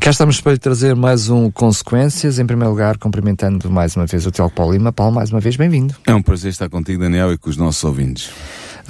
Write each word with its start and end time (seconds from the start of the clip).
Cá 0.00 0.10
estamos 0.10 0.40
para 0.40 0.52
lhe 0.52 0.58
trazer 0.58 0.96
mais 0.96 1.28
um 1.28 1.50
Consequências. 1.50 2.38
Em 2.38 2.46
primeiro 2.46 2.70
lugar, 2.70 2.96
cumprimentando 2.96 3.70
mais 3.70 3.94
uma 3.96 4.06
vez 4.06 4.24
o 4.24 4.30
Tiago 4.30 4.50
Paulo 4.50 4.72
Lima. 4.72 4.90
Paulo, 4.90 5.14
mais 5.14 5.30
uma 5.30 5.40
vez, 5.40 5.56
bem-vindo. 5.56 5.94
É 6.06 6.14
um 6.14 6.22
prazer 6.22 6.50
estar 6.50 6.70
contigo, 6.70 7.02
Daniel, 7.02 7.34
e 7.34 7.36
com 7.36 7.50
os 7.50 7.56
nossos 7.58 7.84
ouvintes. 7.84 8.30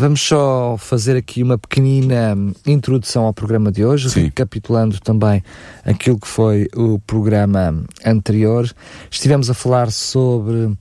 Vamos 0.01 0.23
só 0.23 0.79
fazer 0.79 1.15
aqui 1.15 1.43
uma 1.43 1.59
pequenina 1.59 2.35
introdução 2.67 3.27
ao 3.27 3.35
programa 3.35 3.71
de 3.71 3.85
hoje, 3.85 4.09
Sim. 4.09 4.23
recapitulando 4.23 4.99
também 4.99 5.45
aquilo 5.85 6.19
que 6.19 6.27
foi 6.27 6.69
o 6.75 6.99
programa 7.01 7.85
anterior. 8.03 8.67
Estivemos 9.11 9.51
a 9.51 9.55
falar 9.55 9.91
sobre 9.93 10.75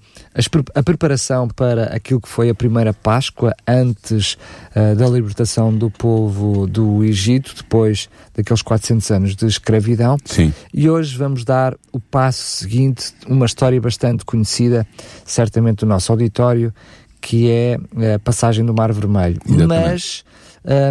a 0.73 0.81
preparação 0.81 1.49
para 1.49 1.93
aquilo 1.93 2.21
que 2.21 2.29
foi 2.29 2.49
a 2.49 2.55
primeira 2.55 2.93
Páscoa 2.93 3.53
antes 3.67 4.37
ah, 4.73 4.93
da 4.93 5.09
libertação 5.09 5.75
do 5.75 5.91
povo 5.91 6.65
do 6.65 7.03
Egito, 7.03 7.53
depois 7.57 8.07
daqueles 8.33 8.61
400 8.61 9.11
anos 9.11 9.35
de 9.35 9.45
escravidão. 9.47 10.15
Sim. 10.23 10.53
E 10.73 10.89
hoje 10.89 11.17
vamos 11.17 11.43
dar 11.43 11.75
o 11.91 11.99
passo 11.99 12.61
seguinte, 12.61 13.13
uma 13.27 13.45
história 13.45 13.81
bastante 13.81 14.23
conhecida, 14.23 14.87
certamente 15.25 15.79
do 15.79 15.85
nosso 15.85 16.09
auditório, 16.09 16.73
que 17.21 17.49
é 17.49 17.77
a 18.15 18.19
passagem 18.19 18.65
do 18.65 18.73
Mar 18.73 18.91
Vermelho. 18.93 19.39
Exatamente. 19.45 19.67
Mas, 19.67 20.23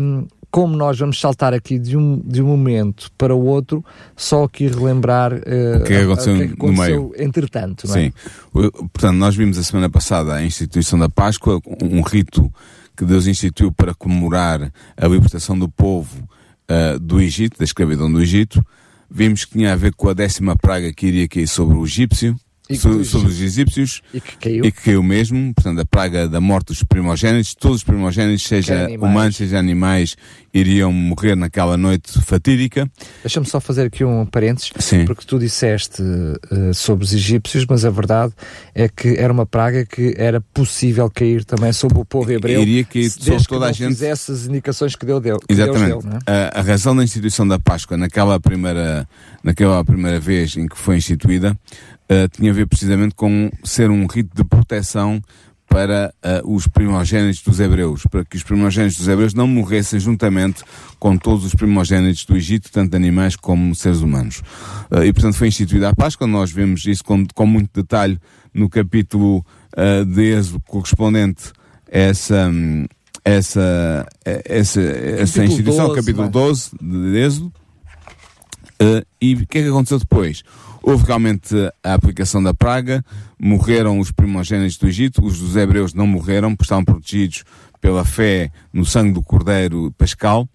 hum, 0.02 0.26
como 0.50 0.76
nós 0.76 0.98
vamos 0.98 1.20
saltar 1.20 1.52
aqui 1.52 1.78
de 1.78 1.96
um, 1.96 2.20
de 2.24 2.40
um 2.42 2.46
momento 2.46 3.10
para 3.18 3.34
o 3.34 3.44
outro, 3.44 3.84
só 4.16 4.44
aqui 4.44 4.66
relembrar 4.66 5.32
eh, 5.44 5.78
O 5.80 5.84
que 5.84 5.92
é 5.92 6.02
aconteceu 6.02 6.34
o 6.34 6.36
que 6.36 6.42
é 6.42 6.46
que 6.46 6.56
no 6.56 6.64
aconteceu 6.72 7.10
meio. 7.10 7.12
entretanto. 7.18 7.86
não 7.86 7.96
é? 7.96 8.04
Sim. 8.04 8.12
Portanto, 8.92 9.16
nós 9.16 9.36
vimos 9.36 9.58
a 9.58 9.62
semana 9.62 9.90
passada 9.90 10.32
a 10.34 10.42
instituição 10.42 10.98
da 10.98 11.08
Páscoa, 11.08 11.60
um 11.82 12.00
rito 12.00 12.50
que 12.96 13.04
Deus 13.04 13.26
instituiu 13.26 13.70
para 13.70 13.94
comemorar 13.94 14.72
a 14.96 15.06
libertação 15.06 15.56
do 15.58 15.68
povo 15.68 16.26
ah, 16.68 16.98
do 17.00 17.20
Egito, 17.20 17.58
da 17.58 17.64
escravidão 17.64 18.12
do 18.12 18.20
Egito. 18.20 18.64
Vimos 19.10 19.44
que 19.44 19.52
tinha 19.52 19.72
a 19.72 19.76
ver 19.76 19.94
com 19.94 20.08
a 20.08 20.12
décima 20.12 20.54
praga 20.56 20.92
que 20.92 21.06
iria 21.06 21.28
cair 21.28 21.46
sobre 21.46 21.76
o 21.76 21.84
egípcio, 21.84 22.36
E 22.70 22.76
so- 22.76 22.98
que- 22.98 23.04
sobre 23.04 23.28
os 23.28 23.40
egípcios, 23.40 24.02
E 24.12 24.20
que 24.20 24.36
caiu. 24.36 24.64
e 24.64 24.70
que 24.70 24.82
caiu 24.82 25.02
mesmo, 25.02 25.54
portanto, 25.54 25.80
a 25.80 25.84
praga 25.86 26.28
da 26.28 26.40
morte 26.40 26.66
dos 26.66 26.82
primogênitos, 26.82 27.54
todos 27.54 27.78
os 27.78 27.84
primogênitos, 27.84 28.46
seja 28.46 28.84
animais. 28.84 29.10
humanos, 29.10 29.36
seja 29.36 29.58
animais, 29.58 30.16
iriam 30.52 30.92
morrer 30.92 31.34
naquela 31.34 31.76
noite 31.78 32.20
fatídica. 32.20 32.90
Deixa-me 33.22 33.46
só 33.46 33.58
fazer 33.60 33.86
aqui 33.86 34.04
um 34.04 34.26
parênteses, 34.26 34.70
Sim. 34.78 35.04
porque 35.06 35.24
tu 35.26 35.38
disseste 35.38 36.02
eh, 36.02 36.72
sobre 36.74 37.04
os 37.04 37.14
egípcios, 37.14 37.64
mas 37.68 37.84
a 37.86 37.90
verdade 37.90 38.32
é 38.74 38.88
que 38.88 39.14
era 39.16 39.32
uma 39.32 39.46
praga 39.46 39.86
que 39.86 40.14
era 40.18 40.40
possível 40.40 41.10
cair 41.10 41.44
também 41.44 41.72
sobre 41.72 41.98
o 41.98 42.04
povo 42.04 42.30
hebreu. 42.30 42.60
Iria 42.62 42.84
cair 42.84 43.08
sobre 43.10 43.30
desde 43.30 43.48
toda 43.48 43.66
que 43.66 43.70
a 43.70 43.72
gente. 43.72 43.88
fizesse 43.94 44.32
as 44.32 44.46
indicações 44.46 44.94
que, 44.94 45.06
deu, 45.06 45.20
deu, 45.20 45.38
que 45.38 45.54
Deus 45.54 45.68
Exatamente. 45.68 46.02
deu. 46.02 46.10
não 46.10 46.18
é? 46.18 46.50
a, 46.54 46.58
a 46.60 46.62
razão 46.62 46.94
da 46.94 47.02
instituição 47.04 47.46
da 47.48 47.58
Páscoa 47.58 47.96
naquela 47.96 48.38
primeira, 48.40 49.08
naquela 49.42 49.82
primeira 49.84 50.20
vez 50.20 50.56
em 50.56 50.66
que 50.66 50.76
foi 50.76 50.96
instituída 50.98 51.56
eh, 52.08 52.28
tinha 52.28 52.50
a 52.50 52.54
ver 52.54 52.66
precisamente 52.66 53.14
com 53.14 53.50
ser 53.64 53.90
um 53.90 54.06
rito 54.06 54.34
de 54.34 54.44
proteção 54.44 55.20
para 55.68 56.12
eh, 56.22 56.40
os 56.44 56.66
primogênitos 56.66 57.42
dos 57.42 57.60
hebreus, 57.60 58.02
para 58.10 58.24
que 58.24 58.36
os 58.36 58.42
primogênitos 58.42 58.96
dos 58.96 59.06
hebreus 59.06 59.34
não 59.34 59.46
morressem 59.46 60.00
juntamente 60.00 60.64
com 60.98 61.16
todos 61.16 61.44
os 61.44 61.54
primogênitos 61.54 62.24
do 62.24 62.36
Egito, 62.36 62.72
tanto 62.72 62.96
animais 62.96 63.36
como 63.36 63.74
seres 63.74 64.00
humanos. 64.00 64.42
Eh, 64.90 65.06
e 65.06 65.12
portanto 65.12 65.34
foi 65.34 65.48
instituída 65.48 65.90
a 65.90 65.94
Páscoa, 65.94 66.26
nós 66.26 66.50
vemos 66.50 66.86
isso 66.86 67.04
com, 67.04 67.24
com 67.34 67.46
muito 67.46 67.70
detalhe 67.82 68.18
no 68.52 68.68
capítulo 68.68 69.44
eh, 69.76 70.04
de 70.04 70.32
Êxodo 70.32 70.60
correspondente 70.66 71.52
a 71.92 71.98
essa, 71.98 72.50
essa, 73.24 74.06
essa, 74.24 74.80
essa 74.80 75.44
instituição, 75.44 75.88
12, 75.88 76.00
capítulo 76.00 76.30
vai. 76.30 76.30
12 76.30 76.70
de 76.80 77.18
Êxodo. 77.18 77.52
E 79.20 79.34
o 79.34 79.46
que 79.46 79.58
é 79.58 79.62
que 79.62 79.68
aconteceu 79.68 79.98
depois? 79.98 80.44
Houve 80.88 81.04
realmente 81.04 81.54
a 81.84 81.92
aplicação 81.92 82.42
da 82.42 82.54
praga, 82.54 83.04
morreram 83.38 83.98
os 83.98 84.10
primogênitos 84.10 84.78
do 84.78 84.88
Egito, 84.88 85.22
os 85.22 85.38
dos 85.38 85.54
hebreus 85.54 85.92
não 85.92 86.06
morreram, 86.06 86.56
porque 86.56 86.64
estavam 86.64 86.82
protegidos 86.82 87.44
pela 87.78 88.06
fé 88.06 88.50
no 88.72 88.86
sangue 88.86 89.12
do 89.12 89.22
cordeiro 89.22 89.92
pascal. 89.98 90.48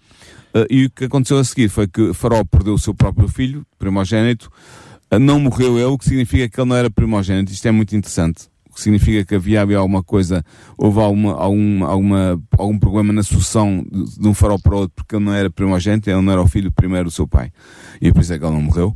Eh, 0.56 0.68
e 0.72 0.86
o 0.86 0.90
que 0.90 1.06
aconteceu 1.06 1.38
a 1.38 1.44
seguir 1.44 1.70
foi 1.70 1.88
que 1.88 2.16
Faraó 2.16 2.44
perdeu 2.44 2.74
o 2.74 2.80
seu 2.80 2.96
próprio 2.96 3.28
filho, 3.28 3.64
primogênito, 3.78 4.52
eh, 5.12 5.20
não 5.20 5.40
morreu 5.40 5.78
ele, 5.78 5.86
o 5.86 6.00
que 6.00 6.06
significa 6.06 6.50
que 6.50 6.60
ele 6.60 6.68
não 6.68 6.78
era 6.78 6.90
primogênito. 6.90 7.52
Isto 7.52 7.68
é 7.68 7.72
muito 7.72 7.96
interessante. 7.96 8.50
Que 8.74 8.82
significa 8.82 9.24
que 9.24 9.36
havia, 9.36 9.62
havia 9.62 9.78
alguma 9.78 10.02
coisa, 10.02 10.44
houve 10.78 11.00
alguma, 11.00 11.34
alguma, 11.34 11.88
alguma, 11.88 12.42
algum 12.58 12.80
problema 12.80 13.14
na 13.14 13.24
sucessão 13.24 13.86
de, 13.90 14.20
de 14.20 14.28
um 14.28 14.34
faraó 14.34 14.58
para 14.58 14.76
outro, 14.76 14.94
porque 14.96 15.16
ele 15.16 15.26
não 15.26 15.34
era 15.34 15.50
primogênito, 15.50 16.10
ele 16.10 16.22
não 16.22 16.32
era 16.32 16.42
o 16.42 16.48
filho 16.48 16.72
primeiro 16.72 17.06
do 17.06 17.12
seu 17.12 17.28
pai. 17.28 17.52
E 18.02 18.12
por 18.12 18.22
isso 18.22 18.34
é 18.34 18.40
que 18.40 18.46
ele 18.46 18.54
não 18.54 18.62
morreu. 18.62 18.96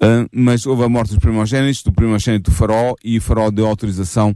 Ah, 0.00 0.26
mas 0.32 0.66
houve 0.66 0.84
a 0.84 0.88
morte 0.88 1.10
dos 1.10 1.18
primogênitos, 1.18 1.82
do 1.82 1.92
primogênito 1.92 2.50
do 2.50 2.54
faraó, 2.54 2.94
e 3.04 3.18
o 3.18 3.22
faraó 3.22 3.50
deu 3.50 3.66
autorização 3.66 4.34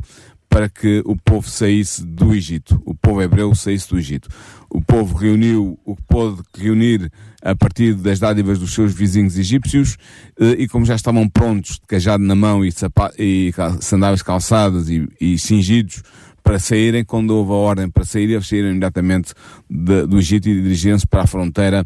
para 0.49 0.69
que 0.69 1.03
o 1.05 1.17
povo 1.17 1.49
saísse 1.49 2.05
do 2.05 2.33
Egito. 2.35 2.81
O 2.85 2.95
povo 2.95 3.21
hebreu 3.21 3.55
saísse 3.55 3.89
do 3.91 3.99
Egito. 3.99 4.29
O 4.71 4.81
povo 4.81 5.17
reuniu 5.17 5.79
o 5.85 5.95
que 5.97 6.03
pôde 6.09 6.43
reunir 6.57 7.11
a 7.43 7.55
partir 7.55 7.95
das 7.95 8.19
dádivas 8.19 8.59
dos 8.59 8.73
seus 8.75 8.93
vizinhos 8.95 9.39
egípcios 9.39 9.97
eh, 10.41 10.57
e 10.59 10.69
como 10.69 10.85
já 10.85 10.95
estavam 10.95 11.29
prontos, 11.29 11.73
de 11.75 11.87
cajado 11.87 12.25
na 12.25 12.35
mão 12.35 12.65
e, 12.65 12.73
e 13.19 13.53
sandálias 13.81 14.23
calçadas 14.23 14.89
e, 14.89 15.07
e 15.21 15.39
cingidos 15.39 16.03
para 16.43 16.59
saírem, 16.61 17.05
quando 17.05 17.31
houve 17.33 17.51
a 17.51 17.57
ordem 17.57 17.91
para 17.91 18.05
sair, 18.05 18.31
eles 18.31 18.47
saíram 18.47 18.71
imediatamente 18.71 19.35
de- 19.69 20.07
do 20.07 20.17
Egito 20.17 20.49
e 20.49 20.63
dirigiram-se 20.63 21.05
para 21.07 21.23
a 21.23 21.27
fronteira 21.27 21.85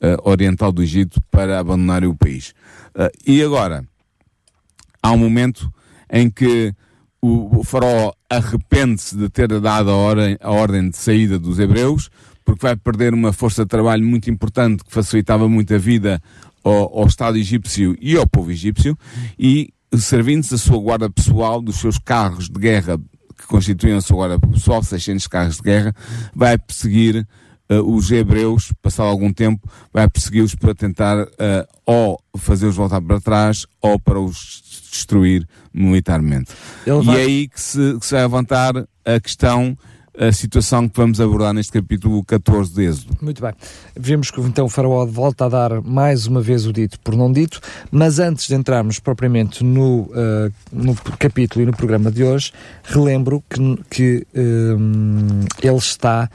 eh, 0.00 0.16
oriental 0.22 0.70
do 0.70 0.82
Egito 0.82 1.18
para 1.30 1.58
abandonarem 1.58 2.08
o 2.10 2.14
país. 2.14 2.52
Eh, 2.94 3.10
e 3.26 3.42
agora, 3.42 3.82
há 5.02 5.12
um 5.12 5.16
momento 5.18 5.72
em 6.10 6.28
que 6.28 6.74
o, 7.22 7.60
o 7.60 7.64
faraó 7.64 8.12
arrepende-se 8.28 9.16
de 9.16 9.28
ter 9.28 9.48
dado 9.60 9.90
a 9.90 9.96
ordem, 9.96 10.36
a 10.40 10.50
ordem 10.50 10.90
de 10.90 10.96
saída 10.96 11.38
dos 11.38 11.60
hebreus, 11.60 12.10
porque 12.44 12.66
vai 12.66 12.76
perder 12.76 13.14
uma 13.14 13.32
força 13.32 13.62
de 13.62 13.68
trabalho 13.68 14.04
muito 14.04 14.28
importante 14.28 14.82
que 14.82 14.92
facilitava 14.92 15.48
muito 15.48 15.72
a 15.72 15.78
vida 15.78 16.20
ao, 16.64 16.98
ao 16.98 17.06
Estado 17.06 17.38
egípcio 17.38 17.96
e 18.00 18.16
ao 18.16 18.26
povo 18.26 18.50
egípcio, 18.50 18.98
e 19.38 19.72
servindo-se 19.96 20.50
da 20.50 20.58
sua 20.58 20.78
guarda 20.78 21.08
pessoal, 21.08 21.62
dos 21.62 21.76
seus 21.76 21.96
carros 21.96 22.48
de 22.48 22.58
guerra 22.58 22.98
que 23.38 23.46
constituíam 23.46 23.98
a 23.98 24.00
sua 24.00 24.16
guarda 24.16 24.46
pessoal, 24.48 24.82
600 24.82 25.26
carros 25.28 25.56
de 25.56 25.62
guerra, 25.62 25.94
vai 26.34 26.58
perseguir 26.58 27.26
os 27.80 28.10
hebreus, 28.10 28.72
passado 28.82 29.08
algum 29.08 29.32
tempo, 29.32 29.68
vai 29.92 30.08
persegui-los 30.08 30.54
para 30.54 30.74
tentar 30.74 31.26
eh, 31.38 31.66
ou 31.86 32.20
fazê-los 32.36 32.76
voltar 32.76 33.00
para 33.00 33.20
trás 33.20 33.66
ou 33.80 33.98
para 33.98 34.18
os 34.20 34.62
destruir 34.92 35.46
militarmente. 35.72 36.52
Ele 36.86 36.98
E 37.00 37.04
vai- 37.04 37.20
é 37.20 37.24
aí 37.24 37.48
que 37.48 37.60
se, 37.60 37.98
que 37.98 38.04
se 38.06 38.12
vai 38.12 38.22
levantar 38.22 38.76
a 39.04 39.20
questão, 39.20 39.76
a 40.18 40.30
situação 40.30 40.86
que 40.86 40.94
vamos 40.98 41.18
abordar 41.18 41.54
neste 41.54 41.72
capítulo 41.72 42.22
14 42.24 42.74
de 42.74 42.82
Êxodo. 42.84 43.16
Muito 43.22 43.40
bem. 43.40 43.52
Vemos 43.98 44.30
que 44.30 44.38
então 44.42 44.66
o 44.66 44.68
Faraó 44.68 45.06
volta 45.06 45.46
a 45.46 45.48
dar 45.48 45.80
mais 45.80 46.26
uma 46.26 46.42
vez 46.42 46.66
o 46.66 46.72
dito 46.74 47.00
por 47.00 47.16
não 47.16 47.32
dito, 47.32 47.58
mas 47.90 48.18
antes 48.18 48.46
de 48.46 48.54
entrarmos 48.54 48.98
propriamente 48.98 49.64
no, 49.64 50.10
ah, 50.14 50.50
no 50.70 50.94
capítulo 51.18 51.62
e 51.62 51.66
no 51.66 51.72
programa 51.74 52.10
de 52.12 52.22
hoje, 52.22 52.52
relembro 52.84 53.42
que, 53.48 53.56
que 53.88 54.26
hum, 54.36 55.40
ele 55.62 55.76
está, 55.76 56.30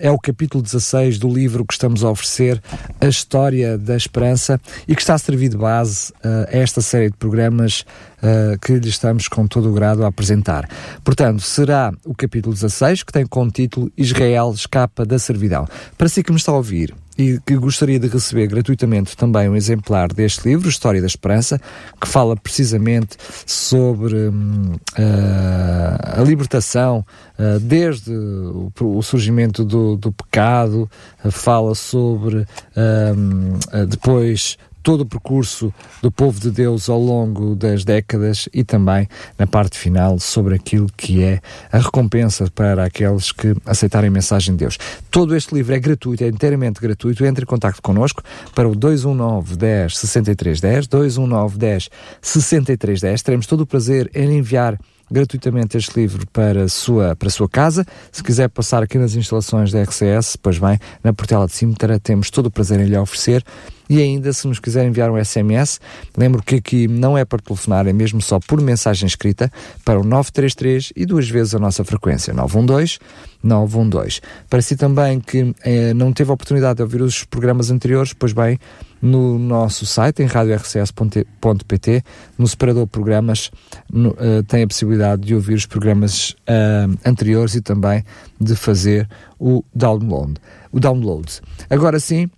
é 0.00 0.10
o 0.10 0.18
capítulo 0.18 0.62
16 0.62 1.18
do 1.18 1.28
livro 1.28 1.64
que 1.64 1.72
estamos 1.72 2.02
a 2.04 2.10
oferecer, 2.10 2.60
A 3.00 3.06
História 3.06 3.78
da 3.78 3.96
Esperança, 3.96 4.60
e 4.86 4.94
que 4.94 5.00
está 5.00 5.14
a 5.14 5.18
servir 5.18 5.48
de 5.48 5.56
base 5.56 6.12
ah, 6.22 6.46
a 6.50 6.56
esta 6.56 6.80
série 6.80 7.10
de 7.10 7.16
programas 7.16 7.84
ah, 8.22 8.56
que 8.60 8.74
lhe 8.78 8.88
estamos 8.88 9.28
com 9.28 9.46
todo 9.46 9.70
o 9.70 9.72
grado 9.72 10.04
a 10.04 10.08
apresentar. 10.08 10.68
Portanto, 11.04 11.42
será 11.42 11.92
o 12.04 12.14
capítulo 12.14 12.54
16, 12.54 13.02
que 13.02 13.12
tem 13.12 13.26
como 13.26 13.50
título 13.50 13.90
Israel 13.96 14.52
escapa 14.54 15.04
da 15.04 15.18
servidão. 15.18 15.66
Para 15.96 16.08
si 16.08 16.22
que 16.22 16.32
me 16.32 16.38
está 16.38 16.52
a 16.52 16.56
ouvir 16.56 16.94
e 17.18 17.40
que 17.44 17.56
gostaria 17.56 17.98
de 17.98 18.06
receber 18.06 18.46
gratuitamente 18.46 19.16
também 19.16 19.48
um 19.48 19.56
exemplar 19.56 20.12
deste 20.12 20.48
livro, 20.48 20.68
História 20.68 21.00
da 21.00 21.06
Esperança, 21.08 21.60
que 22.00 22.06
fala 22.06 22.36
precisamente 22.36 23.16
sobre 23.44 24.28
hum, 24.28 24.76
ah, 24.96 26.20
a 26.20 26.22
libertação 26.22 27.04
ah, 27.36 27.58
desde 27.60 28.12
o, 28.12 28.70
o 28.80 29.02
surgimento 29.02 29.64
do, 29.64 29.96
do 29.96 30.12
pecado, 30.12 30.88
ah, 31.24 31.30
fala 31.32 31.74
sobre 31.74 32.46
hum, 33.16 33.58
depois 33.88 34.56
todo 34.88 35.02
o 35.02 35.06
percurso 35.06 35.70
do 36.00 36.10
povo 36.10 36.40
de 36.40 36.50
Deus 36.50 36.88
ao 36.88 36.98
longo 36.98 37.54
das 37.54 37.84
décadas 37.84 38.48
e 38.54 38.64
também 38.64 39.06
na 39.36 39.46
parte 39.46 39.76
final 39.76 40.18
sobre 40.18 40.54
aquilo 40.54 40.86
que 40.96 41.22
é 41.22 41.42
a 41.70 41.76
recompensa 41.76 42.50
para 42.54 42.86
aqueles 42.86 43.30
que 43.30 43.54
aceitarem 43.66 44.08
a 44.08 44.10
mensagem 44.10 44.54
de 44.54 44.60
Deus. 44.60 44.78
Todo 45.10 45.36
este 45.36 45.54
livro 45.54 45.74
é 45.74 45.78
gratuito, 45.78 46.24
é 46.24 46.28
inteiramente 46.28 46.80
gratuito. 46.80 47.22
Entre 47.26 47.42
em 47.42 47.46
contato 47.46 47.82
connosco 47.82 48.22
para 48.54 48.66
o 48.66 48.74
219 48.74 49.56
10 49.58 49.94
63 49.94 50.58
10, 50.58 50.86
219 50.86 51.58
10 51.58 51.90
63 52.22 53.00
10. 53.02 53.22
Teremos 53.22 53.46
todo 53.46 53.60
o 53.60 53.66
prazer 53.66 54.10
em 54.14 54.38
enviar 54.38 54.78
gratuitamente 55.10 55.76
este 55.76 56.00
livro 56.00 56.26
para 56.32 56.64
a 56.64 56.68
sua, 56.68 57.14
para 57.14 57.28
a 57.28 57.30
sua 57.30 57.48
casa. 57.48 57.84
Se 58.10 58.22
quiser 58.22 58.48
passar 58.48 58.82
aqui 58.82 58.96
nas 58.96 59.14
instalações 59.14 59.70
da 59.70 59.82
RCS, 59.82 60.36
pois 60.36 60.58
bem, 60.58 60.78
na 61.04 61.12
Portela 61.12 61.46
de 61.46 61.52
Címetara, 61.52 62.00
temos 62.00 62.30
todo 62.30 62.46
o 62.46 62.50
prazer 62.50 62.80
em 62.80 62.86
lhe 62.86 62.96
oferecer. 62.96 63.44
E 63.88 64.02
ainda, 64.02 64.32
se 64.32 64.46
nos 64.46 64.58
quiser 64.58 64.86
enviar 64.86 65.10
um 65.10 65.22
SMS, 65.22 65.80
lembro 66.16 66.42
que 66.42 66.56
aqui 66.56 66.86
não 66.86 67.16
é 67.16 67.24
para 67.24 67.38
telefonar, 67.38 67.86
é 67.86 67.92
mesmo 67.92 68.20
só 68.20 68.38
por 68.38 68.60
mensagem 68.60 69.06
escrita 69.06 69.50
para 69.84 69.98
o 69.98 70.04
933 70.04 70.92
e 70.94 71.06
duas 71.06 71.28
vezes 71.28 71.54
a 71.54 71.58
nossa 71.58 71.84
frequência, 71.84 72.34
912 72.34 72.98
912. 73.42 74.20
Para 74.50 74.60
si 74.60 74.76
também 74.76 75.20
que 75.20 75.54
eh, 75.62 75.94
não 75.94 76.12
teve 76.12 76.30
a 76.30 76.34
oportunidade 76.34 76.78
de 76.78 76.82
ouvir 76.82 77.02
os 77.02 77.24
programas 77.24 77.70
anteriores, 77.70 78.12
pois 78.12 78.32
bem, 78.32 78.58
no 79.00 79.38
nosso 79.38 79.86
site, 79.86 80.22
em 80.22 80.26
radiorcs.pt, 80.26 82.02
no 82.36 82.48
separador 82.48 82.86
programas, 82.86 83.50
no, 83.88 84.10
uh, 84.10 84.42
tem 84.48 84.64
a 84.64 84.66
possibilidade 84.66 85.22
de 85.22 85.36
ouvir 85.36 85.54
os 85.54 85.66
programas 85.66 86.30
uh, 86.30 86.98
anteriores 87.04 87.54
e 87.54 87.60
também 87.60 88.04
de 88.40 88.56
fazer 88.56 89.08
o 89.38 89.62
download. 89.72 90.34
O 90.72 90.80
download. 90.80 91.40
Agora 91.70 92.00
sim, 92.00 92.28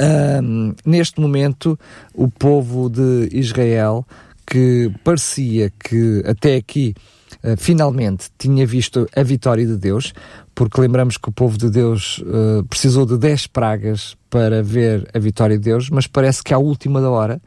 uh, 0.00 0.74
neste 0.84 1.20
momento, 1.20 1.78
o 2.14 2.28
povo 2.28 2.88
de 2.88 3.28
Israel, 3.32 4.06
que 4.46 4.90
parecia 5.04 5.70
que 5.70 6.22
até 6.26 6.56
aqui 6.56 6.94
Uh, 7.42 7.56
finalmente 7.56 8.26
tinha 8.36 8.66
visto 8.66 9.08
a 9.16 9.22
vitória 9.22 9.64
de 9.64 9.76
Deus, 9.76 10.12
porque 10.54 10.78
lembramos 10.78 11.16
que 11.16 11.30
o 11.30 11.32
povo 11.32 11.56
de 11.56 11.70
Deus 11.70 12.18
uh, 12.18 12.62
precisou 12.68 13.06
de 13.06 13.16
10 13.16 13.46
pragas 13.46 14.14
para 14.28 14.62
ver 14.62 15.08
a 15.14 15.18
vitória 15.18 15.56
de 15.56 15.64
Deus, 15.64 15.88
mas 15.88 16.06
parece 16.06 16.42
que 16.42 16.52
à 16.52 16.58
última 16.58 17.00
da 17.00 17.08
hora, 17.08 17.40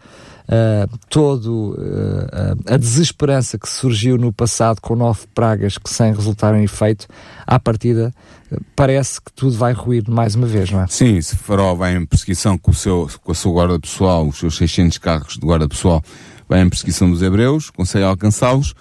uh, 0.47 0.97
todo 1.09 1.71
uh, 1.71 2.73
a 2.73 2.77
desesperança 2.77 3.57
que 3.57 3.67
surgiu 3.67 4.17
no 4.17 4.31
passado 4.31 4.81
com 4.81 4.95
nove 4.95 5.21
pragas 5.33 5.77
que 5.77 5.89
sem 5.89 6.13
resultar 6.13 6.55
em 6.55 6.63
efeito, 6.63 7.07
à 7.45 7.59
partida 7.59 8.13
parece 8.75 9.21
que 9.21 9.31
tudo 9.33 9.57
vai 9.57 9.73
ruir 9.73 10.03
mais 10.07 10.35
uma 10.35 10.47
vez, 10.47 10.69
não 10.69 10.81
é? 10.81 10.87
Sim, 10.87 11.19
se 11.21 11.35
Faraó 11.35 11.73
vai 11.73 11.95
em 11.95 12.05
perseguição 12.05 12.57
com, 12.57 12.71
o 12.71 12.73
seu, 12.73 13.09
com 13.23 13.31
a 13.31 13.35
sua 13.35 13.51
guarda 13.51 13.79
pessoal, 13.79 14.27
os 14.27 14.37
seus 14.37 14.57
600 14.57 14.97
carros 14.97 15.33
de 15.33 15.39
guarda 15.39 15.67
pessoal, 15.67 16.03
vai 16.47 16.61
em 16.61 16.69
perseguição 16.69 17.09
dos 17.09 17.21
hebreus, 17.21 17.69
consegue 17.69 18.05
alcançá-los, 18.05 18.73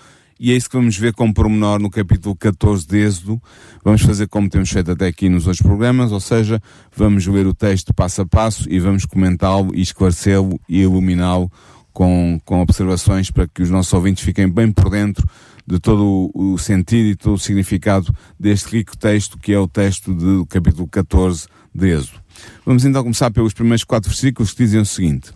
e 0.43 0.51
é 0.51 0.57
isso 0.57 0.69
que 0.69 0.77
vamos 0.77 0.97
ver 0.97 1.13
como 1.13 1.33
pormenor 1.33 1.79
no 1.79 1.89
capítulo 1.89 2.35
14 2.35 2.85
de 2.85 2.99
Êxodo. 2.99 3.41
Vamos 3.85 4.03
fazer 4.03 4.27
como 4.27 4.51
temos 4.51 4.71
feito 4.71 4.91
até 4.91 5.07
aqui 5.07 5.29
nos 5.29 5.47
outros 5.47 5.63
programas, 5.63 6.11
ou 6.11 6.19
seja, 6.19 6.61
vamos 6.97 7.25
ler 7.29 7.47
o 7.47 7.55
texto 7.55 7.95
passo 7.95 8.23
a 8.23 8.27
passo 8.27 8.69
e 8.69 8.81
vamos 8.81 9.07
comentá-lo 9.07 9.73
e 9.73 9.81
esclarecê-lo 9.81 10.61
e 10.69 10.81
iluminá-lo 10.81 11.49
com, 11.93 12.41
com 12.45 12.61
observações 12.61 13.31
para 13.31 13.47
que 13.47 13.63
os 13.63 13.71
nossos 13.71 13.93
ouvintes 13.93 14.25
fiquem 14.25 14.49
bem 14.49 14.73
por 14.73 14.91
dentro 14.91 15.25
de 15.65 15.79
todo 15.79 16.29
o 16.35 16.59
sentido 16.59 17.11
e 17.11 17.15
todo 17.15 17.35
o 17.35 17.39
significado 17.39 18.13
deste 18.37 18.79
rico 18.79 18.99
texto 18.99 19.39
que 19.39 19.53
é 19.53 19.59
o 19.61 19.69
texto 19.69 20.13
do 20.13 20.45
capítulo 20.47 20.89
14 20.89 21.47
de 21.73 21.89
Êxodo. 21.89 22.19
Vamos 22.67 22.85
então 22.85 23.01
começar 23.05 23.31
pelos 23.31 23.55
primeiros 23.55 23.85
quatro 23.85 24.11
versículos 24.11 24.51
que 24.51 24.65
dizem 24.65 24.81
o 24.81 24.85
seguinte. 24.85 25.31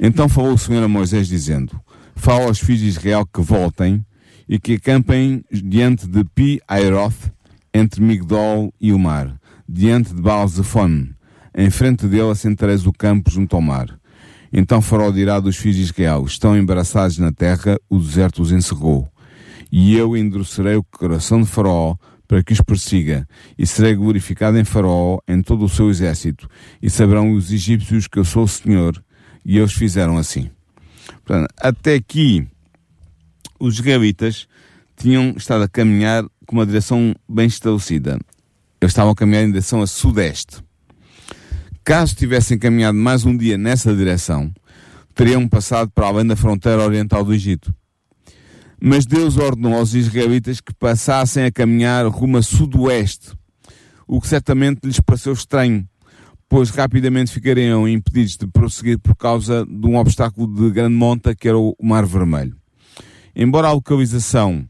Então 0.00 0.30
falou 0.30 0.54
o 0.54 0.58
Senhor 0.58 0.82
a 0.82 0.88
Moisés 0.88 1.28
dizendo, 1.28 1.78
fala 2.14 2.46
aos 2.46 2.58
filhos 2.58 2.80
de 2.80 2.88
Israel 2.88 3.26
que 3.26 3.40
voltem 3.40 4.04
e 4.48 4.58
que 4.58 4.74
acampem 4.74 5.44
diante 5.50 6.06
de 6.06 6.24
Pi 6.24 6.60
Airoth, 6.68 7.32
entre 7.72 8.02
Migdol 8.02 8.72
e 8.80 8.92
o 8.92 8.98
mar, 8.98 9.34
diante 9.68 10.14
de 10.14 10.20
baal 10.20 10.46
zephon 10.46 11.08
Em 11.54 11.70
frente 11.70 12.06
dele 12.06 12.30
assentareis 12.30 12.86
o 12.86 12.92
campo 12.92 13.30
junto 13.30 13.56
ao 13.56 13.62
mar. 13.62 13.98
Então 14.52 14.82
Faraó 14.82 15.10
dirá 15.10 15.40
dos 15.40 15.56
filhos 15.56 15.76
de 15.76 15.82
Israel, 15.82 16.24
estão 16.26 16.56
embaraçados 16.56 17.16
na 17.18 17.32
terra, 17.32 17.78
o 17.88 17.98
deserto 17.98 18.42
os 18.42 18.52
encerrou. 18.52 19.08
E 19.70 19.96
eu 19.96 20.14
endurecerei 20.14 20.76
o 20.76 20.84
coração 20.84 21.40
de 21.40 21.48
Faraó 21.48 21.96
para 22.28 22.42
que 22.42 22.52
os 22.52 22.60
persiga, 22.60 23.26
e 23.58 23.66
serei 23.66 23.94
glorificado 23.94 24.58
em 24.58 24.64
Faraó, 24.64 25.18
em 25.28 25.42
todo 25.42 25.64
o 25.64 25.68
seu 25.68 25.90
exército, 25.90 26.48
e 26.80 26.88
saberão 26.88 27.32
os 27.32 27.52
egípcios 27.52 28.06
que 28.06 28.18
eu 28.18 28.24
sou 28.24 28.44
o 28.44 28.48
Senhor, 28.48 29.02
e 29.44 29.58
eles 29.58 29.72
fizeram 29.72 30.16
assim. 30.16 30.50
Portanto, 31.24 31.48
até 31.58 31.94
aqui, 31.94 32.46
os 33.58 33.74
israelitas 33.74 34.46
tinham 34.96 35.34
estado 35.36 35.64
a 35.64 35.68
caminhar 35.68 36.24
com 36.46 36.56
uma 36.56 36.66
direção 36.66 37.14
bem 37.28 37.46
estabelecida. 37.46 38.18
Eles 38.80 38.92
estavam 38.92 39.12
a 39.12 39.16
caminhar 39.16 39.44
em 39.44 39.48
direção 39.48 39.82
a 39.82 39.86
sudeste. 39.86 40.62
Caso 41.84 42.14
tivessem 42.14 42.58
caminhado 42.58 42.96
mais 42.96 43.24
um 43.24 43.36
dia 43.36 43.58
nessa 43.58 43.94
direção, 43.94 44.52
teriam 45.14 45.48
passado 45.48 45.90
para 45.92 46.06
além 46.06 46.26
da 46.26 46.36
fronteira 46.36 46.82
oriental 46.82 47.24
do 47.24 47.34
Egito. 47.34 47.74
Mas 48.80 49.06
Deus 49.06 49.36
ordenou 49.36 49.74
aos 49.74 49.94
israelitas 49.94 50.60
que 50.60 50.74
passassem 50.74 51.44
a 51.44 51.52
caminhar 51.52 52.06
rumo 52.06 52.38
a 52.38 52.42
sudoeste, 52.42 53.32
o 54.06 54.20
que 54.20 54.28
certamente 54.28 54.80
lhes 54.84 55.00
pareceu 55.00 55.32
estranho, 55.32 55.88
pois 56.52 56.68
rapidamente 56.68 57.32
ficariam 57.32 57.88
impedidos 57.88 58.36
de 58.36 58.46
prosseguir 58.46 58.98
por 58.98 59.16
causa 59.16 59.64
de 59.64 59.86
um 59.86 59.96
obstáculo 59.96 60.46
de 60.46 60.70
grande 60.70 60.94
monta 60.94 61.34
que 61.34 61.48
era 61.48 61.56
o 61.56 61.74
Mar 61.82 62.04
Vermelho. 62.04 62.54
Embora 63.34 63.68
a 63.68 63.72
localização 63.72 64.68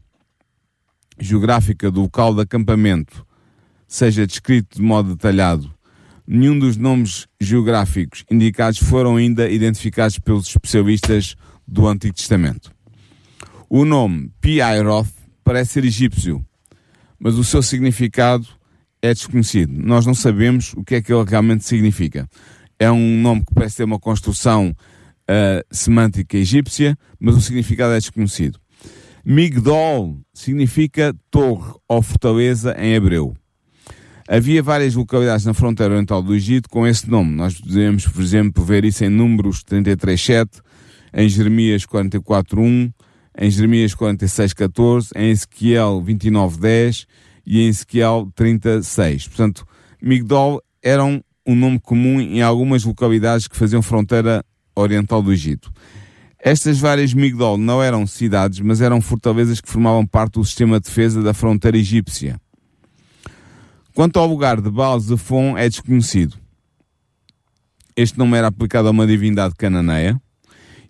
geográfica 1.19 1.91
do 1.91 2.03
local 2.03 2.33
de 2.33 2.39
acampamento 2.39 3.27
seja 3.85 4.25
descrito 4.25 4.77
de 4.77 4.81
modo 4.81 5.13
detalhado, 5.13 5.69
nenhum 6.25 6.57
dos 6.57 6.77
nomes 6.77 7.27
geográficos 7.37 8.23
indicados 8.31 8.79
foram 8.79 9.17
ainda 9.17 9.49
identificados 9.49 10.17
pelos 10.17 10.47
especialistas 10.47 11.35
do 11.67 11.85
Antigo 11.85 12.15
Testamento. 12.15 12.71
O 13.69 13.83
nome 13.83 14.31
Pi-Airoth 14.39 15.11
parece 15.43 15.73
ser 15.73 15.83
egípcio, 15.83 16.45
mas 17.19 17.35
o 17.35 17.43
seu 17.43 17.61
significado 17.61 18.47
é 19.03 19.13
desconhecido. 19.13 19.73
Nós 19.75 20.05
não 20.05 20.15
sabemos 20.15 20.73
o 20.77 20.83
que 20.83 20.95
é 20.95 21.01
que 21.01 21.13
ele 21.13 21.29
realmente 21.29 21.65
significa. 21.65 22.27
É 22.79 22.89
um 22.89 23.21
nome 23.21 23.41
que 23.41 23.53
parece 23.53 23.77
ter 23.77 23.83
uma 23.83 23.99
construção 23.99 24.69
uh, 24.69 25.65
semântica 25.69 26.37
egípcia, 26.37 26.97
mas 27.19 27.35
o 27.35 27.41
significado 27.41 27.93
é 27.93 27.99
desconhecido. 27.99 28.57
Migdol 29.25 30.17
significa 30.33 31.13
torre 31.29 31.73
ou 31.87 32.01
fortaleza 32.01 32.75
em 32.79 32.93
hebreu. 32.93 33.35
Havia 34.25 34.63
várias 34.63 34.95
localidades 34.95 35.45
na 35.45 35.53
fronteira 35.53 35.93
oriental 35.93 36.23
do 36.23 36.33
Egito 36.33 36.69
com 36.69 36.87
esse 36.87 37.09
nome. 37.09 37.35
Nós 37.35 37.59
podemos, 37.59 38.07
por 38.07 38.21
exemplo, 38.21 38.63
ver 38.63 38.85
isso 38.85 39.03
em 39.03 39.09
Números 39.09 39.63
33.7, 39.65 40.61
em 41.13 41.27
Jeremias 41.27 41.85
44.1, 41.85 42.91
em 43.37 43.51
Jeremias 43.51 43.93
46.14, 43.93 45.09
em 45.13 45.29
Ezequiel 45.29 46.01
29.10 46.05 47.05
e 47.45 47.61
em 47.61 47.67
Ezequiel 47.67 48.31
36. 48.35 49.27
Portanto, 49.27 49.65
Migdol 50.01 50.61
era 50.81 51.03
um, 51.03 51.21
um 51.45 51.55
nome 51.55 51.79
comum 51.79 52.19
em 52.19 52.41
algumas 52.41 52.83
localidades 52.83 53.47
que 53.47 53.55
faziam 53.55 53.81
fronteira 53.81 54.43
oriental 54.75 55.21
do 55.21 55.31
Egito. 55.31 55.71
Estas 56.39 56.79
várias 56.79 57.13
Migdol 57.13 57.57
não 57.57 57.81
eram 57.81 58.05
cidades, 58.05 58.59
mas 58.59 58.81
eram 58.81 58.99
fortalezas 58.99 59.61
que 59.61 59.69
formavam 59.69 60.05
parte 60.05 60.33
do 60.33 60.43
sistema 60.43 60.79
de 60.79 60.87
defesa 60.87 61.21
da 61.21 61.33
fronteira 61.33 61.77
egípcia. 61.77 62.37
Quanto 63.93 64.19
ao 64.19 64.27
lugar 64.27 64.59
de 64.59 64.69
Baal 64.69 64.99
Zephon 64.99 65.57
é 65.57 65.69
desconhecido. 65.69 66.35
Este 67.95 68.17
nome 68.17 68.37
era 68.37 68.47
aplicado 68.47 68.87
a 68.87 68.91
uma 68.91 69.05
divindade 69.05 69.53
cananeia. 69.55 70.19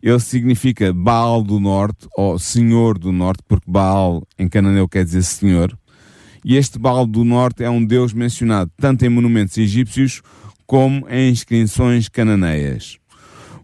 Ele 0.01 0.19
significa 0.19 0.91
Baal 0.91 1.43
do 1.43 1.59
Norte, 1.59 2.07
ou 2.17 2.39
Senhor 2.39 2.97
do 2.97 3.11
Norte, 3.11 3.43
porque 3.47 3.69
Baal 3.69 4.23
em 4.39 4.47
cananeu 4.47 4.87
quer 4.87 5.03
dizer 5.03 5.21
Senhor. 5.21 5.77
E 6.43 6.57
este 6.57 6.77
Baal 6.77 7.05
do 7.05 7.23
Norte 7.23 7.63
é 7.63 7.69
um 7.69 7.83
deus 7.83 8.13
mencionado 8.13 8.71
tanto 8.77 9.05
em 9.05 9.09
monumentos 9.09 9.57
egípcios 9.57 10.21
como 10.65 11.07
em 11.09 11.29
inscrições 11.29 12.09
cananeias. 12.09 12.97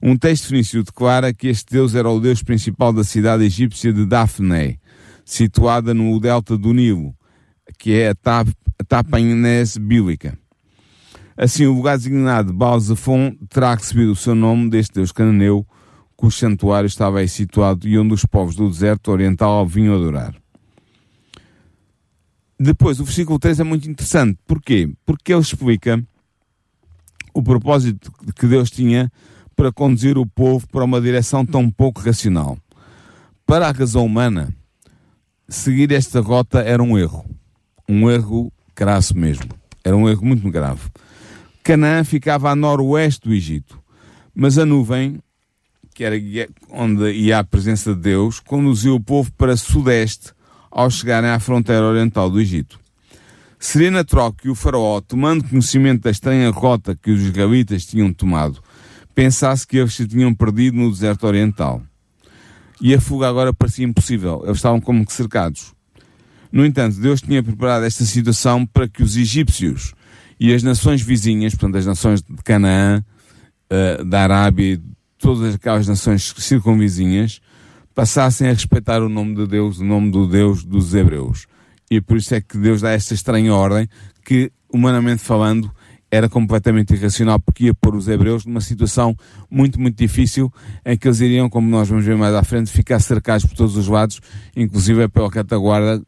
Um 0.02 0.16
texto 0.16 0.48
fenício 0.48 0.84
declara 0.84 1.34
que 1.34 1.48
este 1.48 1.74
deus 1.74 1.94
era 1.94 2.10
o 2.10 2.20
deus 2.20 2.42
principal 2.42 2.94
da 2.94 3.04
cidade 3.04 3.44
egípcia 3.44 3.92
de 3.92 4.06
Daphne, 4.06 4.80
situada 5.26 5.94
no 5.94 6.18
delta 6.20 6.58
do 6.58 6.74
Nilo, 6.74 7.14
que 7.78 7.94
é 7.94 8.10
a 8.10 8.86
Tapanhes 8.88 9.78
bíblica. 9.78 10.38
Assim, 11.36 11.66
o 11.66 11.74
lugar 11.74 11.98
designado 11.98 12.54
Baal 12.54 12.80
Zephon 12.80 13.36
terá 13.50 13.74
recebido 13.74 14.12
o 14.12 14.16
seu 14.16 14.36
nome 14.36 14.70
deste 14.70 14.96
deus 14.96 15.12
cananeu, 15.12 15.66
cujo 16.16 16.38
santuário 16.38 16.88
estava 16.88 17.20
aí 17.20 17.28
situado 17.28 17.88
e 17.88 17.98
onde 17.98 18.14
os 18.14 18.26
povos 18.26 18.56
do 18.56 18.70
deserto 18.70 19.12
oriental 19.12 19.66
vinham 19.66 19.96
adorar. 19.96 20.34
Depois, 22.60 23.00
o 23.00 23.06
versículo 23.06 23.40
3 23.40 23.62
é 23.62 23.64
muito 23.64 23.90
interessante. 23.90 24.38
Porquê? 24.46 24.92
Porque 25.06 25.32
ele 25.32 25.42
explica 25.42 26.04
o 27.34 27.42
propósito 27.42 28.12
que 28.36 28.46
Deus 28.48 28.70
tinha 28.70 29.10
para 29.56 29.72
conduzir 29.72 30.18
o 30.18 30.26
povo 30.26 30.68
para 30.68 30.84
uma 30.84 31.00
direção 31.00 31.46
tão 31.46 31.70
pouco 31.70 32.02
racional. 32.02 32.58
Para 33.46 33.70
a 33.70 33.72
razão 33.72 34.06
humana, 34.06 34.54
seguir 35.48 35.92
esta 35.94 36.20
rota 36.20 36.60
era 36.60 36.84
um 36.84 36.98
erro. 36.98 37.26
Um 37.88 38.10
erro 38.10 38.52
crasso 38.76 39.18
mesmo. 39.18 39.50
Era 39.84 39.96
um 39.96 40.10
erro 40.10 40.26
muito 40.26 40.50
grave. 40.52 40.82
Canaã 41.64 42.04
ficava 42.04 42.52
a 42.52 42.56
noroeste 42.56 43.28
do 43.28 43.34
Egito, 43.34 43.80
mas 44.34 44.58
a 44.58 44.66
nuvem, 44.66 45.20
que 45.94 46.04
era 46.04 46.16
onde 46.70 47.12
ia 47.12 47.40
a 47.40 47.44
presença 47.44 47.94
de 47.94 48.02
Deus, 48.02 48.40
conduziu 48.40 48.96
o 48.96 49.00
povo 49.00 49.32
para 49.34 49.56
sudeste 49.56 50.34
ao 50.72 50.90
chegarem 50.90 51.30
à 51.30 51.40
fronteira 51.40 51.86
oriental 51.86 52.30
do 52.30 52.40
Egito. 52.40 52.80
Seria 53.60 53.92
natural 53.92 54.32
que 54.32 54.50
o 54.50 54.56
faraó, 54.56 55.02
tomando 55.02 55.44
conhecimento 55.44 56.04
da 56.04 56.12
estranha 56.12 56.50
rota 56.50 56.96
que 56.96 57.12
os 57.12 57.22
israelitas 57.22 57.86
tinham 57.86 58.14
tomado, 58.14 58.64
pensasse 59.14 59.68
que 59.68 59.78
eles 59.78 59.94
se 59.94 60.08
tinham 60.08 60.34
perdido 60.34 60.78
no 60.78 60.90
deserto 60.90 61.28
oriental. 61.28 61.82
E 62.82 62.94
a 62.94 63.02
fuga 63.02 63.28
agora 63.28 63.54
parecia 63.54 63.86
impossível. 63.86 64.42
Eles 64.46 64.58
estavam 64.58 64.80
como 64.80 65.06
que 65.06 65.12
cercados. 65.12 65.74
No 66.52 66.66
entanto, 66.66 67.00
Deus 67.00 67.22
tinha 67.22 67.44
preparado 67.44 67.84
esta 67.84 68.06
situação 68.06 68.66
para 68.66 68.88
que 68.88 69.04
os 69.04 69.18
egípcios 69.18 69.94
e 70.40 70.54
as 70.54 70.64
nações 70.64 71.02
vizinhas, 71.02 71.54
portanto, 71.54 71.78
as 71.78 71.86
nações 71.86 72.22
de 72.22 72.42
Canaã, 72.44 73.04
uh, 73.70 74.06
da 74.06 74.22
Arábia, 74.22 74.82
todas 75.18 75.54
aquelas 75.54 75.86
nações 75.86 76.34
circunvizinhas, 76.38 77.42
passassem 78.00 78.48
a 78.48 78.54
respeitar 78.54 79.04
o 79.04 79.10
nome 79.10 79.36
de 79.36 79.46
Deus, 79.46 79.80
o 79.80 79.84
nome 79.84 80.10
do 80.10 80.26
Deus 80.26 80.64
dos 80.64 80.96
Hebreus. 80.96 81.48
E 81.92 82.00
por 82.00 82.16
isso 82.16 82.34
é 82.34 82.40
que 82.40 82.58
Deus 82.58 82.80
dá 82.80 82.92
esta 82.92 83.14
estranha 83.14 83.54
ordem 83.54 83.90
que, 84.24 84.54
humanamente 84.74 85.22
falando, 85.22 85.70
era 86.10 86.30
completamente 86.30 86.94
irracional 86.94 87.42
porque 87.42 87.66
ia 87.66 87.74
pôr 87.74 87.94
os 87.98 88.08
hebreus 88.08 88.46
numa 88.46 88.62
situação 88.62 89.14
muito, 89.52 89.78
muito 89.82 89.98
difícil 89.98 90.50
em 90.86 90.98
que 90.98 91.10
eles 91.10 91.20
iriam, 91.20 91.50
como 91.50 91.70
nós 91.70 91.90
vamos 91.90 92.06
ver 92.06 92.16
mais 92.16 92.34
à 92.34 92.42
frente, 92.42 92.72
ficar 92.72 93.02
cercados 93.02 93.46
por 93.46 93.58
todos 93.58 93.76
os 93.76 93.90
lados, 93.90 94.22
inclusive 94.56 95.10
pela 95.10 95.30
retaguarda 95.30 96.02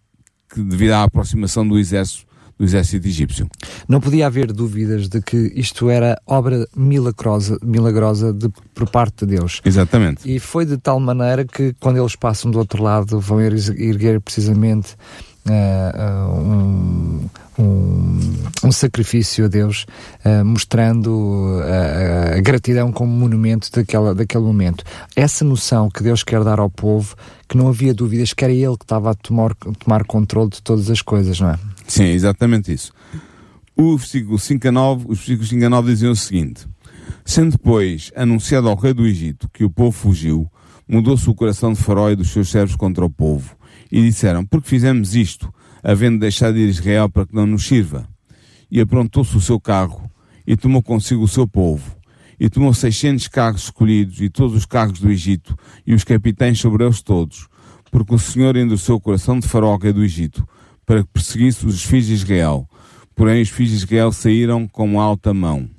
que 0.50 0.63
devido 0.63 0.93
à 0.93 1.03
aproximação 1.03 1.67
do 1.67 1.77
exército 1.77 2.25
do 2.62 2.65
exército 2.65 3.08
egípcio. 3.08 3.50
Não 3.88 4.00
podia 4.00 4.27
haver 4.27 4.53
dúvidas 4.53 5.10
de 5.10 5.20
que 5.20 5.51
isto 5.56 5.89
era 5.89 6.22
obra 6.27 6.68
milagrosa, 6.75 7.58
milagrosa 7.63 8.32
de, 8.32 8.50
por 8.75 8.88
parte 8.88 9.25
de 9.25 9.38
Deus. 9.38 9.62
Exatamente. 9.65 10.32
E 10.32 10.38
foi 10.38 10.63
de 10.63 10.77
tal 10.77 11.00
maneira 11.00 11.44
que 11.44 11.74
quando 11.80 11.98
eles 11.98 12.15
passam 12.15 12.51
do 12.51 12.60
outro 12.60 12.84
lado 12.84 13.20
vão 13.20 13.41
erguer 13.41 14.22
precisamente 14.22 14.96
um, 15.50 17.29
um, 17.57 18.19
um, 18.63 18.71
sacrifício 18.71 19.45
a 19.45 19.48
Deus, 19.48 19.86
uh, 20.25 20.45
mostrando 20.45 21.60
a, 21.63 22.38
a, 22.38 22.41
gratidão 22.41 22.91
como 22.91 23.12
monumento 23.12 23.71
daquela, 23.71 24.13
daquele 24.13 24.43
momento. 24.43 24.83
Essa 25.15 25.43
noção 25.43 25.89
que 25.89 26.03
Deus 26.03 26.24
quer 26.24 26.43
dar 26.43 26.60
ao 26.60 26.69
povo, 26.69 27.15
que 27.48 27.57
não 27.57 27.67
havia 27.67 27.93
dúvidas 27.93 28.33
que 28.33 28.43
era 28.43 28.53
Ele 28.53 28.77
que 28.77 28.86
estava 28.86 29.12
a 29.12 29.13
tomar, 29.13 29.55
tomar 29.79 30.03
controle 30.05 30.50
de 30.51 30.62
todas 30.62 30.89
as 30.89 31.01
coisas, 31.01 31.39
não 31.39 31.50
é? 31.50 31.60
Sim, 31.88 32.05
exatamente 32.05 32.71
isso. 32.71 32.93
O 33.75 33.98
versículo 33.98 34.38
5 34.38 34.67
a 34.67 34.71
9, 34.71 35.05
os 35.10 35.17
versículos 35.17 35.50
5 35.50 35.65
a 35.65 35.69
9 35.69 35.91
diziam 35.91 36.12
o 36.12 36.15
seguinte: 36.15 36.67
Sendo 37.25 37.51
depois 37.51 38.12
anunciado 38.15 38.69
ao 38.69 38.75
rei 38.75 38.93
do 38.93 39.07
Egito 39.07 39.50
que 39.51 39.63
o 39.63 39.69
povo 39.69 39.91
fugiu, 39.91 40.50
mudou-se 40.88 41.27
o 41.29 41.33
coração 41.33 41.74
de 41.74 41.79
Faraó 41.79 42.10
e 42.10 42.15
dos 42.15 42.31
seus 42.31 42.50
servos 42.50 42.75
contra 42.75 43.03
o 43.03 43.10
povo 43.10 43.55
e 43.92 44.01
disseram, 44.01 44.46
porque 44.46 44.70
fizemos 44.70 45.16
isto, 45.16 45.54
havendo 45.84 46.20
deixado 46.20 46.58
ir 46.58 46.70
Israel 46.70 47.10
para 47.10 47.25
que 47.25 47.36
não 47.36 47.46
nos 47.46 47.66
sirva? 47.66 48.08
E 48.70 48.80
aprontou-se 48.80 49.36
o 49.36 49.42
seu 49.42 49.60
carro, 49.60 50.10
e 50.46 50.56
tomou 50.56 50.82
consigo 50.82 51.24
o 51.24 51.28
seu 51.28 51.48
povo, 51.48 51.96
e 52.40 52.50
tomou 52.50 52.74
seiscentos 52.74 53.28
carros 53.28 53.63
escolhidos, 53.63 54.22
e 54.22 54.30
todos 54.30 54.56
os 54.56 54.66
carros 54.66 55.00
do 55.00 55.12
Egito, 55.12 55.58
e 55.86 55.94
os 55.94 56.04
capitães 56.04 56.60
sobre 56.60 56.84
eles 56.84 57.01
todos, 57.01 57.48
porque 57.92 58.16
o 58.16 58.20
Senhor 58.20 58.56
endureceu 58.56 58.96
o 58.96 59.01
coração 59.01 59.40
de 59.40 59.48
Faraó 59.48 59.78
do 59.78 60.04
Egito, 60.04 60.48
para 60.86 61.04
que 61.04 61.10
perseguisse 61.10 61.66
os 61.66 61.84
filhos 61.84 62.08
de 62.08 62.13
Israel. 62.13 62.68
Porém 63.16 63.42
os 63.42 63.50
filhos 63.50 63.72
de 63.72 63.78
Israel 63.78 64.12
saíram 64.12 64.68
com 64.68 65.00
alta 65.00 65.34
mão. 65.34 65.70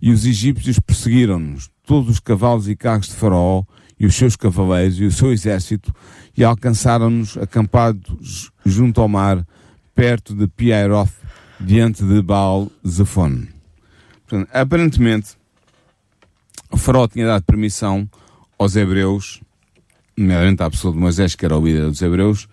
E 0.00 0.10
os 0.10 0.24
egípcios 0.24 0.78
perseguiram-nos, 0.78 1.68
todos 1.84 2.10
os 2.10 2.20
cavalos 2.20 2.68
e 2.68 2.76
carros 2.76 3.08
de 3.08 3.14
Faraó, 3.14 3.64
e 4.00 4.06
os 4.06 4.14
seus 4.14 4.34
cavaleiros 4.34 4.98
e 4.98 5.04
o 5.04 5.12
seu 5.12 5.30
exército, 5.30 5.94
e 6.34 6.42
alcançaram-nos 6.42 7.36
acampados 7.36 8.50
junto 8.64 8.98
ao 9.02 9.08
mar, 9.08 9.46
perto 9.94 10.34
de 10.34 10.48
Piairoth, 10.48 11.12
diante 11.60 12.02
de 12.02 12.22
Baal 12.22 12.72
Zephon. 12.86 13.46
Portanto, 14.26 14.48
aparentemente, 14.54 15.36
o 16.70 16.78
faraó 16.78 17.06
tinha 17.06 17.26
dado 17.26 17.44
permissão 17.44 18.08
aos 18.58 18.74
hebreus, 18.74 19.42
nomeadamente 20.16 20.62
à 20.62 20.70
pessoa 20.70 20.94
de 20.94 20.98
Moisés, 20.98 21.34
que 21.34 21.44
era 21.44 21.58
o 21.58 21.64
líder 21.64 21.86
dos 21.86 22.00
hebreus, 22.00 22.48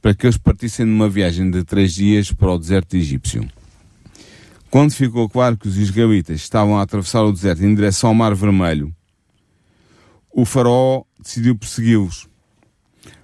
para 0.00 0.14
que 0.14 0.26
eles 0.26 0.36
partissem 0.36 0.86
numa 0.86 1.08
viagem 1.08 1.50
de 1.50 1.64
três 1.64 1.94
dias 1.94 2.30
para 2.32 2.52
o 2.52 2.58
deserto 2.58 2.94
egípcio. 2.94 3.48
Quando 4.70 4.92
ficou 4.92 5.28
claro 5.28 5.56
que 5.56 5.66
os 5.66 5.76
israelitas 5.76 6.36
estavam 6.36 6.78
a 6.78 6.82
atravessar 6.82 7.22
o 7.22 7.32
deserto 7.32 7.64
em 7.64 7.74
direção 7.74 8.10
ao 8.10 8.14
Mar 8.14 8.34
Vermelho, 8.34 8.94
o 10.32 10.44
faraó 10.44 11.04
decidiu 11.22 11.56
persegui-los. 11.56 12.28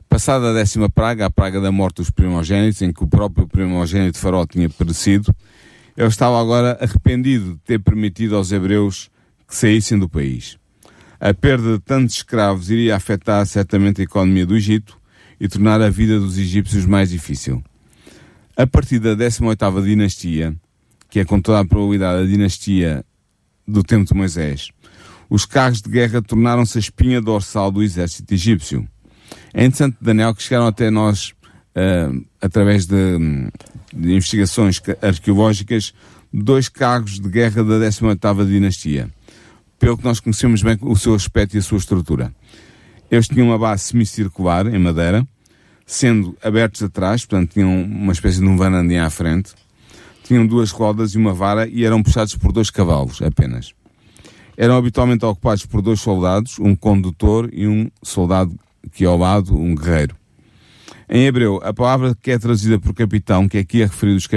Passada 0.09 0.51
a 0.51 0.55
décima 0.55 0.89
praga, 0.89 1.27
a 1.27 1.31
praga 1.31 1.61
da 1.61 1.71
morte 1.73 1.97
dos 1.97 2.11
primogênitos, 2.11 2.81
em 2.83 2.93
que 2.93 3.03
o 3.03 3.07
próprio 3.07 3.47
primogênito 3.47 4.19
faraó 4.19 4.47
tinha 4.47 4.69
perecido, 4.69 5.35
ele 5.97 6.09
estava 6.09 6.41
agora 6.41 6.79
arrependido 6.81 7.55
de 7.55 7.59
ter 7.61 7.79
permitido 7.79 8.37
aos 8.37 8.53
hebreus 8.53 9.11
que 9.47 9.57
saíssem 9.57 9.99
do 9.99 10.09
país. 10.09 10.59
A 11.21 11.35
perda 11.35 11.77
de 11.77 11.81
tantos 11.81 12.17
escravos 12.17 12.71
iria 12.71 12.95
afetar 12.95 13.45
certamente 13.47 14.01
a 14.01 14.05
economia 14.05 14.47
do 14.47 14.57
Egito 14.57 14.97
e 15.41 15.49
tornar 15.49 15.81
a 15.83 15.91
vida 15.91 16.19
dos 16.19 16.39
egípcios 16.39 16.87
mais 16.87 17.11
difícil. 17.11 17.63
A 18.57 18.67
partir 18.67 18.99
da 18.99 19.17
18ª 19.17 19.83
dinastia, 19.83 20.55
que 21.11 21.21
é 21.21 21.25
com 21.25 21.41
toda 21.41 21.61
a 21.61 21.65
probabilidade 21.65 22.23
a 22.23 22.27
dinastia 22.27 23.05
do 23.67 23.83
tempo 23.83 24.05
de 24.05 24.15
Moisés, 24.15 24.71
os 25.31 25.45
carros 25.45 25.83
de 25.83 25.91
guerra 25.91 26.23
tornaram-se 26.23 26.79
a 26.79 26.81
espinha 26.81 27.21
dorsal 27.21 27.71
do 27.71 27.83
exército 27.83 28.33
egípcio. 28.33 28.89
É 29.53 29.65
interessante, 29.65 29.97
Daniel, 30.01 30.35
que 30.35 30.43
chegaram 30.43 30.67
até 30.67 30.91
nós, 30.91 31.35
uh, 31.77 32.25
através 32.41 32.87
de, 32.87 32.97
de, 33.95 34.15
investigações 34.15 34.81
arqueológicas, 35.03 35.93
dois 36.33 36.69
carros 36.69 37.21
de 37.21 37.29
guerra 37.29 37.63
da 37.63 37.75
18ª 37.75 38.47
dinastia. 38.47 39.11
Pelo 39.79 39.97
que 39.99 40.05
nós 40.05 40.19
conhecemos 40.19 40.63
bem 40.63 40.79
o 40.81 40.97
seu 40.97 41.15
aspecto 41.15 41.55
e 41.55 41.59
a 41.59 41.63
sua 41.63 41.79
estrutura. 41.79 42.33
Eles 43.11 43.29
tinham 43.29 43.49
uma 43.49 43.59
base 43.59 43.85
semicircular, 43.85 44.67
em 44.67 44.79
madeira, 44.79 45.27
sendo 45.87 46.37
abertos 46.43 46.83
atrás, 46.83 47.25
portanto 47.25 47.53
tinham 47.53 47.83
uma 47.83 48.13
espécie 48.13 48.41
de 48.41 48.45
um 48.45 48.57
vanandinho 48.57 49.05
à 49.05 49.09
frente, 49.09 49.55
tinham 50.25 50.47
duas 50.47 50.71
rodas 50.71 51.15
e 51.15 51.17
uma 51.17 51.33
vara 51.33 51.67
e 51.67 51.85
eram 51.85 52.03
puxados 52.03 52.35
por 52.37 52.53
dois 52.53 52.69
cavalos 52.71 53.23
apenas 53.23 53.73
eram 54.61 54.77
habitualmente 54.77 55.25
ocupados 55.25 55.65
por 55.65 55.81
dois 55.81 56.01
soldados, 56.01 56.59
um 56.59 56.75
condutor 56.75 57.49
e 57.53 57.69
um 57.69 57.89
soldado 58.03 58.59
que 58.91 59.05
ao 59.05 59.17
lado, 59.17 59.57
um 59.57 59.73
guerreiro. 59.73 60.17
Em 61.09 61.27
hebreu, 61.27 61.61
a 61.63 61.73
palavra 61.73 62.13
que 62.21 62.33
é 62.33 62.39
traduzida 62.39 62.77
por 62.77 62.93
capitão, 62.93 63.49
que 63.49 63.57
aqui 63.57 63.83
é 63.83 63.85
referido 63.85 64.19
os, 64.19 64.29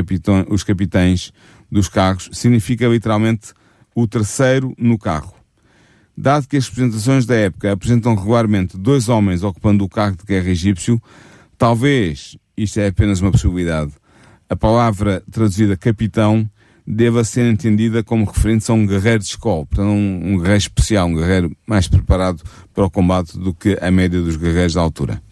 os 0.48 0.64
capitães 0.64 1.34
dos 1.72 1.90
carros, 1.90 2.30
significa 2.34 2.88
literalmente 2.88 3.52
o 3.96 4.08
terceiro 4.08 4.76
no 4.78 4.96
carro. 4.96 5.34
Dado 6.16 6.48
que 6.48 6.56
as 6.56 6.68
representações 6.68 7.26
da 7.26 7.36
época 7.36 7.72
apresentam 7.72 8.14
regularmente 8.14 8.78
dois 8.78 9.10
homens 9.10 9.42
ocupando 9.42 9.84
o 9.84 9.90
carro 9.90 10.16
de 10.16 10.24
guerra 10.24 10.50
egípcio, 10.50 11.02
talvez, 11.58 12.38
isto 12.56 12.80
é 12.80 12.88
apenas 12.88 13.22
uma 13.22 13.32
possibilidade, 13.32 13.92
a 14.48 14.56
palavra 14.56 15.24
traduzida 15.32 15.76
capitão 15.76 16.48
deva 16.94 17.24
ser 17.24 17.50
entendida 17.50 18.04
como 18.04 18.26
referente 18.26 18.70
a 18.70 18.74
um 18.74 18.86
guerreiro 18.86 19.20
de 19.20 19.26
escola, 19.30 19.66
portanto 19.66 19.88
um, 19.88 20.34
um, 20.34 20.38
guerreiro 20.38 20.58
especial, 20.58 21.08
um 21.08 21.16
guerreiro 21.16 21.56
mais 21.66 21.88
preparado 21.88 22.44
para 22.74 22.84
o 22.84 22.90
combate 22.90 23.40
do 23.40 23.54
que 23.54 23.78
a 23.82 23.90
média 23.90 24.20
dos 24.20 24.36
guerreiros 24.36 24.74
da 24.74 24.82
altura. 24.82 25.24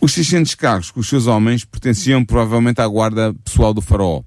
Os 0.00 0.12
600 0.12 0.54
carros 0.54 0.92
com 0.92 1.00
os 1.00 1.08
seus 1.08 1.26
homens 1.26 1.64
pertenciam 1.64 2.24
provavelmente 2.24 2.80
à 2.80 2.86
guarda 2.86 3.34
pessoal 3.44 3.74
do 3.74 3.80
faraó, 3.80 4.22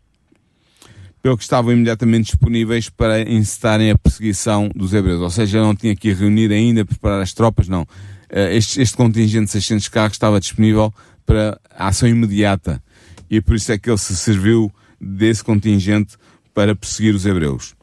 pelo 1.24 1.38
que 1.38 1.44
estavam 1.44 1.72
imediatamente 1.72 2.26
disponíveis 2.26 2.90
para 2.90 3.22
incitarem 3.22 3.90
a 3.90 3.98
perseguição 3.98 4.70
dos 4.76 4.94
hebreus, 4.94 5.22
ou 5.22 5.30
seja, 5.30 5.62
não 5.62 5.74
tinha 5.74 5.96
que 5.96 6.12
reunir 6.12 6.52
ainda, 6.52 6.84
preparar 6.84 7.22
as 7.22 7.32
tropas, 7.32 7.70
não. 7.70 7.88
Eh, 8.30 8.58
este, 8.58 8.82
este 8.82 8.98
contingente 8.98 9.46
de 9.46 9.52
600 9.52 9.88
carros 9.88 10.14
estava 10.14 10.38
disponível 10.38 10.94
para 11.26 11.58
ação 11.72 12.10
imediata 12.10 12.84
e 13.30 13.40
por 13.40 13.56
isso 13.56 13.72
é 13.72 13.78
que 13.78 13.90
ele 13.90 13.98
se 13.98 14.18
serviu 14.18 14.70
desse 15.00 15.42
contingente 15.42 16.18
para 16.58 16.76
perseguir 16.76 17.14
os 17.14 17.24
hebreus. 17.24 17.76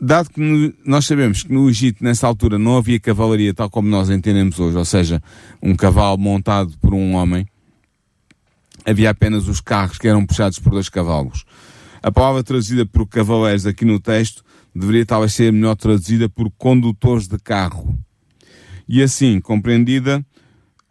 Dado 0.00 0.30
que 0.30 0.76
nós 0.86 1.06
sabemos 1.06 1.42
que 1.42 1.52
no 1.52 1.68
Egito, 1.68 2.04
nessa 2.04 2.24
altura, 2.24 2.56
não 2.56 2.76
havia 2.76 3.00
cavalaria 3.00 3.52
tal 3.52 3.68
como 3.68 3.88
nós 3.88 4.08
entendemos 4.10 4.60
hoje, 4.60 4.76
ou 4.76 4.84
seja, 4.84 5.20
um 5.60 5.74
cavalo 5.74 6.16
montado 6.16 6.72
por 6.78 6.94
um 6.94 7.14
homem, 7.14 7.44
havia 8.86 9.10
apenas 9.10 9.48
os 9.48 9.60
carros 9.60 9.98
que 9.98 10.06
eram 10.06 10.24
puxados 10.24 10.60
por 10.60 10.70
dois 10.70 10.88
cavalos. 10.88 11.44
A 12.00 12.12
palavra 12.12 12.44
traduzida 12.44 12.86
por 12.86 13.08
cavaleiros 13.08 13.66
aqui 13.66 13.84
no 13.84 13.98
texto 13.98 14.44
deveria 14.72 15.04
talvez 15.04 15.34
ser 15.34 15.52
melhor 15.52 15.74
traduzida 15.74 16.28
por 16.28 16.52
condutores 16.52 17.26
de 17.26 17.40
carro. 17.40 17.98
E 18.88 19.02
assim, 19.02 19.40
compreendida, 19.40 20.24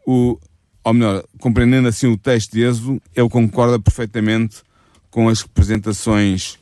o, 0.05 0.37
ou 0.83 0.93
melhor, 0.93 1.23
compreendendo 1.39 1.87
assim 1.87 2.07
o 2.07 2.17
texto 2.17 2.51
de 2.51 2.63
Êxodo, 2.63 3.01
ele 3.15 3.29
concorda 3.29 3.79
perfeitamente 3.79 4.61
com 5.09 5.29
as 5.29 5.43
representações 5.43 6.61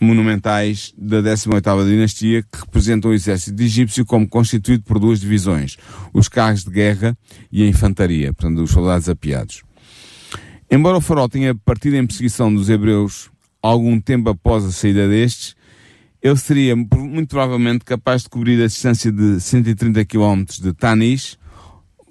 monumentais 0.00 0.94
da 0.96 1.22
18ª 1.22 1.84
dinastia 1.84 2.42
que 2.42 2.60
representam 2.60 3.10
o 3.10 3.14
exército 3.14 3.62
egípcio 3.62 4.06
como 4.06 4.28
constituído 4.28 4.82
por 4.84 4.98
duas 4.98 5.20
divisões, 5.20 5.76
os 6.12 6.28
carros 6.28 6.64
de 6.64 6.70
guerra 6.70 7.16
e 7.52 7.62
a 7.62 7.66
infantaria, 7.66 8.32
portanto 8.32 8.62
os 8.62 8.70
soldados 8.70 9.08
apiados. 9.08 9.62
Embora 10.70 10.98
o 10.98 11.00
farol 11.00 11.28
tenha 11.28 11.54
partido 11.54 11.96
em 11.96 12.06
perseguição 12.06 12.54
dos 12.54 12.70
hebreus 12.70 13.30
algum 13.62 14.00
tempo 14.00 14.30
após 14.30 14.64
a 14.64 14.72
saída 14.72 15.08
destes, 15.08 15.54
ele 16.22 16.36
seria 16.36 16.76
muito 16.76 17.28
provavelmente 17.28 17.84
capaz 17.84 18.22
de 18.22 18.28
cobrir 18.28 18.62
a 18.62 18.66
distância 18.66 19.10
de 19.10 19.40
130 19.40 20.04
km 20.04 20.44
de 20.60 20.72
Tanis, 20.72 21.38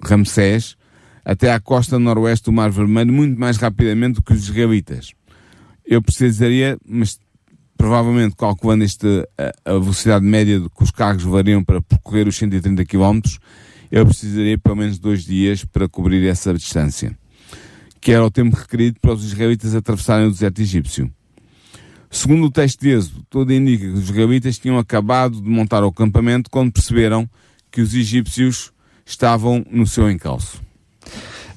Ramsés, 0.03 0.75
até 1.23 1.51
à 1.51 1.59
costa 1.59 1.99
noroeste 1.99 2.45
do 2.45 2.51
Mar 2.51 2.71
Vermelho 2.71 3.13
muito 3.13 3.39
mais 3.39 3.57
rapidamente 3.57 4.15
do 4.15 4.21
que 4.23 4.33
os 4.33 4.49
israelitas. 4.49 5.13
Eu 5.85 6.01
precisaria, 6.01 6.77
mas 6.87 7.19
provavelmente 7.79 8.35
calculando 8.35 8.83
este, 8.83 9.25
a, 9.63 9.71
velocidade 9.71 10.25
média 10.25 10.59
que 10.59 10.83
os 10.83 10.91
carros 10.91 11.23
variam 11.23 11.63
para 11.63 11.81
percorrer 11.81 12.27
os 12.27 12.35
130 12.35 12.83
km, 12.83 13.21
eu 13.89 14.05
precisaria 14.05 14.57
pelo 14.57 14.75
menos 14.75 14.99
dois 14.99 15.23
dias 15.23 15.63
para 15.63 15.87
cobrir 15.87 16.27
essa 16.27 16.53
distância, 16.53 17.17
que 18.01 18.11
era 18.11 18.23
o 18.23 18.29
tempo 18.29 18.53
requerido 18.57 18.99
para 18.99 19.13
os 19.13 19.23
israelitas 19.23 19.73
atravessarem 19.73 20.27
o 20.27 20.29
deserto 20.29 20.61
egípcio. 20.61 21.09
Segundo 22.11 22.47
o 22.47 22.51
texto 22.51 22.81
de 22.81 22.89
Êxodo, 22.89 23.25
tudo 23.29 23.53
indica 23.53 23.85
que 23.85 23.93
os 23.93 24.09
israelitas 24.09 24.59
tinham 24.59 24.77
acabado 24.77 25.41
de 25.41 25.49
montar 25.49 25.81
o 25.81 25.87
acampamento 25.87 26.49
quando 26.49 26.73
perceberam 26.73 27.29
que 27.71 27.79
os 27.79 27.93
egípcios 27.93 28.73
estavam 29.05 29.65
no 29.71 29.87
seu 29.87 30.11
encalço. 30.11 30.61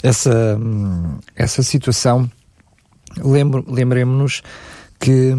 Essa, 0.04 0.56
essa 1.34 1.64
situação, 1.64 2.30
lembremos-nos 3.18 4.40
que 5.00 5.34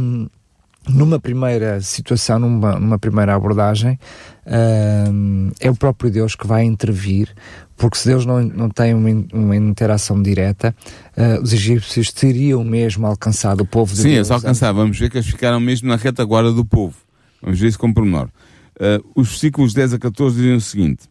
numa 0.88 1.20
primeira 1.20 1.80
situação, 1.82 2.40
numa, 2.40 2.80
numa 2.80 3.00
primeira 3.00 3.34
abordagem, 3.34 3.98
uh, 4.46 5.52
é 5.60 5.70
o 5.70 5.76
próprio 5.76 6.12
Deus 6.12 6.36
que 6.36 6.46
vai 6.46 6.64
intervir, 6.64 7.30
porque 7.78 7.98
se 7.98 8.08
Deus 8.08 8.26
não, 8.26 8.42
não 8.44 8.70
tem 8.70 8.94
uma, 8.94 9.10
uma 9.34 9.56
interação 9.56 10.22
direta, 10.22 10.76
uh, 11.18 11.42
os 11.42 11.54
egípcios 11.54 12.12
teriam 12.12 12.64
mesmo 12.64 13.08
alcançado 13.08 13.62
o 13.62 13.66
povo 13.66 13.94
de 13.94 14.02
Sim, 14.02 14.04
Deus. 14.04 14.14
Sim, 14.14 14.18
eles 14.18 14.32
alcançaram. 14.32 14.76
Vamos 14.76 15.00
ver 15.00 15.10
que 15.10 15.18
eles 15.18 15.28
ficaram 15.28 15.60
mesmo 15.60 15.88
na 15.88 15.96
retaguarda 15.96 16.52
do 16.52 16.66
povo. 16.66 16.96
Vamos 17.42 17.60
ver 17.60 17.68
isso 17.68 17.80
com 17.80 17.94
pormenor. 17.94 18.30
Uh, 18.76 19.04
os 19.16 19.30
versículos 19.30 19.74
10 19.74 19.94
a 19.94 20.00
14 20.00 20.36
dizem 20.36 20.56
o 20.56 20.62
seguinte: 20.62 21.04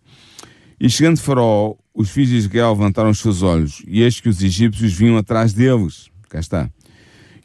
E 0.79 0.91
chegando 0.91 1.19
Faraó, 1.19 1.75
os 1.95 2.11
filhos 2.11 2.31
de 2.31 2.37
Israel 2.37 2.73
levantaram 2.73 3.11
os 3.11 3.21
seus 3.21 3.43
olhos, 3.43 3.83
e 3.87 4.03
eis 4.03 4.21
que 4.21 4.29
os 4.29 4.43
egípcios 4.43 4.93
vinham 4.93 5.17
atrás 5.17 5.53
deles. 5.53 6.11
Cá 6.29 6.41
está. 6.41 6.71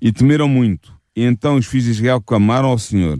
E 0.02 0.12
temeram 0.12 0.48
muito 0.48 0.97
e 1.18 1.24
então 1.24 1.56
os 1.56 1.66
filhos 1.66 1.86
de 1.86 1.92
Israel 1.94 2.22
clamaram 2.22 2.70
ao 2.70 2.78
Senhor 2.78 3.20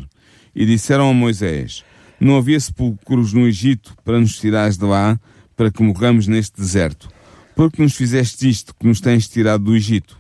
e 0.54 0.68
disseram 0.68 1.10
a 1.10 1.14
Moisés: 1.16 1.84
Não 2.20 2.38
havia 2.38 2.60
sepulcros 2.60 3.34
no 3.34 3.48
Egito 3.48 3.98
para 4.06 4.20
nos 4.20 4.38
tirares 4.38 4.78
de 4.78 4.86
lá, 4.86 5.20
para 5.56 5.72
que 5.72 5.82
morramos 5.82 6.28
neste 6.28 6.62
deserto. 6.62 7.10
Porque 7.56 7.82
nos 7.82 7.96
fizeste 7.96 8.48
isto 8.48 8.76
que 8.76 8.86
nos 8.86 9.02
tens 9.02 9.28
tirado 9.28 9.64
do 9.64 9.76
Egito? 9.76 10.20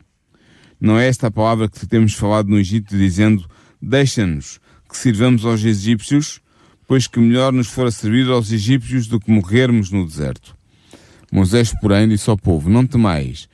Não 0.81 0.97
é 0.97 1.07
esta 1.07 1.27
a 1.27 1.31
palavra 1.31 1.69
que 1.69 1.85
temos 1.85 2.15
falado 2.15 2.49
no 2.49 2.57
Egito, 2.57 2.97
dizendo: 2.97 3.47
Deixa-nos 3.79 4.59
que 4.89 4.97
sirvamos 4.97 5.45
aos 5.45 5.63
egípcios, 5.63 6.41
pois 6.87 7.05
que 7.05 7.19
melhor 7.19 7.53
nos 7.53 7.67
fora 7.67 7.91
servir 7.91 8.27
aos 8.27 8.51
egípcios 8.51 9.05
do 9.05 9.19
que 9.19 9.29
morrermos 9.29 9.91
no 9.91 10.03
deserto. 10.03 10.57
Moisés, 11.31 11.71
porém, 11.79 12.07
disse 12.07 12.27
ao 12.27 12.37
povo: 12.37 12.71
Não 12.71 12.87
temais, 12.87 13.47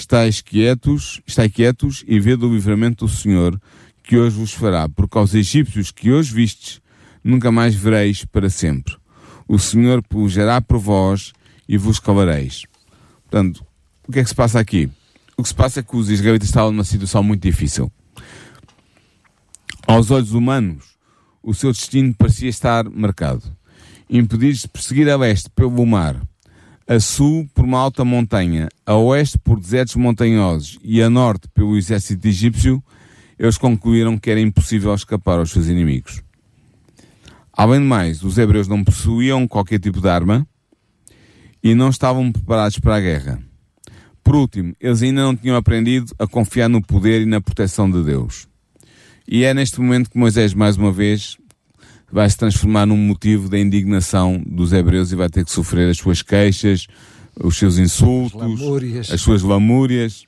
estáis 0.00 0.40
quietos, 0.40 1.20
estáis 1.26 1.52
quietos 1.52 2.04
e 2.06 2.20
vede 2.20 2.44
o 2.44 2.54
livramento 2.54 3.06
do 3.06 3.10
Senhor 3.10 3.60
que 4.02 4.16
hoje 4.16 4.38
vos 4.38 4.54
fará, 4.54 4.88
porque 4.88 5.18
aos 5.18 5.34
egípcios 5.34 5.90
que 5.90 6.10
hoje 6.10 6.32
vistes, 6.32 6.80
nunca 7.22 7.52
mais 7.52 7.74
vereis 7.74 8.24
para 8.24 8.48
sempre. 8.48 8.96
O 9.46 9.58
Senhor 9.58 10.02
pujará 10.02 10.62
por 10.62 10.78
vós 10.78 11.32
e 11.68 11.76
vos 11.76 11.98
calareis. 11.98 12.64
Portanto, 13.22 13.66
o 14.06 14.12
que 14.12 14.20
é 14.20 14.22
que 14.22 14.28
se 14.28 14.34
passa 14.34 14.58
aqui? 14.58 14.90
O 15.36 15.42
que 15.42 15.48
se 15.48 15.54
passa 15.54 15.80
é 15.80 15.82
que 15.82 15.94
os 15.94 16.08
israelitas 16.08 16.48
estavam 16.48 16.72
numa 16.72 16.84
situação 16.84 17.22
muito 17.22 17.42
difícil. 17.42 17.92
Aos 19.86 20.10
olhos 20.10 20.32
humanos, 20.32 20.96
o 21.42 21.52
seu 21.52 21.72
destino 21.72 22.14
parecia 22.14 22.48
estar 22.48 22.88
marcado. 22.88 23.42
Impedidos 24.08 24.62
de 24.62 24.68
perseguir 24.68 25.10
a 25.10 25.16
leste 25.16 25.50
pelo 25.50 25.84
mar, 25.84 26.20
a 26.88 26.98
sul 26.98 27.46
por 27.54 27.66
uma 27.66 27.78
alta 27.78 28.02
montanha, 28.02 28.68
a 28.86 28.96
oeste 28.96 29.38
por 29.38 29.60
desertos 29.60 29.94
montanhosos 29.96 30.78
e 30.82 31.02
a 31.02 31.10
norte 31.10 31.46
pelo 31.48 31.76
exército 31.76 32.26
egípcio, 32.26 32.82
eles 33.38 33.58
concluíram 33.58 34.16
que 34.16 34.30
era 34.30 34.40
impossível 34.40 34.94
escapar 34.94 35.38
aos 35.38 35.50
seus 35.50 35.66
inimigos. 35.66 36.22
Além 37.52 37.80
de 37.80 37.86
mais, 37.86 38.22
os 38.22 38.38
hebreus 38.38 38.66
não 38.66 38.82
possuíam 38.82 39.46
qualquer 39.46 39.78
tipo 39.78 40.00
de 40.00 40.08
arma 40.08 40.48
e 41.62 41.74
não 41.74 41.90
estavam 41.90 42.32
preparados 42.32 42.78
para 42.78 42.96
a 42.96 43.00
guerra. 43.00 43.38
Por 44.24 44.34
último, 44.34 44.74
eles 44.80 45.02
ainda 45.02 45.22
não 45.22 45.36
tinham 45.36 45.56
aprendido 45.56 46.14
a 46.18 46.26
confiar 46.26 46.68
no 46.68 46.80
poder 46.80 47.20
e 47.20 47.26
na 47.26 47.40
proteção 47.40 47.90
de 47.90 48.02
Deus. 48.02 48.48
E 49.26 49.44
é 49.44 49.52
neste 49.52 49.78
momento 49.78 50.10
que 50.10 50.18
Moisés, 50.18 50.54
mais 50.54 50.78
uma 50.78 50.90
vez, 50.90 51.36
vai 52.10 52.28
se 52.28 52.36
transformar 52.36 52.86
num 52.86 52.96
motivo 52.96 53.48
da 53.48 53.58
indignação 53.58 54.42
dos 54.46 54.72
hebreus 54.72 55.12
e 55.12 55.16
vai 55.16 55.28
ter 55.28 55.44
que 55.44 55.52
sofrer 55.52 55.90
as 55.90 55.98
suas 55.98 56.22
queixas, 56.22 56.86
os 57.42 57.56
seus 57.56 57.78
insultos, 57.78 58.40
lamúrias. 58.40 59.10
as 59.10 59.20
suas 59.20 59.42
lamúrias. 59.42 60.24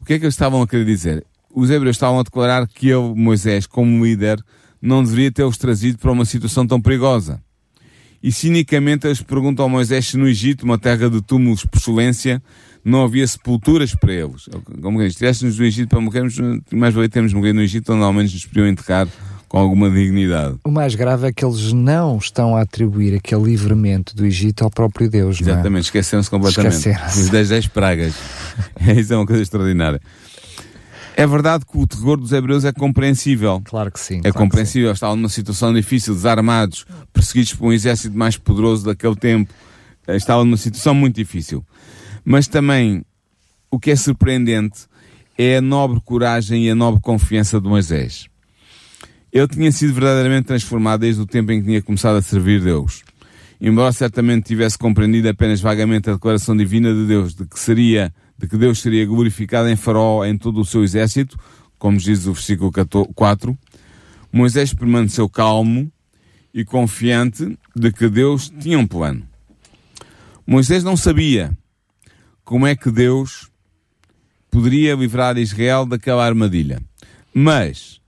O 0.00 0.04
que 0.04 0.14
é 0.14 0.18
que 0.18 0.24
eles 0.24 0.34
estavam 0.34 0.62
a 0.62 0.66
querer 0.66 0.84
dizer? 0.84 1.24
Os 1.54 1.70
hebreus 1.70 1.96
estavam 1.96 2.20
a 2.20 2.22
declarar 2.22 2.66
que 2.66 2.88
ele, 2.88 3.14
Moisés, 3.14 3.66
como 3.66 4.04
líder, 4.04 4.42
não 4.80 5.02
deveria 5.02 5.32
ter-os 5.32 5.56
trazido 5.56 5.98
para 5.98 6.12
uma 6.12 6.24
situação 6.24 6.66
tão 6.66 6.80
perigosa. 6.80 7.40
E 8.22 8.32
cinicamente 8.32 9.06
eles 9.06 9.22
perguntam 9.22 9.64
ao 9.64 9.68
Moisés 9.68 10.06
se 10.06 10.16
no 10.16 10.28
Egito, 10.28 10.64
uma 10.64 10.78
terra 10.78 11.08
de 11.08 11.20
túmulos 11.22 11.64
por 11.64 11.78
excelência, 11.78 12.42
não 12.84 13.02
havia 13.02 13.26
sepulturas 13.26 13.94
para 13.94 14.12
eles. 14.12 14.48
Como 14.80 14.98
que 14.98 15.06
estivéssemos 15.06 15.58
no 15.58 15.64
Egito 15.64 15.88
para 15.88 16.00
morrermos, 16.00 16.36
mais 16.72 16.94
valia 16.94 17.08
termos 17.08 17.32
morrido 17.32 17.54
no 17.54 17.62
Egito, 17.62 17.92
onde 17.92 18.02
ao 18.02 18.12
menos 18.12 18.32
nos 18.32 18.46
podiam 18.46 18.66
enterrar 18.66 19.08
com 19.56 19.62
alguma 19.62 19.90
dignidade. 19.90 20.58
O 20.64 20.70
mais 20.70 20.94
grave 20.94 21.28
é 21.28 21.32
que 21.32 21.42
eles 21.42 21.72
não 21.72 22.18
estão 22.18 22.54
a 22.54 22.60
atribuir 22.60 23.14
aquele 23.14 23.44
livramento 23.44 24.14
do 24.14 24.26
Egito 24.26 24.62
ao 24.62 24.70
próprio 24.70 25.08
Deus. 25.08 25.40
Exatamente, 25.40 25.78
é? 25.78 25.86
esqueceram-se 25.86 26.28
completamente. 26.28 26.74
Esqueceram 26.74 27.30
das 27.30 27.48
dez 27.48 27.66
pragas. 27.66 28.14
Isso 28.94 29.14
é 29.14 29.16
uma 29.16 29.24
coisa 29.24 29.42
extraordinária. 29.42 29.98
É 31.16 31.26
verdade 31.26 31.64
que 31.64 31.78
o 31.78 31.86
terror 31.86 32.18
dos 32.18 32.32
hebreus 32.32 32.66
é 32.66 32.72
compreensível. 32.72 33.62
Claro 33.64 33.90
que 33.90 33.98
sim. 33.98 34.18
É 34.18 34.30
claro 34.30 34.34
compreensível. 34.34 34.92
Estavam 34.92 35.16
numa 35.16 35.30
situação 35.30 35.72
difícil, 35.72 36.12
desarmados, 36.12 36.84
perseguidos 37.10 37.54
por 37.54 37.68
um 37.68 37.72
exército 37.72 38.14
mais 38.14 38.36
poderoso 38.36 38.84
daquele 38.84 39.16
tempo. 39.16 39.50
Estavam 40.06 40.44
numa 40.44 40.58
situação 40.58 40.94
muito 40.94 41.16
difícil. 41.16 41.64
Mas 42.22 42.46
também, 42.46 43.02
o 43.70 43.78
que 43.78 43.90
é 43.90 43.96
surpreendente 43.96 44.80
é 45.38 45.56
a 45.56 45.62
nobre 45.62 45.98
coragem 46.04 46.66
e 46.66 46.70
a 46.70 46.74
nobre 46.74 47.00
confiança 47.00 47.58
de 47.58 47.66
Moisés. 47.66 48.28
Ele 49.32 49.48
tinha 49.48 49.70
sido 49.72 49.92
verdadeiramente 49.92 50.46
transformado 50.46 51.00
desde 51.00 51.20
o 51.20 51.26
tempo 51.26 51.52
em 51.52 51.60
que 51.60 51.66
tinha 51.66 51.82
começado 51.82 52.16
a 52.16 52.22
servir 52.22 52.60
Deus. 52.60 53.02
Embora 53.60 53.92
certamente 53.92 54.46
tivesse 54.46 54.78
compreendido 54.78 55.28
apenas 55.28 55.60
vagamente 55.60 56.10
a 56.10 56.14
declaração 56.14 56.56
divina 56.56 56.92
de 56.92 57.06
Deus 57.06 57.34
de 57.34 57.46
que 57.46 57.58
seria, 57.58 58.12
de 58.38 58.46
que 58.46 58.56
Deus 58.56 58.80
seria 58.80 59.04
glorificado 59.06 59.68
em 59.68 59.76
Faraó 59.76 60.24
em 60.24 60.36
todo 60.36 60.60
o 60.60 60.64
seu 60.64 60.84
exército, 60.84 61.38
como 61.78 61.98
diz 61.98 62.26
o 62.26 62.32
versículo 62.32 62.70
4, 63.14 63.58
Moisés 64.32 64.74
permaneceu 64.74 65.28
calmo 65.28 65.90
e 66.52 66.64
confiante 66.64 67.58
de 67.74 67.92
que 67.92 68.08
Deus 68.08 68.50
tinha 68.60 68.78
um 68.78 68.86
plano. 68.86 69.26
Moisés 70.46 70.84
não 70.84 70.96
sabia 70.96 71.56
como 72.44 72.66
é 72.66 72.76
que 72.76 72.90
Deus 72.90 73.50
poderia 74.50 74.94
livrar 74.94 75.36
Israel 75.36 75.84
daquela 75.84 76.24
armadilha. 76.24 76.80
Mas 77.34 78.00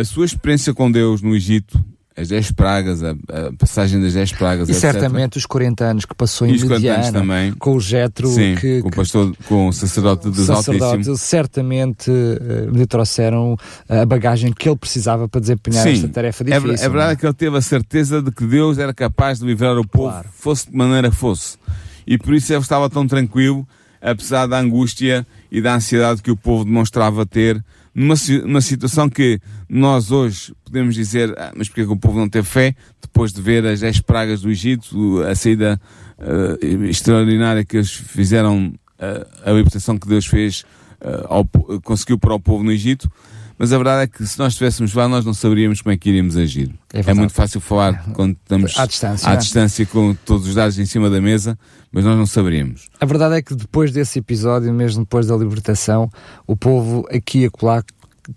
a 0.00 0.04
sua 0.04 0.24
experiência 0.24 0.72
com 0.74 0.90
Deus 0.90 1.22
no 1.22 1.34
Egito, 1.34 1.82
as 2.16 2.28
10 2.28 2.50
pragas, 2.50 3.00
a, 3.04 3.10
a 3.12 3.52
passagem 3.56 4.00
das 4.00 4.12
10 4.12 4.32
pragas, 4.32 4.68
e 4.68 4.72
etc. 4.72 4.80
certamente 4.80 5.36
os 5.38 5.46
40 5.46 5.84
anos 5.84 6.04
que 6.04 6.14
passou 6.16 6.48
em 6.48 6.52
os 6.54 6.64
40 6.64 6.74
anos 6.74 6.82
Mediana, 7.06 7.12
também. 7.20 7.52
com 7.52 7.76
o 7.76 7.80
Jetro, 7.80 8.28
Sim, 8.28 8.56
que, 8.56 8.80
com 8.82 8.88
o 8.88 8.90
que 8.90 8.96
pastor, 8.96 9.36
com 9.46 9.68
o 9.68 9.72
sacerdote 9.72 10.28
dos 10.28 10.46
sacerdote, 10.46 10.82
Altíssimos. 10.94 11.20
certamente 11.20 12.10
eh, 12.10 12.68
lhe 12.72 12.86
trouxeram 12.86 13.56
a 13.88 14.04
bagagem 14.04 14.52
que 14.52 14.68
ele 14.68 14.76
precisava 14.76 15.28
para 15.28 15.40
desempenhar 15.40 15.84
Sim, 15.84 15.92
esta 15.92 16.08
tarefa 16.08 16.42
é, 16.42 16.46
ver- 16.46 16.60
difícil. 16.60 16.86
é 16.86 16.88
verdade 16.88 17.10
não 17.12 17.16
que 17.20 17.26
ele 17.26 17.34
teve 17.34 17.56
a 17.56 17.60
certeza 17.62 18.20
de 18.20 18.32
que 18.32 18.44
Deus 18.44 18.78
era 18.78 18.92
capaz 18.92 19.38
de 19.38 19.46
livrar 19.46 19.78
o 19.78 19.86
povo, 19.86 20.10
Claro. 20.10 20.28
fosse 20.32 20.68
de 20.70 20.76
maneira 20.76 21.12
fosse. 21.12 21.56
E 22.04 22.18
por 22.18 22.34
isso 22.34 22.52
ele 22.52 22.60
estava 22.62 22.90
tão 22.90 23.06
tranquilo 23.06 23.64
apesar 24.02 24.46
da 24.46 24.58
angústia 24.58 25.24
e 25.52 25.60
da 25.60 25.74
ansiedade 25.74 26.20
que 26.20 26.30
o 26.32 26.36
povo 26.36 26.64
demonstrava 26.64 27.24
ter 27.26 27.62
numa, 27.98 28.14
numa 28.44 28.60
situação 28.60 29.08
que 29.08 29.40
nós 29.68 30.12
hoje 30.12 30.54
podemos 30.64 30.94
dizer, 30.94 31.34
ah, 31.36 31.52
mas 31.56 31.68
porque 31.68 31.80
é 31.80 31.84
que 31.84 31.90
o 31.90 31.96
povo 31.96 32.18
não 32.18 32.28
teve 32.28 32.46
fé? 32.46 32.74
Depois 33.02 33.32
de 33.32 33.42
ver 33.42 33.66
as 33.66 33.80
10 33.80 34.00
pragas 34.02 34.42
do 34.42 34.50
Egito, 34.50 35.20
a 35.22 35.34
saída 35.34 35.80
uh, 36.18 36.84
extraordinária 36.84 37.64
que 37.64 37.76
eles 37.76 37.90
fizeram, 37.90 38.68
uh, 38.68 39.26
a 39.44 39.50
libertação 39.50 39.98
que 39.98 40.06
Deus 40.06 40.26
fez, 40.26 40.64
uh, 41.02 41.26
ao, 41.26 41.44
conseguiu 41.82 42.18
para 42.18 42.34
o 42.34 42.38
povo 42.38 42.62
no 42.62 42.70
Egito, 42.70 43.10
mas 43.58 43.72
a 43.72 43.76
verdade 43.76 44.02
é 44.04 44.06
que 44.06 44.24
se 44.26 44.38
nós 44.38 44.52
estivéssemos 44.52 44.94
lá, 44.94 45.08
nós 45.08 45.24
não 45.24 45.34
saberíamos 45.34 45.82
como 45.82 45.92
é 45.92 45.96
que 45.96 46.08
iríamos 46.08 46.36
agir. 46.36 46.72
É, 46.92 47.00
é 47.00 47.14
muito 47.14 47.32
fácil 47.32 47.60
falar 47.60 48.04
quando 48.12 48.36
estamos 48.40 48.78
à 48.78 48.86
distância, 48.86 49.28
à 49.28 49.34
distância 49.34 49.84
com 49.86 50.14
todos 50.14 50.46
os 50.46 50.54
dados 50.54 50.78
em 50.78 50.86
cima 50.86 51.10
da 51.10 51.20
mesa, 51.20 51.58
mas 51.90 52.04
nós 52.04 52.16
não 52.16 52.26
saberíamos. 52.26 52.88
A 53.00 53.04
verdade 53.04 53.36
é 53.36 53.42
que 53.42 53.54
depois 53.54 53.90
desse 53.90 54.20
episódio, 54.20 54.72
mesmo 54.72 55.02
depois 55.02 55.26
da 55.26 55.36
libertação, 55.36 56.08
o 56.46 56.56
povo 56.56 57.06
aqui 57.10 57.46
a 57.46 57.50
colar 57.50 57.82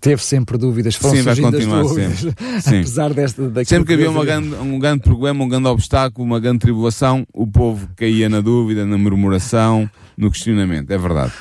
teve 0.00 0.22
sempre 0.22 0.56
dúvidas, 0.56 0.94
foram 0.94 1.16
Sim, 1.16 1.22
vai 1.22 1.36
continuar 1.36 1.82
dúvidas, 1.82 2.20
sempre. 2.62 2.78
apesar 2.80 3.12
desta 3.12 3.42
Sempre 3.64 3.86
que 3.86 3.92
havia 3.92 4.10
uma 4.10 4.24
grande, 4.24 4.54
um 4.54 4.78
grande 4.78 5.02
problema, 5.02 5.44
um 5.44 5.48
grande 5.48 5.68
obstáculo, 5.68 6.26
uma 6.26 6.40
grande 6.40 6.60
tribulação, 6.60 7.26
o 7.32 7.46
povo 7.46 7.88
caía 7.94 8.28
na 8.28 8.40
dúvida, 8.40 8.86
na 8.86 8.96
murmuração, 8.96 9.88
no 10.16 10.30
questionamento, 10.30 10.90
é 10.90 10.98
verdade. 10.98 11.32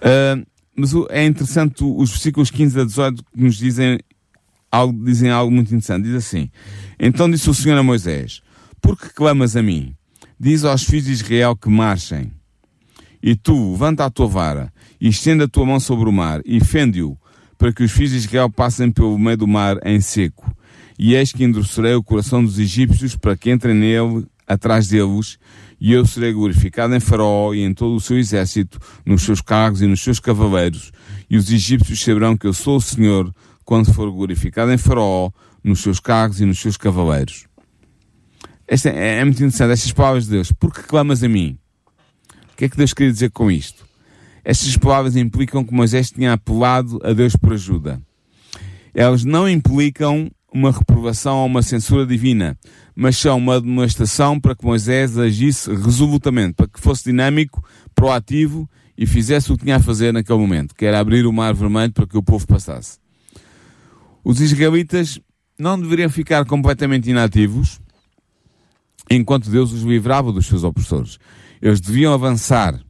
Uh, 0.00 0.49
mas 0.80 0.94
é 1.10 1.24
interessante 1.26 1.84
os 1.84 2.10
versículos 2.10 2.50
15 2.50 2.80
a 2.80 2.84
18 2.84 3.22
que 3.22 3.42
nos 3.42 3.56
dizem 3.56 3.98
algo, 4.70 5.04
dizem 5.04 5.30
algo 5.30 5.52
muito 5.52 5.68
interessante. 5.68 6.04
Diz 6.04 6.14
assim: 6.14 6.50
Então 6.98 7.30
disse 7.30 7.50
o 7.50 7.54
Senhor 7.54 7.76
a 7.76 7.82
Moisés: 7.82 8.42
Por 8.80 8.98
que 8.98 9.10
clamas 9.10 9.56
a 9.56 9.62
mim? 9.62 9.94
Diz 10.38 10.64
aos 10.64 10.84
filhos 10.84 11.04
de 11.04 11.12
Israel 11.12 11.54
que 11.54 11.68
marchem. 11.68 12.32
E 13.22 13.36
tu, 13.36 13.72
levanta 13.72 14.06
a 14.06 14.10
tua 14.10 14.26
vara, 14.26 14.72
e 14.98 15.08
estenda 15.08 15.44
a 15.44 15.48
tua 15.48 15.66
mão 15.66 15.78
sobre 15.78 16.08
o 16.08 16.12
mar, 16.12 16.40
e 16.46 16.58
fende-o, 16.58 17.18
para 17.58 17.70
que 17.70 17.82
os 17.82 17.92
filhos 17.92 18.12
de 18.12 18.16
Israel 18.16 18.48
passem 18.48 18.90
pelo 18.90 19.18
meio 19.18 19.36
do 19.36 19.46
mar 19.46 19.76
em 19.84 20.00
seco. 20.00 20.50
E 20.98 21.14
eis 21.14 21.30
que 21.30 21.44
endurecerei 21.44 21.94
o 21.94 22.02
coração 22.02 22.42
dos 22.42 22.58
egípcios 22.58 23.14
para 23.14 23.36
que 23.36 23.50
entrem 23.50 23.74
nele 23.74 24.26
atrás 24.46 24.88
deles, 24.88 25.38
e 25.80 25.92
eu 25.92 26.06
serei 26.06 26.32
glorificado 26.32 26.94
em 26.94 27.00
Faraó 27.00 27.54
e 27.54 27.62
em 27.62 27.72
todo 27.72 27.96
o 27.96 28.00
seu 28.00 28.18
exército, 28.18 28.78
nos 29.06 29.22
seus 29.22 29.40
carros 29.40 29.80
e 29.80 29.86
nos 29.86 30.00
seus 30.00 30.20
cavaleiros, 30.20 30.92
e 31.28 31.36
os 31.36 31.50
egípcios 31.50 32.00
saberão 32.00 32.36
que 32.36 32.46
eu 32.46 32.52
sou 32.52 32.76
o 32.76 32.80
Senhor, 32.80 33.32
quando 33.64 33.92
for 33.92 34.10
glorificado 34.10 34.70
em 34.72 34.78
Faraó, 34.78 35.30
nos 35.64 35.80
seus 35.80 35.98
carros 35.98 36.40
e 36.40 36.44
nos 36.44 36.58
seus 36.58 36.76
cavaleiros. 36.76 37.46
Esta 38.66 38.90
é, 38.90 39.18
é 39.18 39.24
muito 39.24 39.38
interessante, 39.38 39.72
estas 39.72 39.92
palavras 39.92 40.24
de 40.24 40.30
Deus. 40.30 40.52
Por 40.52 40.72
que 40.72 40.82
clamas 40.82 41.22
a 41.22 41.28
mim? 41.28 41.58
O 42.52 42.56
que 42.56 42.66
é 42.66 42.68
que 42.68 42.76
Deus 42.76 42.92
queria 42.92 43.12
dizer 43.12 43.30
com 43.30 43.50
isto? 43.50 43.84
Estas 44.44 44.76
palavras 44.76 45.16
implicam 45.16 45.64
que 45.64 45.74
Moisés 45.74 46.10
tinha 46.10 46.34
apelado 46.34 47.00
a 47.02 47.12
Deus 47.12 47.34
por 47.36 47.52
ajuda. 47.52 48.00
Elas 48.94 49.24
não 49.24 49.48
implicam 49.48 50.30
uma 50.52 50.72
reprovação 50.72 51.38
ou 51.38 51.46
uma 51.46 51.62
censura 51.62 52.06
divina, 52.06 52.58
mas 52.94 53.16
são 53.16 53.38
uma 53.38 53.60
demonstração 53.60 54.38
para 54.40 54.54
que 54.54 54.64
Moisés 54.64 55.16
agisse 55.16 55.72
resolutamente, 55.72 56.54
para 56.54 56.68
que 56.68 56.80
fosse 56.80 57.04
dinâmico, 57.04 57.64
proativo 57.94 58.68
e 58.96 59.06
fizesse 59.06 59.52
o 59.52 59.56
que 59.56 59.64
tinha 59.64 59.76
a 59.76 59.80
fazer 59.80 60.12
naquele 60.12 60.38
momento, 60.38 60.74
que 60.74 60.84
era 60.84 60.98
abrir 60.98 61.26
o 61.26 61.32
mar 61.32 61.54
vermelho 61.54 61.92
para 61.92 62.06
que 62.06 62.18
o 62.18 62.22
povo 62.22 62.46
passasse. 62.46 62.98
Os 64.24 64.40
israelitas 64.40 65.20
não 65.58 65.80
deveriam 65.80 66.10
ficar 66.10 66.44
completamente 66.44 67.08
inativos 67.08 67.80
enquanto 69.10 69.50
Deus 69.50 69.72
os 69.72 69.82
livrava 69.82 70.32
dos 70.32 70.46
seus 70.46 70.64
opressores. 70.64 71.18
Eles 71.60 71.80
deviam 71.80 72.12
avançar 72.12 72.80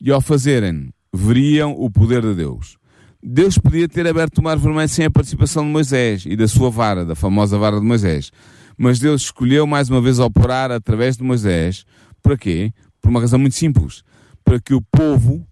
e 0.00 0.10
ao 0.10 0.20
fazerem, 0.20 0.92
veriam 1.12 1.72
o 1.72 1.90
poder 1.90 2.22
de 2.22 2.34
Deus. 2.34 2.79
Deus 3.22 3.58
podia 3.58 3.88
ter 3.88 4.06
aberto 4.06 4.38
o 4.38 4.42
mar 4.42 4.58
vermelho 4.58 4.88
sem 4.88 5.04
a 5.04 5.10
participação 5.10 5.64
de 5.64 5.70
Moisés 5.70 6.24
e 6.26 6.36
da 6.36 6.48
sua 6.48 6.70
vara, 6.70 7.04
da 7.04 7.14
famosa 7.14 7.58
vara 7.58 7.78
de 7.78 7.86
Moisés. 7.86 8.30
Mas 8.76 8.98
Deus 8.98 9.22
escolheu 9.22 9.66
mais 9.66 9.90
uma 9.90 10.00
vez 10.00 10.18
operar 10.18 10.70
através 10.70 11.16
de 11.16 11.22
Moisés. 11.22 11.84
Para 12.22 12.36
quê? 12.36 12.72
Por 13.00 13.10
uma 13.10 13.20
razão 13.20 13.38
muito 13.38 13.54
simples. 13.54 14.02
Para 14.42 14.58
que 14.58 14.72
o 14.72 14.80
povo 14.80 15.46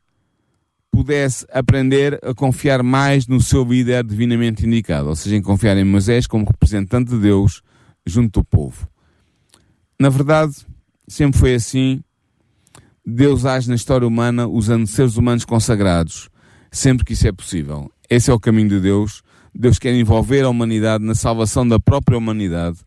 pudesse 0.91 1.47
aprender 1.53 2.19
a 2.23 2.35
confiar 2.35 2.83
mais 2.83 3.27
no 3.27 3.41
seu 3.41 3.63
líder 3.65 4.03
divinamente 4.03 4.67
indicado. 4.67 5.11
Ou 5.11 5.17
seja, 5.17 5.37
em 5.37 5.43
confiar 5.43 5.77
em 5.77 5.85
Moisés 5.85 6.27
como 6.27 6.47
representante 6.47 7.11
de 7.11 7.19
Deus 7.19 7.63
junto 8.07 8.41
do 8.41 8.45
povo. 8.45 8.89
Na 10.01 10.09
verdade, 10.09 10.55
sempre 11.07 11.39
foi 11.39 11.55
assim 11.55 12.03
Deus 13.11 13.47
age 13.47 13.69
na 13.69 13.75
história 13.75 14.07
humana 14.07 14.47
usando 14.47 14.87
seres 14.87 15.17
humanos 15.17 15.45
consagrados, 15.45 16.29
sempre 16.71 17.05
que 17.05 17.13
isso 17.13 17.27
é 17.27 17.33
possível. 17.33 17.91
Esse 18.09 18.31
é 18.31 18.35
o 18.35 18.41
caminho 18.41 18.69
de 18.69 18.81
Deus. 18.81 19.23
Deus 19.55 19.79
quer 19.79 19.95
envolver 19.95 20.43
a 20.43 20.49
humanidade 20.49 21.05
na 21.05 21.15
salvação 21.15 21.67
da 21.67 21.81
própria 21.81 22.17
humanidade 22.17 22.79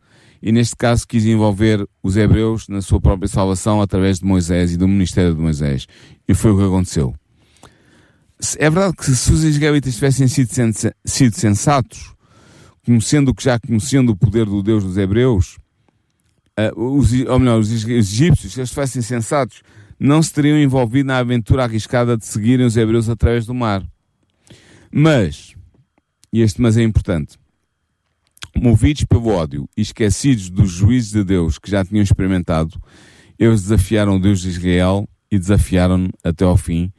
e, 0.42 0.52
neste 0.52 0.76
caso, 0.76 1.08
quis 1.08 1.26
envolver 1.26 1.86
os 2.02 2.18
hebreus 2.18 2.68
na 2.68 2.82
sua 2.82 3.00
própria 3.00 3.28
salvação 3.28 3.82
através 3.82 4.20
de 4.20 4.26
Moisés 4.26 4.72
e 4.72 4.78
do 4.78 4.88
ministério 4.88 5.36
de 5.36 5.42
Moisés. 5.42 5.86
E 6.28 6.34
foi 6.34 6.52
o 6.52 6.58
que 6.58 6.64
aconteceu. 6.64 7.14
É 8.58 8.70
verdade 8.70 8.96
que 8.98 9.06
se 9.06 9.32
os 9.32 9.44
israelitas 9.44 9.94
tivessem 9.94 10.28
sido, 10.28 11.36
sensatos, 11.36 12.16
conhecendo 12.84 13.30
o 13.30 13.36
que 13.36 13.44
já 13.44 13.60
poder 14.20 14.46
do 14.46 14.64
Deus 14.64 14.84
dos 14.84 14.98
hebreus, 14.98 15.58
uh, 16.60 16.98
os, 16.98 17.12
ou 17.14 17.38
melhor, 17.38 17.60
os 17.60 17.72
egípcios, 17.86 18.54
se 18.54 18.60
eles 18.60 18.72
fossem 18.72 19.04
sensatos, 19.04 19.62
não 20.04 20.24
se 20.24 20.34
teriam 20.34 20.58
envolvido 20.58 21.06
na 21.06 21.20
aventura 21.20 21.64
arriscada 21.64 22.18
de 22.18 22.26
seguirem 22.26 22.66
os 22.66 22.76
hebreus 22.76 23.08
através 23.08 23.46
do 23.46 23.54
mar. 23.54 23.84
Mas, 24.92 25.54
e 26.34 26.42
este 26.42 26.60
mas 26.60 26.76
é 26.76 26.82
importante, 26.82 27.38
movidos 28.56 29.04
pelo 29.04 29.28
ódio 29.28 29.70
e 29.78 29.82
esquecidos 29.82 30.50
dos 30.50 30.72
juízes 30.72 31.12
de 31.12 31.24
Deus 31.24 31.60
que 31.60 31.70
já 31.70 31.86
tinham 31.86 32.02
experimentado, 32.02 32.82
eles 33.38 33.62
desafiaram 33.62 34.16
o 34.16 34.20
Deus 34.20 34.42
de 34.42 34.50
Israel 34.50 35.08
e 35.30 35.38
desafiaram-no 35.38 36.10
até 36.24 36.46
ao 36.46 36.58
fim 36.58 36.92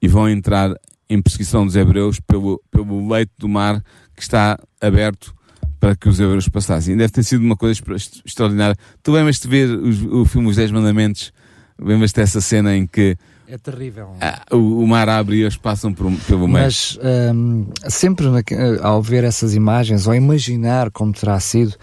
e 0.00 0.06
vão 0.06 0.28
entrar 0.28 0.74
em 1.08 1.20
perseguição 1.20 1.64
dos 1.64 1.76
hebreus 1.76 2.20
pelo, 2.20 2.62
pelo 2.70 3.08
leito 3.10 3.32
do 3.38 3.48
mar 3.48 3.82
que 4.14 4.20
está 4.20 4.58
aberto 4.78 5.34
para 5.80 5.96
que 5.96 6.10
os 6.10 6.20
hebreus 6.20 6.46
passassem. 6.46 6.94
Deve 6.94 7.10
ter 7.10 7.22
sido 7.22 7.42
uma 7.42 7.56
coisa 7.56 7.80
extraordinária. 8.22 8.76
Tu 9.02 9.10
lembras-te 9.10 9.44
de 9.44 9.48
ver 9.48 9.70
o, 9.70 10.20
o 10.20 10.24
filme 10.26 10.48
Os 10.48 10.56
Dez 10.56 10.70
Mandamentos? 10.70 11.32
Lembras-te 11.80 12.16
dessa 12.16 12.40
cena 12.40 12.76
em 12.76 12.86
que 12.86 13.16
é 13.50 13.58
terrível. 13.58 14.14
Ah, 14.20 14.42
o, 14.52 14.84
o, 14.84 14.86
mar 14.86 15.08
abre 15.08 15.38
e 15.38 15.40
eles 15.40 15.56
passam 15.56 15.92
por, 15.92 16.08
pelo 16.28 16.46
meio. 16.46 16.66
Mas 16.66 16.96
um, 17.34 17.66
sempre 17.88 18.28
na, 18.28 18.42
ao 18.80 19.02
ver 19.02 19.24
essas 19.24 19.56
imagens, 19.56 20.06
ou 20.06 20.14
imaginar 20.14 20.88
como 20.92 21.12
terá 21.12 21.40
sido, 21.40 21.74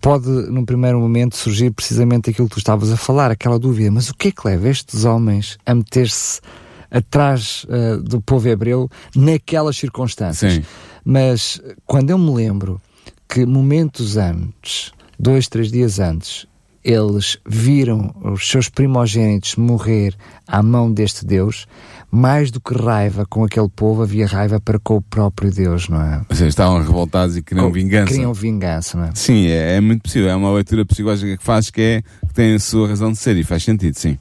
pode 0.00 0.28
num 0.28 0.64
primeiro 0.64 1.00
momento 1.00 1.36
surgir 1.36 1.72
precisamente 1.72 2.30
aquilo 2.30 2.48
que 2.48 2.54
tu 2.54 2.58
estavas 2.58 2.92
a 2.92 2.96
falar, 2.96 3.32
aquela 3.32 3.58
dúvida, 3.58 3.90
mas 3.90 4.08
o 4.08 4.14
que 4.14 4.28
é 4.28 4.30
que 4.30 4.46
leva 4.46 4.68
estes 4.68 5.04
homens 5.04 5.58
a 5.66 5.74
meter-se 5.74 6.40
atrás 6.88 7.64
uh, 7.64 8.00
do 8.00 8.20
povo 8.20 8.48
hebreu 8.48 8.88
naquelas 9.16 9.76
circunstâncias? 9.76 10.54
Sim. 10.54 10.62
Mas 11.04 11.60
quando 11.86 12.10
eu 12.10 12.18
me 12.18 12.32
lembro 12.32 12.80
que 13.28 13.44
momentos 13.44 14.16
antes, 14.16 14.92
dois, 15.18 15.48
três 15.48 15.72
dias 15.72 15.98
antes, 15.98 16.46
eles 16.84 17.38
viram 17.46 18.14
os 18.22 18.48
seus 18.48 18.68
primogênitos 18.68 19.56
morrer 19.56 20.14
à 20.46 20.62
mão 20.62 20.90
deste 20.92 21.24
Deus, 21.24 21.66
mais 22.10 22.50
do 22.50 22.60
que 22.60 22.74
raiva 22.74 23.26
com 23.26 23.44
aquele 23.44 23.68
povo, 23.68 24.02
havia 24.02 24.26
raiva 24.26 24.58
para 24.58 24.78
com 24.78 24.96
o 24.96 25.02
próprio 25.02 25.52
Deus, 25.52 25.88
não 25.88 26.02
é? 26.02 26.22
Ou 26.28 26.34
seja, 26.34 26.48
estavam 26.48 26.78
revoltados 26.78 27.36
e 27.36 27.42
queriam 27.42 27.66
com, 27.66 27.72
vingança. 27.72 28.12
Queriam 28.12 28.32
vingança, 28.32 28.98
não 28.98 29.04
é? 29.04 29.10
Sim, 29.14 29.46
é, 29.46 29.76
é, 29.76 29.80
muito 29.80 30.02
possível. 30.02 30.30
É 30.30 30.34
uma 30.34 30.52
leitura 30.52 30.84
psicológica 30.84 31.36
que 31.36 31.44
faz 31.44 31.70
que, 31.70 31.80
é, 31.80 32.02
que 32.26 32.34
tem 32.34 32.54
a 32.54 32.58
sua 32.58 32.88
razão 32.88 33.12
de 33.12 33.18
ser 33.18 33.36
e 33.36 33.44
faz 33.44 33.62
sentido, 33.62 33.94
sim. 33.94 34.18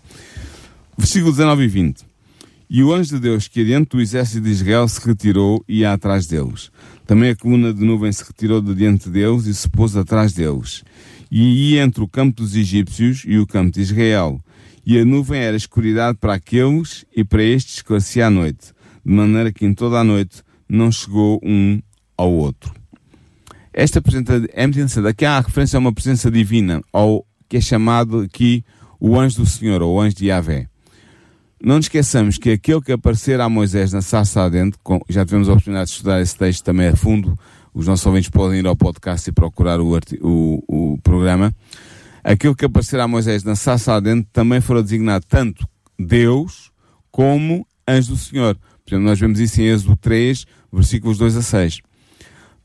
Versículo 0.98 1.32
19 1.32 1.64
e 1.64 1.68
20. 1.68 2.10
E 2.70 2.84
o 2.84 2.94
anjo 2.94 3.16
de 3.16 3.20
Deus 3.20 3.48
que 3.48 3.62
adiante 3.62 3.90
do 3.90 4.02
exército 4.02 4.42
de 4.42 4.52
Israel 4.52 4.88
se 4.88 5.04
retirou 5.04 5.64
e 5.68 5.80
ia 5.80 5.92
atrás 5.92 6.28
deles. 6.28 6.70
Também 7.08 7.32
a 7.32 7.36
coluna 7.36 7.74
de 7.74 7.84
nuvem 7.84 8.12
se 8.12 8.24
retirou 8.24 8.62
de 8.62 8.76
diante 8.76 9.10
deles 9.10 9.48
e 9.48 9.56
se 9.56 9.68
pôs 9.68 9.96
atrás 9.96 10.34
deles 10.34 10.84
e 11.32 11.74
ia 11.74 11.84
entre 11.84 12.04
o 12.04 12.08
campo 12.08 12.42
dos 12.42 12.56
egípcios 12.56 13.24
e 13.26 13.38
o 13.38 13.48
campo 13.48 13.72
de 13.72 13.82
Israel. 13.82 14.40
E 14.86 14.98
a 14.98 15.06
nuvem 15.06 15.40
era 15.40 15.56
escuridade 15.56 16.18
para 16.18 16.34
aqueles 16.34 17.06
e 17.16 17.24
para 17.24 17.44
estes 17.44 17.76
esclarecia 17.76 18.28
a 18.28 18.30
noite, 18.30 18.74
de 19.06 19.12
maneira 19.12 19.52
que 19.52 19.66
em 19.66 19.74
toda 19.74 20.00
a 20.00 20.04
noite 20.04 20.42
não 20.68 20.92
chegou 20.92 21.40
um 21.44 21.82
ao 22.18 22.32
outro. 22.32 22.74
Esta 23.74 24.02
presença 24.02 24.48
é. 24.54 25.10
Aqui 25.10 25.26
há 25.26 25.38
a 25.38 25.42
referência 25.42 25.78
a 25.78 25.80
uma 25.80 25.94
presença 25.94 26.30
divina, 26.30 26.82
ao 26.92 27.26
que 27.48 27.58
é 27.58 27.62
chamado 27.62 28.20
aqui 28.20 28.64
o 29.00 29.18
anjo 29.18 29.38
do 29.38 29.46
Senhor, 29.46 29.82
ou 29.82 29.96
o 29.96 30.02
anjo 30.02 30.16
de 30.16 30.26
Yahvé. 30.26 30.68
Não 31.62 31.76
nos 31.76 31.86
esqueçamos 31.86 32.38
que 32.38 32.52
aquele 32.52 32.82
que 32.82 32.92
aparecer 32.92 33.40
a 33.42 33.50
Moisés 33.50 33.92
na 33.92 34.02
sarça 34.02 34.42
ardente, 34.42 34.78
já 35.10 35.26
tivemos 35.26 35.50
a 35.50 35.54
oportunidade 35.54 35.90
de 35.90 35.96
estudar 35.96 36.22
esse 36.22 36.38
texto 36.38 36.64
também 36.64 36.88
a 36.88 36.96
fundo, 36.96 37.38
os 37.74 37.88
nossos 37.88 38.06
ouvintes 38.06 38.30
podem 38.30 38.60
ir 38.60 38.68
ao 38.68 38.76
podcast 38.76 39.30
e 39.30 39.34
procurar 39.34 39.80
o, 39.80 39.98
o, 40.22 40.64
o 40.68 40.98
programa. 41.02 41.54
Aquilo 42.24 42.56
que 42.56 42.66
aparecerá 42.66 43.04
a 43.06 43.08
Moisés 43.08 43.44
na 43.44 43.56
Sassa 43.56 43.94
Ardente 43.94 44.28
também 44.32 44.62
fora 44.62 44.84
designado 44.84 45.26
tanto 45.28 45.68
Deus 45.98 46.72
como 47.12 47.66
anjo 47.88 48.10
do 48.14 48.18
Senhor. 48.18 48.56
Por 48.56 48.94
exemplo, 48.94 49.10
nós 49.10 49.20
vemos 49.20 49.40
isso 49.40 49.62
em 49.62 49.66
Êxodo 49.66 49.96
3, 49.96 50.46
versículos 50.72 51.18
2 51.18 51.38
a 51.38 51.42
6. 51.42 51.82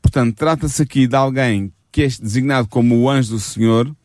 Portanto, 0.01 0.35
trata-se 0.35 0.81
aqui 0.81 1.07
de 1.07 1.15
alguém 1.15 1.73
que 1.91 2.03
é 2.03 2.07
designado 2.07 2.67
como 2.67 2.99
o 2.99 3.09
anjo 3.09 3.31
do 3.31 3.39
Senhor, 3.39 3.95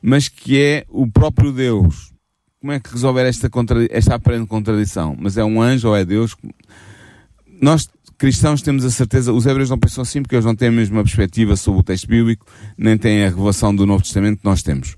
mas 0.00 0.28
que 0.28 0.60
é 0.60 0.84
o 0.88 1.06
próprio 1.10 1.52
Deus. 1.52 2.12
Como 2.60 2.72
é 2.72 2.80
que 2.80 2.90
resolver 2.90 3.26
esta, 3.26 3.50
esta 3.90 4.14
aparente 4.14 4.46
contradição? 4.46 5.16
Mas 5.18 5.36
é 5.36 5.44
um 5.44 5.60
anjo 5.60 5.88
ou 5.88 5.96
é 5.96 6.04
Deus? 6.04 6.34
Nós, 7.60 7.88
cristãos, 8.18 8.62
temos 8.62 8.84
a 8.84 8.90
certeza, 8.90 9.32
os 9.32 9.46
hebreus 9.46 9.70
não 9.70 9.78
pensam 9.78 10.02
assim 10.02 10.22
porque 10.22 10.34
eles 10.34 10.44
não 10.44 10.54
têm 10.54 10.68
a 10.68 10.72
mesma 10.72 11.02
perspectiva 11.02 11.56
sobre 11.56 11.80
o 11.80 11.82
texto 11.82 12.08
bíblico, 12.08 12.46
nem 12.76 12.96
têm 12.96 13.24
a 13.24 13.28
revelação 13.28 13.74
do 13.74 13.86
Novo 13.86 14.02
Testamento 14.02 14.38
que 14.38 14.44
nós 14.44 14.62
temos. 14.62 14.96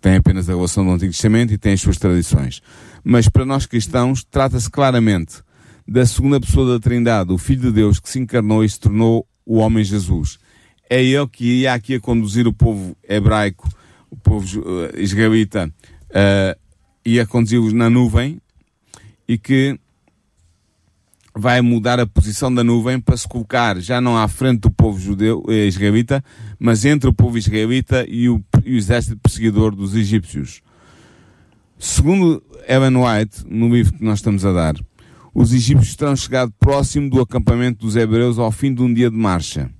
Têm 0.00 0.16
apenas 0.16 0.48
a 0.48 0.52
revelação 0.52 0.84
do 0.84 0.92
Antigo 0.92 1.12
Testamento 1.12 1.52
e 1.52 1.58
têm 1.58 1.72
as 1.72 1.80
suas 1.80 1.96
tradições. 1.96 2.60
Mas 3.02 3.28
para 3.28 3.44
nós 3.44 3.66
cristãos, 3.66 4.24
trata-se 4.24 4.70
claramente 4.70 5.42
da 5.86 6.04
segunda 6.04 6.40
pessoa 6.40 6.74
da 6.74 6.80
Trindade, 6.80 7.32
o 7.32 7.38
Filho 7.38 7.62
de 7.62 7.72
Deus 7.72 8.00
que 8.00 8.08
se 8.08 8.18
encarnou 8.18 8.64
e 8.64 8.68
se 8.68 8.80
tornou 8.80 9.26
o 9.44 9.58
homem 9.58 9.84
Jesus. 9.84 10.38
É 10.90 11.02
ele 11.02 11.26
que 11.28 11.44
iria 11.44 11.74
aqui 11.74 11.94
a 11.94 12.00
conduzir 12.00 12.46
o 12.46 12.52
povo 12.52 12.96
hebraico, 13.08 13.68
o 14.10 14.16
povo 14.16 14.60
uh, 14.60 14.98
israelita, 15.00 15.72
uh, 16.10 16.60
ia 17.04 17.26
conduzi-los 17.26 17.72
na 17.72 17.88
nuvem 17.88 18.40
e 19.28 19.38
que 19.38 19.78
vai 21.38 21.60
mudar 21.60 22.00
a 22.00 22.06
posição 22.06 22.52
da 22.52 22.64
nuvem 22.64 22.98
para 22.98 23.14
se 23.14 23.28
colocar 23.28 23.78
já 23.78 24.00
não 24.00 24.16
à 24.16 24.26
frente 24.26 24.60
do 24.60 24.70
povo 24.70 24.98
judeu, 24.98 25.44
eh, 25.48 25.66
israelita, 25.66 26.24
mas 26.58 26.86
entre 26.86 27.10
o 27.10 27.12
povo 27.12 27.36
israelita 27.36 28.06
e 28.08 28.26
o, 28.30 28.42
e 28.64 28.72
o 28.72 28.76
exército 28.78 29.18
perseguidor 29.18 29.76
dos 29.76 29.94
egípcios. 29.94 30.62
Segundo 31.78 32.42
Ellen 32.66 32.96
White, 32.96 33.44
no 33.46 33.68
livro 33.68 33.92
que 33.92 34.02
nós 34.02 34.20
estamos 34.20 34.46
a 34.46 34.52
dar, 34.52 34.76
os 35.34 35.52
egípcios 35.52 35.94
terão 35.94 36.16
chegado 36.16 36.54
próximo 36.58 37.10
do 37.10 37.20
acampamento 37.20 37.84
dos 37.84 37.96
hebreus 37.96 38.38
ao 38.38 38.50
fim 38.50 38.72
de 38.72 38.80
um 38.80 38.92
dia 38.92 39.10
de 39.10 39.16
marcha. 39.16 39.70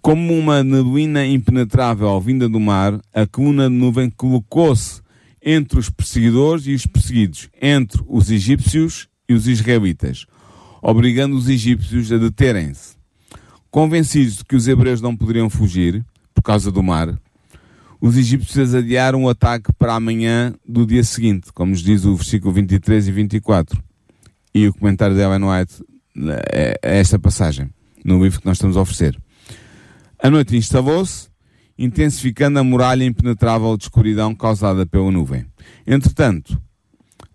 Como 0.00 0.32
uma 0.32 0.64
neblina 0.64 1.26
impenetrável 1.26 2.18
vinda 2.18 2.48
do 2.48 2.58
mar, 2.58 2.98
a 3.12 3.26
coluna 3.26 3.68
de 3.68 3.76
nuvem 3.76 4.08
colocou-se 4.08 5.02
entre 5.44 5.78
os 5.78 5.90
perseguidores 5.90 6.66
e 6.66 6.72
os 6.72 6.86
perseguidos, 6.86 7.50
entre 7.60 8.02
os 8.08 8.30
egípcios 8.30 9.06
e 9.28 9.34
os 9.34 9.48
israelitas, 9.48 10.26
obrigando 10.82 11.36
os 11.36 11.48
egípcios 11.48 12.12
a 12.12 12.18
deterem-se. 12.18 12.96
Convencidos 13.70 14.38
de 14.38 14.44
que 14.44 14.56
os 14.56 14.68
hebreus 14.68 15.00
não 15.00 15.16
poderiam 15.16 15.50
fugir, 15.50 16.04
por 16.34 16.42
causa 16.42 16.70
do 16.70 16.82
mar, 16.82 17.18
os 18.00 18.16
egípcios 18.16 18.74
adiaram 18.74 19.24
o 19.24 19.28
ataque 19.28 19.72
para 19.72 19.94
amanhã 19.94 20.54
do 20.68 20.86
dia 20.86 21.02
seguinte, 21.02 21.52
como 21.52 21.70
nos 21.70 21.82
diz 21.82 22.04
o 22.04 22.14
versículo 22.14 22.52
23 22.52 23.08
e 23.08 23.12
24 23.12 23.82
e 24.54 24.68
o 24.68 24.74
comentário 24.74 25.16
de 25.16 25.20
Ellen 25.20 25.44
White 25.44 25.82
é, 26.52 26.78
é 26.80 26.98
esta 27.00 27.18
passagem, 27.18 27.68
no 28.04 28.22
livro 28.22 28.40
que 28.40 28.46
nós 28.46 28.56
estamos 28.56 28.76
a 28.76 28.80
oferecer. 28.80 29.18
A 30.22 30.30
noite 30.30 30.56
instalou-se, 30.56 31.28
intensificando 31.76 32.60
a 32.60 32.64
muralha 32.64 33.04
impenetrável 33.04 33.76
de 33.76 33.84
escuridão 33.84 34.32
causada 34.34 34.86
pela 34.86 35.10
nuvem. 35.10 35.44
Entretanto, 35.84 36.60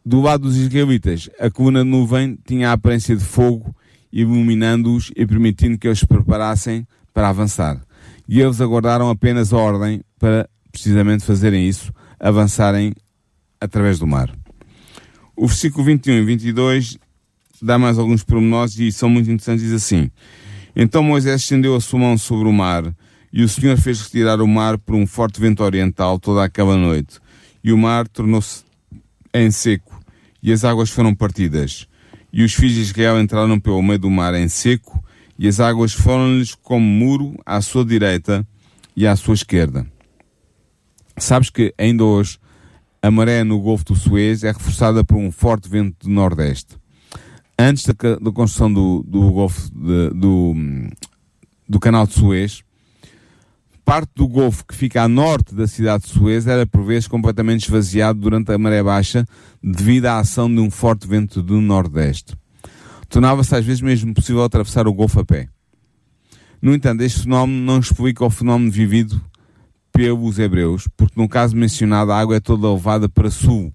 do 0.10 0.22
lado 0.22 0.42
dos 0.42 0.58
israelitas, 0.58 1.30
a 1.40 1.52
coluna 1.52 1.84
de 1.84 1.90
nuvem 1.92 2.36
tinha 2.44 2.72
a 2.72 2.74
aparência 2.74 3.16
de 3.16 3.24
fogo, 3.24 3.76
iluminando-os 4.12 5.12
e 5.16 5.24
permitindo 5.24 5.78
que 5.78 5.88
eles 5.88 6.00
se 6.00 6.08
preparassem 6.08 6.88
para 7.14 7.30
avançar. 7.30 7.80
E 8.28 8.42
eles 8.42 8.60
aguardaram 8.60 9.08
apenas 9.08 9.54
a 9.54 9.58
ordem 9.58 10.02
para, 10.18 10.50
precisamente, 10.72 11.24
fazerem 11.24 11.70
isso, 11.70 11.94
avançarem 12.20 12.92
através 13.62 14.00
do 14.00 14.08
mar. 14.08 14.36
O 15.36 15.46
versículo 15.46 15.86
21 15.86 16.14
e 16.14 16.26
22 16.26 16.98
dá 17.62 17.78
mais 17.78 18.00
alguns 18.00 18.24
pormenores 18.24 18.80
e 18.80 18.92
são 18.92 19.12
muito 19.12 19.30
interessantes. 19.30 19.64
Diz 19.64 19.74
assim: 19.74 20.10
Então 20.76 21.04
Moisés 21.04 21.42
estendeu 21.42 21.76
a 21.76 21.80
sua 21.80 22.00
mão 22.00 22.18
sobre 22.18 22.50
o 22.50 22.52
mar, 22.52 22.96
e 23.32 23.44
o 23.44 23.48
Senhor 23.48 23.78
fez 23.78 24.02
retirar 24.02 24.42
o 24.42 24.48
mar 24.48 24.80
por 24.80 24.96
um 24.96 25.06
forte 25.06 25.40
vento 25.40 25.64
oriental 25.64 26.18
toda 26.18 26.44
aquela 26.44 26.76
noite. 26.76 27.20
E 27.64 27.72
o 27.72 27.78
mar 27.78 28.08
tornou-se 28.08 28.64
em 29.32 29.52
seco, 29.52 29.89
e 30.42 30.52
as 30.52 30.64
águas 30.64 30.90
foram 30.90 31.14
partidas. 31.14 31.88
E 32.32 32.44
os 32.44 32.54
filhos 32.54 32.76
de 32.76 32.82
Israel 32.82 33.20
entraram 33.20 33.60
pelo 33.60 33.82
meio 33.82 34.00
do 34.00 34.10
mar 34.10 34.34
em 34.36 34.48
seco, 34.48 35.04
e 35.38 35.48
as 35.48 35.60
águas 35.60 35.94
foram-lhes 35.94 36.54
como 36.56 36.86
muro 36.86 37.38
à 37.46 37.62
sua 37.62 37.86
direita 37.86 38.46
e 38.96 39.08
à 39.08 39.16
sua 39.16 39.34
esquerda. 39.34 39.86
Sabes 41.18 41.50
que 41.50 41.74
ainda 41.78 42.04
hoje 42.04 42.38
a 43.02 43.10
maré 43.10 43.44
no 43.44 43.60
Golfo 43.60 43.86
do 43.86 43.96
Suez 43.96 44.44
é 44.44 44.52
reforçada 44.52 45.04
por 45.04 45.18
um 45.18 45.32
forte 45.32 45.70
vento 45.70 46.08
do 46.08 46.10
nordeste 46.10 46.80
antes 47.60 47.86
da, 47.86 47.94
da 47.94 48.32
construção 48.32 48.72
do, 48.72 49.04
do 49.06 49.32
Golfo, 49.32 49.70
de, 49.76 50.10
do, 50.12 50.56
do 51.68 51.80
canal 51.80 52.08
de 52.08 52.14
Suez, 52.14 52.64
parte 53.90 54.12
do 54.16 54.28
Golfo 54.28 54.68
que 54.68 54.76
fica 54.76 55.02
a 55.02 55.08
norte 55.08 55.56
da 55.56 55.66
cidade 55.66 56.04
de 56.04 56.12
Suez 56.12 56.46
era 56.46 56.64
por 56.64 56.84
vezes 56.84 57.08
completamente 57.08 57.64
esvaziado 57.64 58.20
durante 58.20 58.52
a 58.52 58.58
maré 58.60 58.84
baixa 58.84 59.26
devido 59.64 60.06
à 60.06 60.20
ação 60.20 60.48
de 60.48 60.62
um 60.62 60.70
forte 60.70 61.08
vento 61.08 61.42
do 61.42 61.60
nordeste. 61.60 62.36
Tornava-se 63.10 63.56
às 63.56 63.66
vezes 63.66 63.82
mesmo 63.82 64.14
possível 64.14 64.44
atravessar 64.44 64.88
o 64.88 64.94
Golfo 64.94 65.20
a 65.20 65.26
pé. 65.26 65.50
No 66.62 66.76
entanto, 66.76 67.02
este 67.02 67.24
fenómeno 67.24 67.66
não 67.66 67.80
explica 67.80 68.24
o 68.24 68.30
fenómeno 68.30 68.70
vivido 68.72 69.20
pelos 69.92 70.38
hebreus, 70.38 70.88
porque 70.96 71.20
no 71.20 71.28
caso 71.28 71.58
mencionado 71.58 72.12
a 72.12 72.20
água 72.20 72.36
é 72.36 72.40
toda 72.40 72.72
levada 72.72 73.10
para 73.10 73.32
sul, 73.32 73.74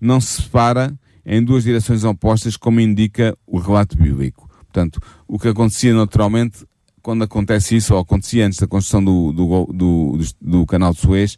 não 0.00 0.22
se 0.22 0.40
separa 0.40 0.98
em 1.22 1.44
duas 1.44 1.64
direções 1.64 2.02
opostas, 2.02 2.56
como 2.56 2.80
indica 2.80 3.36
o 3.46 3.58
relato 3.58 3.94
bíblico. 3.94 4.48
Portanto, 4.60 5.00
o 5.28 5.38
que 5.38 5.48
acontecia 5.48 5.92
naturalmente, 5.92 6.64
quando 7.02 7.24
acontece 7.24 7.76
isso, 7.76 7.94
ou 7.94 8.00
acontecia 8.00 8.46
antes 8.46 8.58
da 8.58 8.66
construção 8.66 9.02
do, 9.02 9.32
do, 9.32 9.66
do, 9.72 10.18
do 10.40 10.66
canal 10.66 10.92
de 10.92 11.00
Suez, 11.00 11.36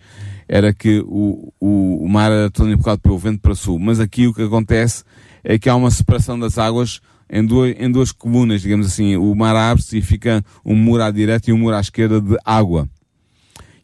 era 0.48 0.72
que 0.72 1.00
o, 1.06 1.52
o, 1.60 2.04
o 2.04 2.08
mar 2.08 2.30
era 2.30 2.50
todo 2.50 2.70
empurrado 2.70 3.00
pelo 3.00 3.18
vento 3.18 3.40
para 3.40 3.54
sul. 3.54 3.78
Mas 3.78 4.00
aqui 4.00 4.26
o 4.26 4.34
que 4.34 4.42
acontece 4.42 5.04
é 5.42 5.58
que 5.58 5.68
há 5.68 5.74
uma 5.74 5.90
separação 5.90 6.38
das 6.38 6.58
águas 6.58 7.00
em 7.30 7.44
duas, 7.44 7.74
em 7.78 7.90
duas 7.90 8.12
colunas, 8.12 8.60
digamos 8.60 8.86
assim. 8.86 9.16
O 9.16 9.34
mar 9.34 9.56
abre-se 9.56 9.98
e 9.98 10.02
fica 10.02 10.44
um 10.64 10.74
muro 10.74 11.02
à 11.02 11.10
direita 11.10 11.50
e 11.50 11.52
um 11.52 11.58
muro 11.58 11.76
à 11.76 11.80
esquerda 11.80 12.20
de 12.20 12.36
água. 12.44 12.88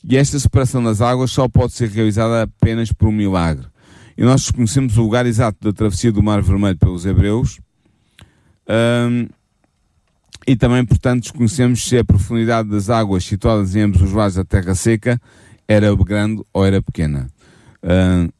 E 0.04 0.16
esta 0.16 0.38
separação 0.38 0.82
das 0.82 1.00
águas 1.00 1.30
só 1.30 1.48
pode 1.48 1.72
ser 1.72 1.88
realizada 1.88 2.42
apenas 2.42 2.92
por 2.92 3.08
um 3.08 3.12
milagre. 3.12 3.66
E 4.16 4.22
nós 4.22 4.42
desconhecemos 4.42 4.98
o 4.98 5.02
lugar 5.02 5.26
exato 5.26 5.58
da 5.62 5.72
travessia 5.72 6.12
do 6.12 6.22
Mar 6.22 6.42
Vermelho 6.42 6.76
pelos 6.76 7.06
hebreus. 7.06 7.60
Um, 8.68 9.28
e 10.48 10.56
também, 10.56 10.82
portanto, 10.82 11.24
desconhecemos 11.24 11.84
se 11.86 11.98
a 11.98 12.04
profundidade 12.04 12.70
das 12.70 12.88
águas 12.88 13.22
situadas 13.22 13.76
em 13.76 13.82
ambos 13.82 14.00
os 14.00 14.12
lados 14.12 14.36
da 14.36 14.44
terra 14.46 14.74
seca 14.74 15.20
era 15.68 15.94
grande 15.94 16.42
ou 16.54 16.64
era 16.64 16.80
pequena. 16.80 17.28
Um, 17.82 18.30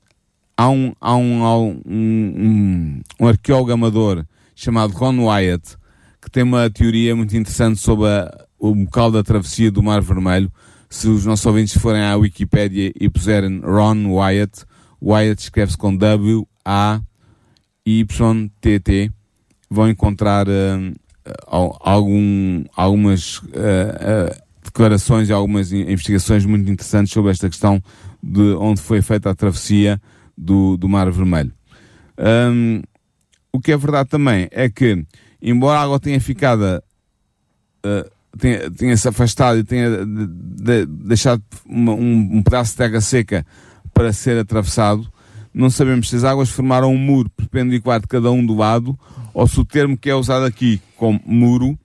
há 0.56 0.70
um, 0.70 0.94
há 0.98 1.16
um, 1.18 1.44
um, 1.44 1.82
um, 1.86 3.02
um 3.20 3.28
arqueólogo 3.28 3.72
amador 3.72 4.24
chamado 4.56 4.94
Ron 4.94 5.26
Wyatt 5.26 5.76
que 6.22 6.30
tem 6.30 6.42
uma 6.44 6.70
teoria 6.70 7.14
muito 7.14 7.36
interessante 7.36 7.78
sobre 7.78 8.08
a, 8.08 8.46
o 8.58 8.70
local 8.70 9.10
da 9.10 9.22
travessia 9.22 9.70
do 9.70 9.82
Mar 9.82 10.00
Vermelho. 10.00 10.50
Se 10.88 11.08
os 11.08 11.26
nossos 11.26 11.44
ouvintes 11.44 11.76
forem 11.76 12.00
à 12.00 12.16
Wikipédia 12.16 12.90
e 12.98 13.10
puserem 13.10 13.60
Ron 13.60 14.14
Wyatt, 14.14 14.64
Wyatt 15.02 15.42
escreve-se 15.42 15.76
com 15.76 15.94
W-A-Y-T-T. 15.94 16.40
Vão 19.70 19.90
encontrar 19.90 20.48
uh, 20.48 20.94
algum, 21.46 22.64
algumas 22.76 23.38
uh, 23.38 23.42
uh, 23.46 24.42
declarações 24.62 25.28
e 25.28 25.32
algumas 25.32 25.72
investigações 25.72 26.44
muito 26.44 26.70
interessantes 26.70 27.12
sobre 27.12 27.30
esta 27.30 27.48
questão 27.48 27.82
de 28.22 28.54
onde 28.54 28.80
foi 28.80 29.00
feita 29.02 29.30
a 29.30 29.34
travessia 29.34 30.00
do, 30.36 30.76
do 30.76 30.88
Mar 30.88 31.10
Vermelho. 31.10 31.52
Um, 32.18 32.82
o 33.52 33.60
que 33.60 33.72
é 33.72 33.76
verdade 33.76 34.08
também 34.08 34.48
é 34.50 34.68
que, 34.68 35.04
embora 35.40 35.78
a 35.78 35.82
água 35.82 36.00
tenha 36.00 36.20
ficado, 36.20 36.82
uh, 37.84 38.10
tenha, 38.38 38.70
tenha 38.70 38.96
se 38.96 39.08
afastado 39.08 39.58
e 39.58 39.64
tenha 39.64 40.04
de, 40.04 40.26
de, 40.26 40.86
deixado 40.86 41.42
uma, 41.66 41.92
um, 41.92 42.38
um, 42.38 42.42
pedaço 42.42 42.72
de 42.72 42.76
terra 42.78 43.00
seca 43.00 43.46
para 43.94 44.12
ser 44.12 44.38
atravessado, 44.38 45.10
não 45.52 45.70
sabemos 45.70 46.08
se 46.08 46.16
as 46.16 46.24
águas 46.24 46.50
formaram 46.50 46.92
um 46.92 46.98
muro 46.98 47.30
perpendicular 47.30 48.00
de 48.00 48.06
cada 48.06 48.30
um 48.30 48.44
do 48.44 48.54
lado 48.54 48.98
ou 49.34 49.46
se 49.46 49.58
o 49.60 49.64
termo 49.64 49.96
que 49.96 50.10
é 50.10 50.14
usado 50.14 50.44
aqui 50.44 50.80
como 50.96 51.20
muro 51.24 51.78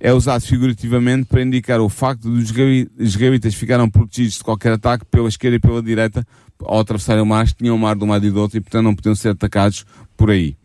é 0.00 0.12
usado 0.12 0.42
figurativamente 0.42 1.26
para 1.26 1.42
indicar 1.42 1.80
o 1.80 1.88
facto 1.88 2.22
de 2.30 2.42
os 2.42 2.52
israelitas 2.98 3.54
ficaram 3.54 3.88
protegidos 3.88 4.34
de 4.34 4.44
qualquer 4.44 4.72
ataque 4.72 5.04
pela 5.06 5.28
esquerda 5.28 5.56
e 5.56 5.60
pela 5.60 5.82
direita 5.82 6.26
ao 6.62 6.80
atravessarem 6.80 7.22
o 7.22 7.26
mar, 7.26 7.46
tinham 7.50 7.74
o 7.74 7.78
mar 7.78 7.96
de 7.96 8.04
um 8.04 8.08
lado 8.08 8.26
e 8.26 8.30
do 8.30 8.40
outro 8.40 8.58
e 8.58 8.60
portanto 8.60 8.84
não 8.84 8.94
podiam 8.94 9.14
ser 9.14 9.30
atacados 9.30 9.84
por 10.16 10.30
aí. 10.30 10.56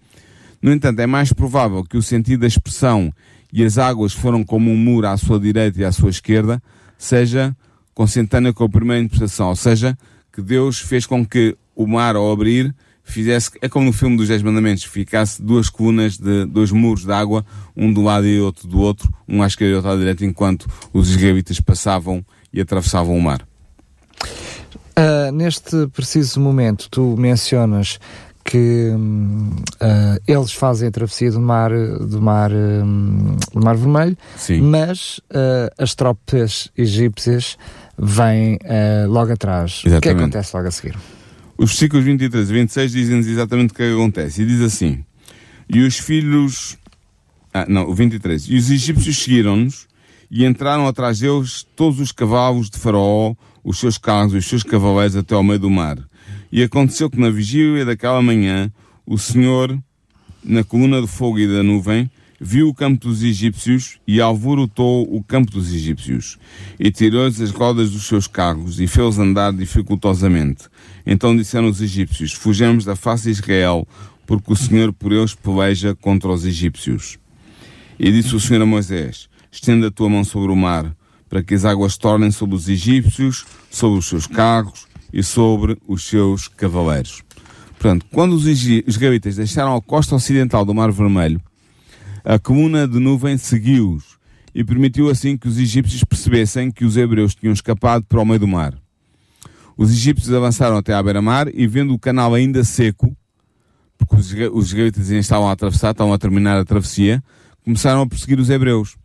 No 0.61 0.71
entanto, 0.71 0.99
é 0.99 1.07
mais 1.07 1.31
provável 1.31 1.83
que 1.83 1.97
o 1.97 2.01
sentido 2.01 2.41
da 2.41 2.47
expressão 2.47 3.13
e 3.51 3.63
as 3.63 3.77
águas 3.77 4.13
foram 4.13 4.43
como 4.43 4.71
um 4.71 4.77
muro 4.77 5.07
à 5.07 5.17
sua 5.17 5.39
direita 5.39 5.79
e 5.79 5.85
à 5.85 5.91
sua 5.91 6.09
esquerda 6.09 6.61
seja 6.97 7.55
consentânea 7.93 8.53
com 8.53 8.63
a 8.63 8.69
primeira 8.69 9.03
interpretação, 9.03 9.47
ou 9.49 9.55
seja, 9.55 9.97
que 10.31 10.41
Deus 10.41 10.79
fez 10.79 11.05
com 11.05 11.25
que 11.25 11.57
o 11.79 11.87
mar, 11.87 12.17
ao 12.17 12.29
abrir, 12.29 12.75
fizesse, 13.05 13.51
é 13.61 13.69
como 13.69 13.85
no 13.85 13.93
filme 13.93 14.17
dos 14.17 14.27
Dez 14.27 14.43
Mandamentos, 14.43 14.83
ficasse 14.83 15.41
duas 15.41 15.69
colunas 15.69 16.17
de 16.17 16.45
dois 16.45 16.71
muros 16.73 17.05
de 17.05 17.11
água, 17.13 17.45
um 17.75 17.91
do 17.91 18.01
lado 18.01 18.27
e 18.27 18.37
outro 18.41 18.67
do 18.67 18.79
outro, 18.79 19.09
um 19.25 19.41
à 19.41 19.47
esquerda 19.47 19.71
e 19.71 19.75
outro 19.77 19.89
à 19.89 19.95
direita, 19.95 20.25
enquanto 20.25 20.67
os 20.91 21.09
israelitas 21.09 21.61
passavam 21.61 22.21
e 22.51 22.59
atravessavam 22.59 23.17
o 23.17 23.21
mar. 23.21 23.47
Uh, 24.97 25.31
neste 25.31 25.87
preciso 25.87 26.41
momento, 26.41 26.89
tu 26.91 27.15
mencionas 27.17 27.97
que 28.43 28.91
uh, 28.91 30.21
eles 30.27 30.51
fazem 30.51 30.89
a 30.89 30.91
travessia 30.91 31.31
do 31.31 31.39
mar, 31.39 31.71
do 31.71 32.21
mar, 32.21 32.51
um, 32.51 33.37
do 33.53 33.63
mar 33.63 33.77
Vermelho, 33.77 34.17
Sim. 34.35 34.59
mas 34.63 35.19
uh, 35.29 35.71
as 35.77 35.95
tropas 35.95 36.69
egípcias 36.77 37.57
vêm 37.97 38.59
logo 39.07 39.31
atrás. 39.31 39.83
Exatamente. 39.85 39.97
O 39.97 40.01
que 40.01 40.09
acontece 40.09 40.55
logo 40.57 40.67
a 40.67 40.71
seguir? 40.71 40.97
Os 41.59 41.71
versículos 41.71 42.05
23 42.05 42.49
e 42.49 42.53
26 42.53 42.91
dizem-nos 42.93 43.27
exatamente 43.27 43.71
o 43.71 43.75
que, 43.75 43.83
é 43.83 43.87
que 43.87 43.93
acontece. 43.93 44.41
E 44.41 44.45
diz 44.45 44.61
assim: 44.61 45.03
E 45.67 45.81
os 45.81 45.97
filhos. 45.97 46.77
Ah, 47.53 47.65
não, 47.67 47.89
o 47.89 47.93
23. 47.93 48.43
E 48.49 48.55
os 48.55 48.71
egípcios 48.71 49.17
seguiram-nos 49.17 49.85
e 50.31 50.45
entraram 50.45 50.87
atrás 50.87 51.19
deles 51.19 51.67
todos 51.75 51.99
os 51.99 52.13
cavalos 52.13 52.69
de 52.69 52.77
Faraó, 52.77 53.35
os 53.61 53.77
seus 53.77 53.97
carros 53.97 54.33
e 54.33 54.37
os 54.37 54.45
seus 54.45 54.63
cavaleiros 54.63 55.17
até 55.17 55.35
ao 55.35 55.43
meio 55.43 55.59
do 55.59 55.69
mar. 55.69 55.97
E 56.49 56.63
aconteceu 56.63 57.09
que 57.09 57.19
na 57.19 57.29
vigília 57.29 57.83
daquela 57.83 58.21
manhã, 58.21 58.71
o 59.05 59.17
Senhor, 59.17 59.77
na 60.41 60.63
coluna 60.63 61.01
de 61.01 61.07
fogo 61.07 61.39
e 61.39 61.47
da 61.47 61.61
nuvem, 61.61 62.09
viu 62.39 62.69
o 62.69 62.73
campo 62.73 63.07
dos 63.07 63.23
egípcios 63.23 63.99
e 64.07 64.21
alvorotou 64.21 65.07
o 65.13 65.23
campo 65.23 65.51
dos 65.51 65.73
egípcios, 65.73 66.37
e 66.79 66.91
tirou-lhes 66.91 67.41
as 67.41 67.51
rodas 67.51 67.91
dos 67.91 68.05
seus 68.05 68.27
carros 68.27 68.79
e 68.79 68.87
fez-os 68.87 69.19
andar 69.19 69.51
dificultosamente. 69.53 70.65
Então 71.05 71.35
disseram 71.35 71.67
os 71.67 71.81
egípcios, 71.81 72.33
fujamos 72.33 72.85
da 72.85 72.95
face 72.95 73.25
de 73.25 73.31
Israel, 73.31 73.87
porque 74.25 74.53
o 74.53 74.55
Senhor 74.55 74.93
por 74.93 75.11
eles 75.11 75.33
peleja 75.33 75.95
contra 75.95 76.29
os 76.29 76.45
egípcios. 76.45 77.17
E 77.99 78.11
disse 78.11 78.35
o 78.35 78.39
Senhor 78.39 78.61
a 78.61 78.65
Moisés, 78.65 79.27
estenda 79.51 79.87
a 79.87 79.91
tua 79.91 80.09
mão 80.09 80.23
sobre 80.23 80.51
o 80.51 80.55
mar, 80.55 80.95
para 81.27 81.43
que 81.43 81.53
as 81.53 81.65
águas 81.65 81.97
tornem 81.97 82.31
sobre 82.31 82.55
os 82.55 82.69
egípcios, 82.69 83.45
sobre 83.69 83.99
os 83.99 84.07
seus 84.07 84.25
carros 84.25 84.87
e 85.11 85.21
sobre 85.21 85.77
os 85.87 86.05
seus 86.05 86.47
cavaleiros. 86.47 87.23
Portanto, 87.71 88.05
quando 88.11 88.33
os 88.33 88.45
israelitas 88.45 89.35
deixaram 89.35 89.75
a 89.75 89.81
costa 89.81 90.15
ocidental 90.15 90.65
do 90.65 90.73
Mar 90.73 90.91
Vermelho, 90.91 91.41
a 92.23 92.37
coluna 92.39 92.87
de 92.87 92.99
nuvem 92.99 93.37
seguiu-os 93.37 94.17
e 94.53 94.63
permitiu 94.63 95.09
assim 95.09 95.37
que 95.37 95.47
os 95.47 95.57
egípcios 95.57 96.03
percebessem 96.03 96.71
que 96.71 96.85
os 96.85 96.97
hebreus 96.97 97.35
tinham 97.35 97.53
escapado 97.53 98.05
para 98.05 98.19
o 98.19 98.25
meio 98.25 98.39
do 98.39 98.47
mar. 98.47 98.73
Os 99.77 99.91
egípcios 99.91 100.33
avançaram 100.33 100.77
até 100.77 100.93
à 100.93 101.01
beira-mar 101.01 101.47
e, 101.53 101.65
vendo 101.65 101.93
o 101.93 101.99
canal 101.99 102.33
ainda 102.33 102.63
seco, 102.63 103.15
porque 103.97 104.15
os 104.47 104.67
israelitas 104.67 105.09
ainda 105.09 105.21
estavam 105.21 105.47
a 105.47 105.51
atravessar, 105.51 105.91
estavam 105.91 106.13
a 106.13 106.17
terminar 106.17 106.57
a 106.57 106.65
travessia, 106.65 107.23
começaram 107.63 108.01
a 108.01 108.07
perseguir 108.07 108.39
os 108.39 108.49
hebreus. 108.49 108.97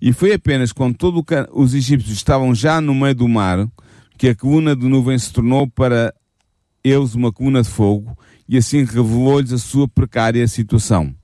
E 0.00 0.12
foi 0.12 0.32
apenas 0.32 0.72
quando 0.72 0.96
todos 0.96 1.22
os 1.52 1.74
egípcios 1.74 2.16
estavam 2.16 2.54
já 2.54 2.80
no 2.80 2.94
meio 2.94 3.14
do 3.14 3.28
mar 3.28 3.68
que 4.16 4.28
a 4.28 4.34
coluna 4.34 4.74
de 4.74 4.86
nuvem 4.86 5.18
se 5.18 5.32
tornou 5.32 5.68
para 5.68 6.14
eles 6.82 7.14
uma 7.14 7.32
coluna 7.32 7.62
de 7.62 7.68
fogo 7.68 8.16
e 8.48 8.56
assim 8.56 8.84
revelou-lhes 8.84 9.52
a 9.52 9.58
sua 9.58 9.86
precária 9.86 10.46
situação. 10.48 11.14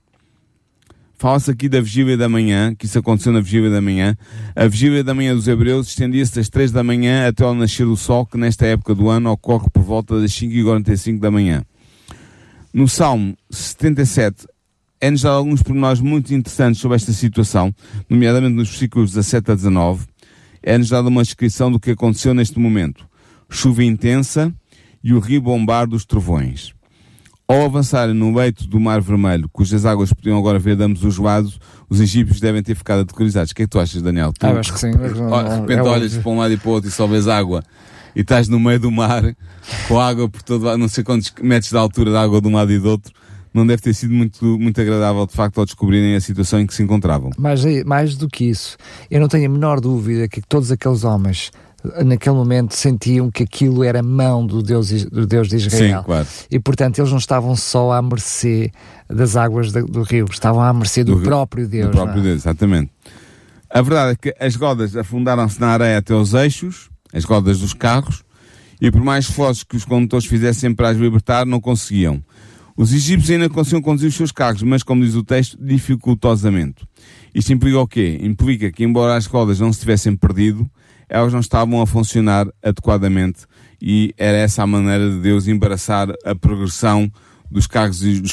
Fala-se 1.17 1.49
aqui 1.49 1.69
da 1.69 1.79
vigília 1.79 2.17
da 2.17 2.27
manhã, 2.27 2.75
que 2.75 2.85
isso 2.85 2.99
aconteceu 2.99 3.31
na 3.31 3.39
vigília 3.39 3.69
da 3.69 3.81
manhã. 3.81 4.17
A 4.55 4.67
vigília 4.67 5.03
da 5.03 5.13
manhã 5.13 5.33
dos 5.33 5.47
hebreus 5.47 5.87
estendia-se 5.87 6.35
das 6.35 6.49
3 6.49 6.71
da 6.71 6.83
manhã 6.83 7.27
até 7.27 7.43
ao 7.43 7.55
nascer 7.55 7.85
do 7.85 7.95
sol, 7.95 8.25
que 8.25 8.37
nesta 8.37 8.65
época 8.65 8.93
do 8.93 9.09
ano 9.09 9.31
ocorre 9.31 9.67
por 9.71 9.81
volta 9.81 10.19
das 10.19 10.31
5h45 10.31 11.19
da 11.19 11.31
manhã. 11.31 11.63
No 12.73 12.87
Salmo 12.89 13.37
77, 13.49 14.45
é-nos 14.99 15.21
dado 15.21 15.37
alguns 15.37 15.63
pormenores 15.63 16.01
muito 16.01 16.33
interessantes 16.33 16.81
sobre 16.81 16.97
esta 16.97 17.13
situação, 17.13 17.73
nomeadamente 18.09 18.55
nos 18.55 18.67
versículos 18.67 19.11
17 19.11 19.51
a 19.51 19.55
19. 19.55 20.05
É-nos 20.61 20.89
dada 20.89 21.07
uma 21.07 21.23
descrição 21.23 21.71
do 21.71 21.79
que 21.79 21.91
aconteceu 21.91 22.33
neste 22.33 22.59
momento. 22.59 23.07
Chuva 23.49 23.85
intensa 23.85 24.53
e 25.01 25.13
o 25.13 25.19
ribombar 25.19 25.87
dos 25.87 26.03
trovões. 26.03 26.73
Ao 27.47 27.63
avançarem 27.63 28.15
no 28.15 28.35
leito 28.35 28.67
do 28.67 28.79
Mar 28.79 28.99
Vermelho, 29.01 29.47
cujas 29.49 29.85
águas 29.85 30.11
podiam 30.11 30.37
agora 30.37 30.57
ver 30.57 30.75
damos 30.75 31.03
os 31.03 31.19
lados, 31.19 31.59
os 31.87 32.01
egípcios 32.01 32.39
devem 32.39 32.63
ter 32.63 32.73
ficado 32.73 33.01
aterrorizados. 33.01 33.51
O 33.51 33.55
que 33.55 33.61
é 33.61 33.65
que 33.65 33.69
tu 33.69 33.79
achas, 33.79 34.01
Daniel? 34.01 34.33
Tu, 34.33 34.47
ah, 34.47 34.59
acho 34.59 34.73
que 34.73 34.79
sim. 34.79 34.91
de 34.91 34.97
repente 34.97 35.81
olhas 35.81 36.17
para 36.17 36.31
um 36.31 36.39
lado 36.39 36.53
e 36.53 36.57
para 36.57 36.69
o 36.69 36.71
outro 36.71 36.89
e 36.89 36.91
só 36.91 37.05
vês 37.05 37.27
água 37.27 37.63
e 38.15 38.21
estás 38.21 38.47
no 38.47 38.59
meio 38.59 38.79
do 38.79 38.89
mar 38.89 39.35
com 39.87 39.99
água 39.99 40.27
por 40.27 40.41
todo 40.41 40.63
lado, 40.63 40.77
não 40.77 40.87
sei 40.87 41.03
quantos 41.03 41.31
metros 41.41 41.69
de 41.69 41.77
altura 41.77 42.11
de 42.11 42.17
água 42.17 42.41
de 42.41 42.47
um 42.47 42.55
lado 42.55 42.71
e 42.71 42.79
do 42.79 42.89
outro. 42.89 43.13
Não 43.53 43.65
deve 43.65 43.81
ter 43.81 43.93
sido 43.93 44.13
muito, 44.13 44.43
muito 44.59 44.81
agradável, 44.81 45.25
de 45.25 45.31
facto, 45.31 45.59
ao 45.59 45.65
descobrirem 45.65 46.15
a 46.15 46.19
situação 46.19 46.59
em 46.59 46.67
que 46.67 46.73
se 46.73 46.83
encontravam. 46.83 47.29
Mas 47.37 47.63
mais 47.85 48.17
do 48.17 48.27
que 48.27 48.49
isso, 48.49 48.75
eu 49.09 49.21
não 49.21 49.29
tenho 49.29 49.45
a 49.45 49.49
menor 49.49 49.79
dúvida 49.79 50.27
que 50.27 50.41
todos 50.41 50.71
aqueles 50.71 51.05
homens 51.05 51.51
naquele 52.03 52.35
momento 52.35 52.75
sentiam 52.75 53.29
que 53.29 53.43
aquilo 53.43 53.83
era 53.83 54.01
mão 54.01 54.45
do 54.45 54.61
Deus, 54.61 54.89
do 55.05 55.25
Deus 55.25 55.47
de 55.47 55.57
Israel. 55.57 55.99
Sim, 55.99 56.05
claro. 56.05 56.27
E 56.49 56.59
portanto 56.59 56.99
eles 56.99 57.11
não 57.11 57.17
estavam 57.17 57.55
só 57.55 57.91
à 57.91 58.01
mercê 58.01 58.71
das 59.09 59.35
águas 59.35 59.71
do, 59.71 59.85
do 59.85 60.03
rio, 60.03 60.25
estavam 60.29 60.61
à 60.61 60.73
mercê 60.73 61.03
do, 61.03 61.15
do 61.15 61.21
próprio 61.21 61.67
Deus. 61.67 61.91
Do 61.91 61.91
próprio 61.91 62.19
é? 62.19 62.23
Deus, 62.23 62.41
exatamente. 62.41 62.91
A 63.69 63.81
verdade 63.81 64.11
é 64.11 64.15
que 64.15 64.35
as 64.39 64.55
rodas 64.55 64.95
afundaram-se 64.95 65.59
na 65.59 65.67
areia 65.67 65.97
até 65.97 66.13
os 66.13 66.33
eixos, 66.33 66.89
as 67.13 67.23
rodas 67.23 67.59
dos 67.59 67.73
carros, 67.73 68.23
e 68.79 68.91
por 68.91 69.03
mais 69.03 69.25
esforços 69.25 69.63
que 69.63 69.75
os 69.75 69.85
condutores 69.85 70.25
fizessem 70.25 70.73
para 70.73 70.89
as 70.89 70.97
libertar, 70.97 71.45
não 71.45 71.59
conseguiam. 71.59 72.23
Os 72.77 72.93
egípcios 72.93 73.31
ainda 73.31 73.49
conseguiam 73.49 73.81
conduzir 73.81 74.09
os 74.09 74.15
seus 74.15 74.31
carros, 74.31 74.61
mas, 74.61 74.83
como 74.83 75.03
diz 75.03 75.15
o 75.15 75.23
texto, 75.23 75.57
dificultosamente. 75.59 76.85
Isto 77.33 77.53
implica 77.53 77.79
o 77.79 77.87
quê? 77.87 78.19
Implica 78.21 78.71
que, 78.71 78.83
embora 78.83 79.15
as 79.15 79.25
rodas 79.25 79.59
não 79.59 79.71
se 79.71 79.79
tivessem 79.79 80.15
perdido, 80.15 80.69
elas 81.09 81.33
não 81.33 81.39
estavam 81.39 81.81
a 81.81 81.87
funcionar 81.87 82.47
adequadamente 82.63 83.45
e 83.81 84.13
era 84.17 84.37
essa 84.37 84.63
a 84.63 84.67
maneira 84.67 85.09
de 85.09 85.19
Deus 85.19 85.47
embaraçar 85.47 86.09
a 86.25 86.35
progressão 86.35 87.11
dos 87.49 87.67
carros 87.67 87.99
dos, 87.99 88.31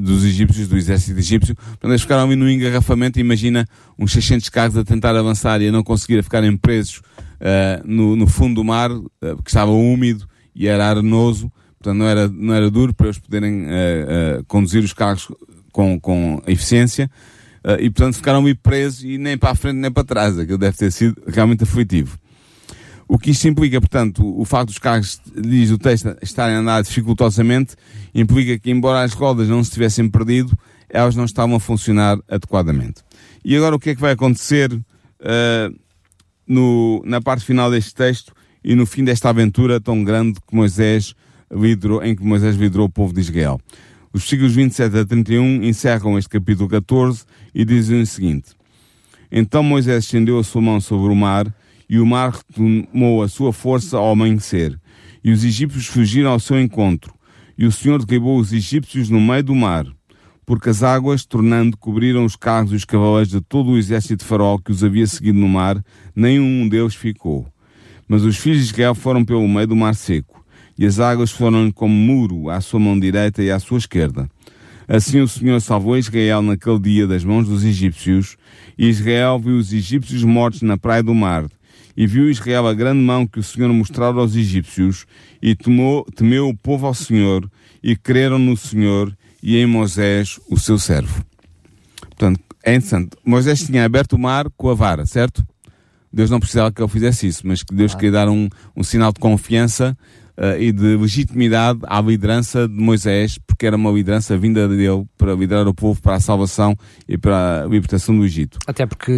dos 0.00 0.24
egípcios, 0.24 0.68
do 0.68 0.76
exército 0.76 1.18
egípcio. 1.18 1.54
Portanto, 1.54 1.90
eles 1.90 2.02
ficaram 2.02 2.24
ali 2.24 2.36
no 2.36 2.50
engarrafamento. 2.50 3.20
Imagina 3.20 3.66
uns 3.98 4.12
600 4.12 4.48
carros 4.48 4.76
a 4.76 4.84
tentar 4.84 5.16
avançar 5.16 5.62
e 5.62 5.68
a 5.68 5.72
não 5.72 5.82
conseguir 5.82 6.22
ficarem 6.22 6.56
presos 6.56 6.98
uh, 6.98 7.82
no, 7.84 8.16
no, 8.16 8.26
fundo 8.26 8.56
do 8.56 8.64
mar, 8.64 8.90
uh, 8.90 9.06
que 9.42 9.50
estava 9.50 9.70
úmido 9.70 10.28
e 10.54 10.66
era 10.66 10.88
arenoso. 10.88 11.50
Portanto, 11.78 11.98
não 11.98 12.06
era, 12.06 12.28
não 12.28 12.54
era 12.54 12.70
duro 12.70 12.92
para 12.92 13.06
eles 13.06 13.18
poderem 13.18 13.64
uh, 13.64 14.44
conduzir 14.46 14.82
os 14.82 14.92
carros 14.92 15.28
com, 15.72 15.98
com 15.98 16.42
eficiência. 16.46 17.10
Uh, 17.64 17.80
e 17.80 17.90
portanto 17.90 18.16
ficaram 18.16 18.40
ali 18.40 18.54
presos 18.54 19.04
e 19.04 19.18
nem 19.18 19.38
para 19.38 19.50
a 19.50 19.54
frente 19.54 19.76
nem 19.76 19.90
para 19.90 20.04
trás. 20.04 20.38
Aquilo 20.38 20.58
deve 20.58 20.76
ter 20.76 20.90
sido 20.90 21.22
realmente 21.26 21.62
aflitivo. 21.62 22.18
O 23.08 23.18
que 23.18 23.30
isto 23.30 23.46
implica, 23.46 23.78
portanto, 23.80 24.24
o 24.40 24.44
facto 24.44 24.68
dos 24.68 24.78
carros, 24.78 25.20
diz 25.36 25.70
o 25.70 25.76
texto, 25.76 26.16
estarem 26.22 26.56
a 26.56 26.60
andar 26.60 26.82
dificultosamente, 26.82 27.76
implica 28.14 28.58
que, 28.58 28.70
embora 28.70 29.02
as 29.02 29.12
rodas 29.12 29.48
não 29.48 29.62
se 29.62 29.70
tivessem 29.70 30.08
perdido, 30.08 30.56
elas 30.88 31.14
não 31.14 31.24
estavam 31.24 31.56
a 31.56 31.60
funcionar 31.60 32.18
adequadamente. 32.28 33.02
E 33.44 33.56
agora 33.56 33.76
o 33.76 33.78
que 33.78 33.90
é 33.90 33.94
que 33.94 34.00
vai 34.00 34.12
acontecer 34.12 34.72
uh, 34.72 35.78
no, 36.46 37.02
na 37.04 37.20
parte 37.20 37.44
final 37.44 37.70
deste 37.70 37.94
texto 37.94 38.32
e 38.64 38.74
no 38.74 38.86
fim 38.86 39.04
desta 39.04 39.28
aventura 39.28 39.80
tão 39.80 40.02
grande 40.02 40.40
que 40.40 40.54
Moisés 40.54 41.14
liderou, 41.50 42.02
em 42.02 42.14
que 42.14 42.24
Moisés 42.24 42.56
liderou 42.56 42.86
o 42.86 42.90
povo 42.90 43.12
de 43.12 43.20
Israel? 43.20 43.60
Os 44.12 44.22
versículos 44.22 44.54
27 44.54 44.98
a 44.98 45.04
31 45.04 45.64
encerram 45.64 46.18
este 46.18 46.28
capítulo 46.28 46.68
14 46.68 47.24
e 47.54 47.64
dizem 47.64 48.02
o 48.02 48.06
seguinte: 48.06 48.50
Então 49.30 49.62
Moisés 49.62 50.04
estendeu 50.04 50.38
a 50.38 50.44
sua 50.44 50.62
mão 50.62 50.80
sobre 50.80 51.12
o 51.12 51.16
mar, 51.16 51.52
e 51.88 51.98
o 51.98 52.06
mar 52.06 52.32
retomou 52.32 53.22
a 53.22 53.28
sua 53.28 53.52
força 53.52 53.96
ao 53.98 54.10
amanhecer, 54.10 54.78
e 55.22 55.30
os 55.30 55.44
egípcios 55.44 55.86
fugiram 55.86 56.30
ao 56.30 56.40
seu 56.40 56.60
encontro, 56.60 57.12
e 57.56 57.66
o 57.66 57.72
Senhor 57.72 58.04
derribou 58.04 58.38
os 58.38 58.52
egípcios 58.52 59.08
no 59.10 59.20
meio 59.20 59.44
do 59.44 59.54
mar, 59.54 59.86
porque 60.44 60.70
as 60.70 60.82
águas, 60.82 61.24
tornando, 61.24 61.76
cobriram 61.76 62.24
os 62.24 62.36
carros 62.36 62.72
e 62.72 62.76
os 62.76 62.84
cavaleiros 62.84 63.30
de 63.30 63.40
todo 63.40 63.70
o 63.70 63.78
exército 63.78 64.16
de 64.16 64.24
Faraó 64.24 64.58
que 64.58 64.72
os 64.72 64.82
havia 64.82 65.06
seguido 65.06 65.38
no 65.38 65.48
mar, 65.48 65.82
nenhum 66.14 66.68
deles 66.68 66.94
ficou. 66.94 67.46
Mas 68.08 68.24
os 68.24 68.36
filhos 68.36 68.58
de 68.58 68.72
Israel 68.72 68.94
foram 68.94 69.24
pelo 69.24 69.46
meio 69.48 69.66
do 69.66 69.76
mar 69.76 69.94
seco 69.94 70.42
e 70.78 70.86
as 70.86 70.98
águas 70.98 71.30
foram 71.30 71.70
como 71.70 71.94
muro 71.94 72.50
à 72.50 72.60
sua 72.60 72.80
mão 72.80 72.98
direita 72.98 73.42
e 73.42 73.50
à 73.50 73.58
sua 73.58 73.78
esquerda. 73.78 74.28
Assim 74.88 75.20
o 75.20 75.28
Senhor 75.28 75.60
salvou 75.60 75.96
Israel 75.96 76.42
naquele 76.42 76.78
dia 76.78 77.06
das 77.06 77.24
mãos 77.24 77.46
dos 77.46 77.64
egípcios, 77.64 78.36
e 78.76 78.88
Israel 78.88 79.38
viu 79.38 79.56
os 79.56 79.72
egípcios 79.72 80.24
mortos 80.24 80.62
na 80.62 80.76
praia 80.76 81.02
do 81.02 81.14
mar, 81.14 81.46
e 81.96 82.06
viu 82.06 82.30
Israel 82.30 82.66
a 82.66 82.74
grande 82.74 83.00
mão 83.00 83.26
que 83.26 83.38
o 83.38 83.42
Senhor 83.42 83.72
mostrara 83.72 84.18
aos 84.18 84.34
egípcios, 84.34 85.06
e 85.40 85.54
temou, 85.54 86.04
temeu 86.14 86.48
o 86.48 86.56
povo 86.56 86.86
ao 86.86 86.94
Senhor, 86.94 87.48
e 87.82 87.96
creram 87.96 88.38
no 88.38 88.56
Senhor 88.56 89.16
e 89.42 89.56
em 89.56 89.66
Moisés, 89.66 90.38
o 90.48 90.56
seu 90.56 90.78
servo. 90.78 91.24
Portanto, 92.00 92.40
é 92.62 92.74
interessante. 92.74 93.16
Moisés 93.24 93.66
tinha 93.66 93.84
aberto 93.84 94.12
o 94.12 94.18
mar 94.18 94.48
com 94.56 94.70
a 94.70 94.74
vara, 94.74 95.04
certo? 95.04 95.44
Deus 96.12 96.30
não 96.30 96.38
precisava 96.38 96.70
que 96.70 96.80
ele 96.80 96.88
fizesse 96.88 97.26
isso, 97.26 97.46
mas 97.46 97.62
que 97.62 97.74
Deus 97.74 97.94
queria 97.94 98.12
dar 98.12 98.28
um, 98.28 98.48
um 98.76 98.84
sinal 98.84 99.12
de 99.12 99.18
confiança 99.18 99.96
uh, 100.42 100.60
e 100.60 100.72
de 100.72 100.96
legitimidade 100.96 101.78
à 101.84 102.00
liderança 102.00 102.66
de 102.66 102.74
Moisés, 102.74 103.38
porque 103.46 103.66
era 103.66 103.76
uma 103.76 103.90
liderança 103.90 104.36
vinda 104.36 104.66
dele 104.66 105.06
para 105.16 105.34
liderar 105.34 105.68
o 105.68 105.74
povo 105.74 106.02
para 106.02 106.16
a 106.16 106.20
salvação 106.20 106.76
e 107.08 107.16
para 107.16 107.62
a 107.62 107.66
libertação 107.66 108.18
do 108.18 108.24
Egito. 108.24 108.58
Até 108.66 108.84
porque 108.84 109.12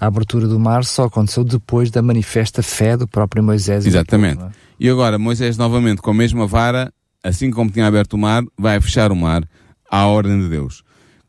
a 0.00 0.06
abertura 0.06 0.48
do 0.48 0.58
mar 0.58 0.84
só 0.84 1.04
aconteceu 1.04 1.44
depois 1.44 1.90
da 1.90 2.02
manifesta 2.02 2.62
fé 2.62 2.96
do 2.96 3.06
próprio 3.06 3.42
Moisés. 3.42 3.86
Exatamente. 3.86 4.36
Povo, 4.36 4.48
é? 4.48 4.52
E 4.80 4.90
agora 4.90 5.18
Moisés 5.18 5.56
novamente 5.56 6.02
com 6.02 6.10
a 6.10 6.14
mesma 6.14 6.46
vara, 6.46 6.92
assim 7.22 7.50
como 7.50 7.70
tinha 7.70 7.86
aberto 7.86 8.14
o 8.14 8.18
mar, 8.18 8.42
vai 8.58 8.80
fechar 8.80 9.12
o 9.12 9.16
mar 9.16 9.48
à 9.88 10.06
ordem 10.06 10.40
de 10.40 10.48
Deus. 10.48 10.82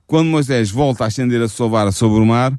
Quando 0.08 0.28
Moisés 0.28 0.70
volta 0.72 1.06
a 1.06 1.08
estender 1.08 1.42
a 1.42 1.48
sua 1.48 1.68
vara 1.68 1.92
sobre 1.92 2.20
o 2.20 2.26
mar, 2.26 2.58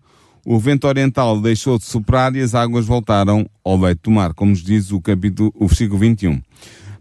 o 0.49 0.61
vento 0.61 0.87
oriental 0.87 1.41
deixou 1.41 1.77
de 1.77 1.85
soprar 1.85 2.37
e 2.37 2.41
as 2.41 2.55
águas 2.55 2.87
voltaram 2.87 3.51
ao 3.65 3.77
leito 3.77 4.03
do 4.05 4.13
mar, 4.13 4.33
como 4.33 4.53
nos 4.53 4.63
diz 4.63 4.93
o 4.93 5.01
capítulo, 5.01 5.53
o 5.57 5.67
versículo 5.67 5.99
21. 5.99 6.41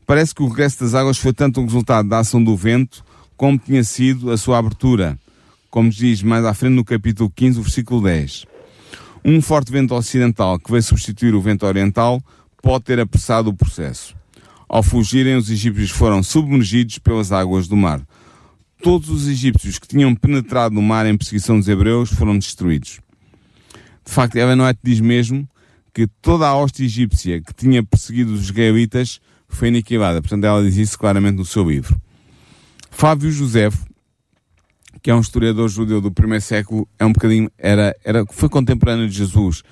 Parece 0.03 0.33
que 0.33 0.41
o 0.41 0.47
regresso 0.47 0.79
das 0.79 0.95
águas 0.95 1.19
foi 1.19 1.31
tanto 1.31 1.61
o 1.61 1.63
resultado 1.63 2.09
da 2.09 2.17
ação 2.17 2.43
do 2.43 2.57
vento, 2.57 3.05
como 3.37 3.59
tinha 3.59 3.83
sido 3.83 4.31
a 4.31 4.37
sua 4.37 4.57
abertura, 4.57 5.15
como 5.69 5.89
nos 5.89 5.95
diz 5.95 6.23
mais 6.23 6.43
à 6.43 6.55
frente 6.55 6.73
no 6.73 6.83
capítulo 6.83 7.31
15, 7.35 7.59
o 7.59 7.61
versículo 7.61 8.01
10. 8.01 8.47
Um 9.23 9.39
forte 9.43 9.71
vento 9.71 9.93
ocidental 9.93 10.57
que 10.57 10.71
veio 10.71 10.81
substituir 10.81 11.35
o 11.35 11.41
vento 11.41 11.67
oriental 11.67 12.19
pode 12.63 12.85
ter 12.85 12.99
apressado 12.99 13.51
o 13.51 13.53
processo. 13.53 14.15
Ao 14.67 14.81
fugirem, 14.81 15.35
os 15.35 15.51
egípcios 15.51 15.91
foram 15.91 16.23
submergidos 16.23 16.97
pelas 16.97 17.31
águas 17.31 17.67
do 17.67 17.77
mar. 17.77 18.01
Todos 18.81 19.09
os 19.09 19.27
egípcios 19.27 19.77
que 19.77 19.87
tinham 19.87 20.15
penetrado 20.15 20.73
no 20.73 20.81
mar 20.81 21.05
em 21.05 21.15
perseguição 21.15 21.59
dos 21.59 21.67
hebreus 21.67 22.09
foram 22.09 22.39
destruídos. 22.39 23.04
De 24.05 24.11
facto, 24.11 24.35
Ellen 24.35 24.61
White 24.61 24.79
diz 24.83 24.99
mesmo 24.99 25.47
que 25.93 26.07
toda 26.21 26.47
a 26.47 26.55
hoste 26.55 26.83
egípcia 26.83 27.41
que 27.41 27.53
tinha 27.53 27.83
perseguido 27.83 28.33
os 28.33 28.43
israelitas 28.43 29.19
foi 29.47 29.69
aniquilada. 29.69 30.21
Portanto, 30.21 30.43
ela 30.43 30.63
diz 30.63 30.75
isso 30.75 30.99
claramente 30.99 31.37
no 31.37 31.45
seu 31.45 31.67
livro. 31.69 31.99
Fábio 32.91 33.31
Josefo, 33.31 33.85
que 35.01 35.09
é 35.09 35.15
um 35.15 35.21
historiador 35.21 35.67
judeu 35.69 36.01
do 36.01 36.11
primeiro 36.11 36.43
século, 36.43 36.87
é 36.99 37.05
um 37.05 37.11
bocadinho, 37.11 37.49
era, 37.57 37.95
era, 38.03 38.25
foi 38.29 38.49
contemporâneo 38.49 39.07
de 39.07 39.15
Jesus, 39.15 39.63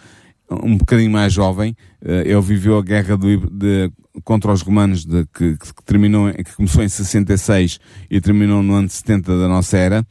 um 0.50 0.78
bocadinho 0.78 1.12
mais 1.12 1.34
jovem. 1.34 1.76
Eh, 2.02 2.24
ele 2.28 2.42
viveu 2.42 2.78
a 2.78 2.84
guerra 2.84 3.18
do, 3.18 3.50
de, 3.50 3.92
contra 4.24 4.52
os 4.52 4.62
romanos 4.62 5.06
de, 5.06 5.26
que, 5.34 5.58
que, 5.58 5.84
terminou, 5.86 6.32
que 6.34 6.56
começou 6.56 6.84
em 6.84 6.90
66 6.90 7.80
e 8.10 8.22
terminou 8.22 8.62
no 8.62 8.74
ano 8.74 8.90
70 8.90 9.38
da 9.38 9.48
nossa 9.48 9.78
era. 9.78 10.06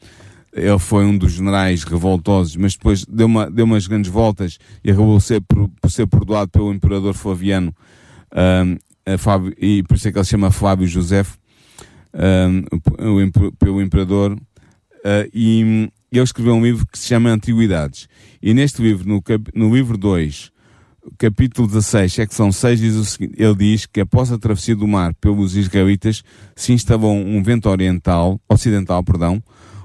Ele 0.53 0.77
foi 0.77 1.03
um 1.03 1.17
dos 1.17 1.31
generais 1.31 1.83
revoltosos, 1.83 2.55
mas 2.55 2.73
depois 2.73 3.05
deu, 3.05 3.25
uma, 3.25 3.49
deu 3.49 3.65
umas 3.65 3.87
grandes 3.87 4.11
voltas 4.11 4.59
e 4.83 4.91
acabou 4.91 5.19
ser, 5.19 5.41
por, 5.41 5.67
por 5.81 5.89
ser 5.89 6.05
perdoado 6.05 6.51
pelo 6.51 6.71
imperador 6.71 7.13
Flaviano, 7.15 7.75
um, 8.31 9.17
Fábio, 9.17 9.53
e 9.57 9.83
por 9.83 9.97
isso 9.97 10.07
é 10.07 10.11
que 10.11 10.17
ele 10.17 10.25
se 10.25 10.31
chama 10.31 10.51
Flávio 10.51 10.87
José, 10.87 11.25
um, 12.13 13.51
pelo 13.57 13.81
imperador, 13.81 14.33
uh, 14.33 15.29
e 15.33 15.89
ele 16.11 16.23
escreveu 16.23 16.53
um 16.53 16.63
livro 16.63 16.85
que 16.85 16.99
se 16.99 17.07
chama 17.07 17.31
Antiguidades. 17.31 18.07
E 18.41 18.53
neste 18.53 18.81
livro, 18.81 19.07
no, 19.07 19.21
cap, 19.21 19.43
no 19.55 19.73
livro 19.73 19.97
2, 19.97 20.51
capítulo 21.17 21.67
16, 21.67 22.13
secção 22.13 22.51
6, 22.51 22.79
diz 22.79 22.95
o 22.95 23.05
seguinte, 23.05 23.35
ele 23.37 23.55
diz 23.55 23.85
que 23.85 24.01
após 24.01 24.31
a 24.31 24.37
travessia 24.37 24.75
do 24.75 24.87
mar 24.87 25.13
pelos 25.15 25.55
israelitas, 25.55 26.23
se 26.55 26.71
instalou 26.71 27.13
um 27.13 27.41
vento 27.41 27.67
oriental, 27.69 28.39
ocidental, 28.47 29.03
perdão, 29.03 29.41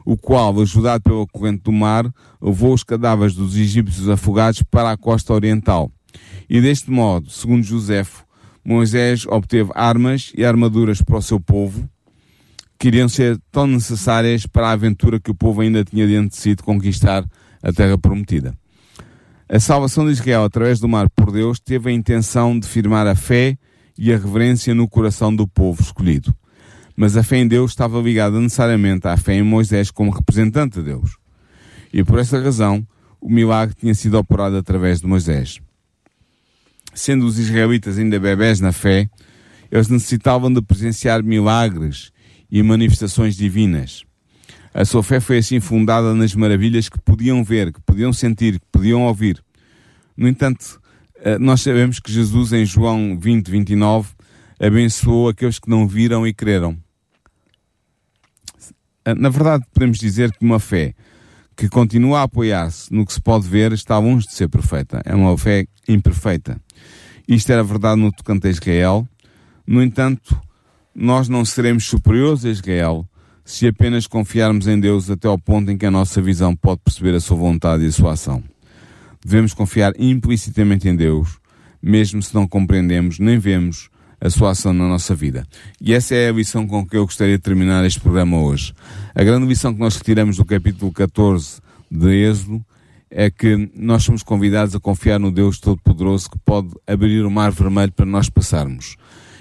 o 0.09 0.17
qual, 0.17 0.59
ajudado 0.59 1.03
pela 1.03 1.27
corrente 1.27 1.65
do 1.65 1.71
mar, 1.71 2.11
levou 2.41 2.73
os 2.73 2.83
cadáveres 2.83 3.35
dos 3.35 3.55
egípcios 3.55 4.09
afogados 4.09 4.63
para 4.63 4.91
a 4.91 4.97
costa 4.97 5.35
oriental. 5.35 5.93
E 6.49 6.63
deste 6.63 6.91
modo, 6.91 7.29
segundo 7.29 7.63
Josefo, 7.63 8.25
Moisés 8.65 9.27
obteve 9.27 9.71
armas 9.75 10.33
e 10.35 10.47
armaduras 10.47 11.03
para 11.03 11.19
o 11.19 11.21
seu 11.21 11.39
povo, 11.39 11.87
que 12.79 12.89
iriam 12.89 13.07
ser 13.07 13.39
tão 13.53 13.67
necessárias 13.67 14.47
para 14.47 14.69
a 14.69 14.73
aventura 14.73 15.21
que 15.21 15.31
o 15.31 15.35
povo 15.35 15.61
ainda 15.61 15.85
tinha 15.85 16.07
diante 16.07 16.31
de 16.31 16.37
si 16.37 16.55
de 16.55 16.63
conquistar 16.63 17.23
a 17.63 17.71
terra 17.71 17.99
prometida. 17.99 18.55
A 19.47 19.61
salvação 19.61 20.07
de 20.07 20.13
Israel 20.13 20.43
através 20.43 20.81
do 20.81 20.89
mar 20.89 21.11
por 21.11 21.31
Deus 21.31 21.61
teve 21.61 21.91
a 21.91 21.93
intenção 21.93 22.59
de 22.59 22.67
firmar 22.67 23.07
a 23.07 23.15
fé 23.15 23.59
e 23.99 24.11
a 24.11 24.17
reverência 24.17 24.75
no 24.75 24.89
coração 24.89 25.37
do 25.37 25.47
povo 25.47 25.83
escolhido 25.83 26.35
mas 27.01 27.17
a 27.17 27.23
fé 27.23 27.37
em 27.37 27.47
Deus 27.47 27.71
estava 27.71 28.01
ligada 28.01 28.41
necessariamente 28.41 29.07
à 29.07 29.17
fé 29.17 29.35
em 29.35 29.43
Moisés 29.45 29.89
como 29.89 30.11
representante 30.11 30.81
de 30.81 30.87
Deus. 30.87 31.17
E 31.93 32.03
por 32.03 32.19
essa 32.19 32.43
razão, 32.43 32.85
o 33.21 33.31
milagre 33.31 33.73
tinha 33.73 33.95
sido 33.95 34.19
operado 34.19 34.57
através 34.57 35.01
de 35.01 35.07
Moisés. 35.07 35.61
Sendo 36.93 37.25
os 37.25 37.39
israelitas 37.39 37.99
ainda 37.99 38.19
bebés 38.19 38.59
na 38.59 38.73
fé, 38.73 39.09
eles 39.71 39.89
necessitavam 39.89 40.53
de 40.53 40.61
presenciar 40.61 41.23
milagres 41.23 42.11
e 42.51 42.61
manifestações 42.65 43.37
divinas. 43.37 44.03
A 44.75 44.85
sua 44.85 45.05
fé 45.05 45.21
foi 45.21 45.39
assim 45.39 45.61
fundada 45.61 46.13
nas 46.17 46.35
maravilhas 46.35 46.89
que 46.89 47.01
podiam 47.01 47.45
ver, 47.45 47.73
que 47.73 47.81
podiam 47.83 48.13
sentir, 48.13 48.59
que 48.59 48.67
podiam 48.73 49.03
ouvir. 49.03 49.41
No 50.17 50.27
entanto, 50.27 50.81
eh, 51.21 51.39
nós 51.39 51.61
sabemos 51.61 52.01
que 52.01 52.11
Jesus, 52.11 52.53
em 52.53 52.67
João 52.67 53.17
20, 53.17 53.53
29, 53.53 54.09
abençoou 54.59 55.29
aqueles 55.29 55.61
que 55.61 55.71
não 55.71 55.87
viram 55.87 56.27
e 56.27 56.35
creram. 56.35 56.77
Ah, 59.09 59.15
na 59.15 59.31
verdade, 59.31 59.65
podemos 59.73 59.97
dizer 59.97 60.31
que 60.33 60.45
uma 60.45 60.61
fé 60.61 60.95
que 61.57 61.67
continua 61.67 62.21
a 62.21 62.23
apoiar-se 62.25 62.93
no 62.93 63.07
que 63.07 63.13
se 63.15 63.21
pode 63.23 63.49
ver 63.49 63.73
está 63.73 63.99
longe 63.99 64.27
de 64.27 64.35
ser 64.35 64.51
perfeita. 64.51 65.01
É 65.03 65.15
uma 65.15 65.37
fé 65.39 65.67
imperfeita. 65.89 66.61
Isto 67.27 67.51
era 67.51 67.65
verdade 67.65 67.99
no 67.99 68.13
tocante 68.13 68.49
a 68.49 68.51
Israel. 68.51 69.09
No 69.67 69.83
entanto, 69.83 70.39
nós 70.95 71.27
não 71.27 71.43
seremos 71.43 71.85
superiores 71.85 72.45
a 72.45 72.51
Israel 72.51 73.09
se 73.47 73.67
apenas 73.67 74.07
confiarmos 74.07 74.67
em 74.67 74.79
Deus 74.79 75.09
até 75.09 75.27
ao 75.27 75.39
ponto 75.39 75.71
em 75.71 75.79
que 75.79 75.87
a 75.87 75.91
nossa 75.91 76.21
visão 76.21 76.55
pode 76.55 76.83
perceber 76.85 77.15
a 77.15 77.21
sua 77.21 77.39
vontade 77.39 77.85
e 77.85 77.87
a 77.87 77.93
sua 77.93 78.13
ação. 78.13 78.45
Devemos 79.25 79.55
confiar 79.55 79.95
implicitamente 79.99 80.87
em 80.87 80.95
Deus, 80.95 81.39
mesmo 81.81 82.23
se 82.23 82.35
não 82.35 82.47
compreendemos 82.47 83.19
nem 83.19 83.39
vemos 83.39 83.89
a 84.21 84.31
sua 84.31 84.51
ação 84.51 84.73
na 84.73 84.89
nossa 84.89 85.15
vida. 85.15 85.47
E 85.81 85.95
essa 85.95 86.15
é 86.15 86.29
a 86.29 86.33
lição 86.33 86.67
com 86.67 86.87
que 86.87 86.97
eu 86.97 87.05
gostaria 87.05 87.37
de 87.37 87.43
terminar 87.43 87.85
este 87.85 88.01
programa 88.01 88.41
hoje. 88.41 88.75
A 89.15 89.23
grande 89.23 89.47
lição 89.47 89.73
que 89.73 89.81
nós 89.81 89.97
retiramos 89.97 90.37
do 90.37 90.45
capítulo 90.45 90.93
14 90.93 91.61
de 91.91 92.29
Êxodo 92.29 92.65
é 93.11 93.31
que 93.31 93.71
nós 93.75 94.05
somos 94.05 94.23
convidados 94.23 94.75
a 94.75 94.81
confiar 94.81 95.19
no 95.19 95.31
Deus 95.31 95.59
Todo-Poderoso 95.59 96.31
que 96.31 96.39
pode 96.39 96.69
abrir 96.87 97.25
o 97.25 97.31
mar 97.31 97.51
vermelho 97.51 97.93
para 97.93 98.05
nós 98.05 98.29
passarmos. 98.29 98.97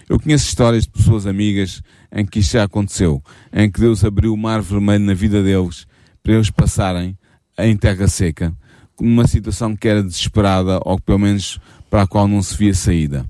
Eu 0.07 0.19
conheço 0.19 0.47
histórias 0.47 0.83
de 0.83 0.89
pessoas 0.89 1.27
amigas 1.27 1.81
em 2.11 2.25
que 2.25 2.39
isto 2.39 2.53
já 2.53 2.63
aconteceu, 2.63 3.21
em 3.51 3.69
que 3.69 3.79
Deus 3.79 4.05
abriu 4.05 4.33
o 4.33 4.37
mar 4.37 4.61
vermelho 4.61 5.03
na 5.03 5.13
vida 5.13 5.43
deles 5.43 5.85
para 6.23 6.33
eles 6.33 6.49
passarem 6.49 7.17
em 7.57 7.75
terra 7.75 8.07
seca, 8.07 8.53
numa 8.99 9.27
situação 9.27 9.75
que 9.75 9.87
era 9.87 10.01
desesperada 10.01 10.79
ou 10.85 10.99
pelo 10.99 11.19
menos 11.19 11.59
para 11.89 12.03
a 12.03 12.07
qual 12.07 12.27
não 12.27 12.41
se 12.41 12.55
via 12.55 12.73
saída. 12.73 13.25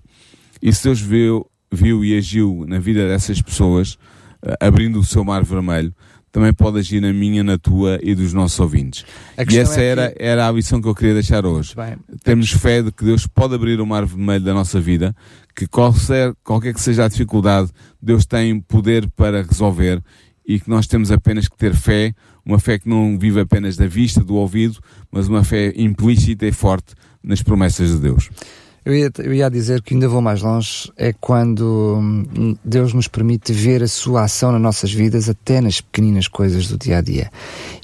E 0.62 0.74
se 0.74 0.84
Deus 0.84 1.00
viu, 1.00 1.46
viu 1.72 2.04
e 2.04 2.18
agiu 2.18 2.66
na 2.68 2.80
vida 2.80 3.08
dessas 3.08 3.42
pessoas, 3.42 3.94
uh, 4.46 4.56
abrindo 4.60 5.00
o 5.00 5.04
seu 5.04 5.24
mar 5.24 5.44
vermelho, 5.44 5.94
também 6.32 6.54
pode 6.54 6.78
agir 6.80 7.02
na 7.02 7.12
minha, 7.12 7.44
na 7.44 7.58
tua 7.58 8.00
e 8.04 8.14
dos 8.14 8.34
nossos 8.34 8.60
ouvintes. 8.60 9.06
E 9.50 9.58
essa 9.58 9.82
é 9.82 9.86
era, 9.86 10.12
que... 10.12 10.24
era 10.24 10.48
a 10.48 10.52
lição 10.52 10.82
que 10.82 10.88
eu 10.88 10.94
queria 10.94 11.14
deixar 11.14 11.46
hoje. 11.46 11.74
Bem, 11.76 11.98
Temos 12.24 12.52
fé 12.52 12.82
de 12.82 12.92
que 12.92 13.04
Deus 13.04 13.26
pode 13.26 13.56
abrir 13.56 13.80
o 13.80 13.86
mar 13.88 14.06
vermelho 14.06 14.44
da 14.44 14.54
nossa 14.54 14.80
vida, 14.80 15.16
que 15.56 15.66
qualquer, 15.66 16.34
qualquer 16.44 16.74
que 16.74 16.82
seja 16.82 17.06
a 17.06 17.08
dificuldade, 17.08 17.72
Deus 18.02 18.26
tem 18.26 18.60
poder 18.60 19.10
para 19.16 19.42
resolver 19.42 20.02
e 20.48 20.60
que 20.60 20.70
nós 20.70 20.88
temos 20.88 21.12
apenas 21.12 21.48
que 21.48 21.58
ter 21.58 21.74
fé, 21.74 22.14
uma 22.46 22.60
fé 22.60 22.80
que 22.80 22.88
não 22.88 23.18
vive 23.18 23.40
apenas 23.40 23.76
da 23.76 23.88
vista, 23.88 24.24
do 24.24 24.36
ouvido, 24.36 24.80
mas 25.12 25.28
uma 25.28 25.44
fé 25.44 25.74
implícita 25.76 26.46
e 26.46 26.52
forte 26.52 26.94
nas 27.22 27.42
promessas 27.42 27.92
de 27.92 27.98
Deus. 27.98 28.30
Eu 28.88 28.96
ia, 28.96 29.12
eu 29.18 29.34
ia 29.34 29.50
dizer 29.50 29.82
que 29.82 29.94
ainda 29.94 30.08
vou 30.08 30.22
mais 30.22 30.42
longe, 30.42 30.90
é 30.96 31.12
quando 31.12 31.98
hum, 32.00 32.56
Deus 32.64 32.94
nos 32.94 33.10
permite 33.10 33.52
ver 33.52 33.84
a 33.84 33.88
sua 33.88 34.24
ação 34.24 34.50
nas 34.54 34.62
nossas 34.62 34.94
vidas, 34.94 35.28
até 35.28 35.60
nas 35.60 35.82
pequeninas 35.82 36.30
coisas 36.30 36.70
do 36.70 36.78
dia 36.78 37.00
a 37.00 37.02
dia. 37.02 37.30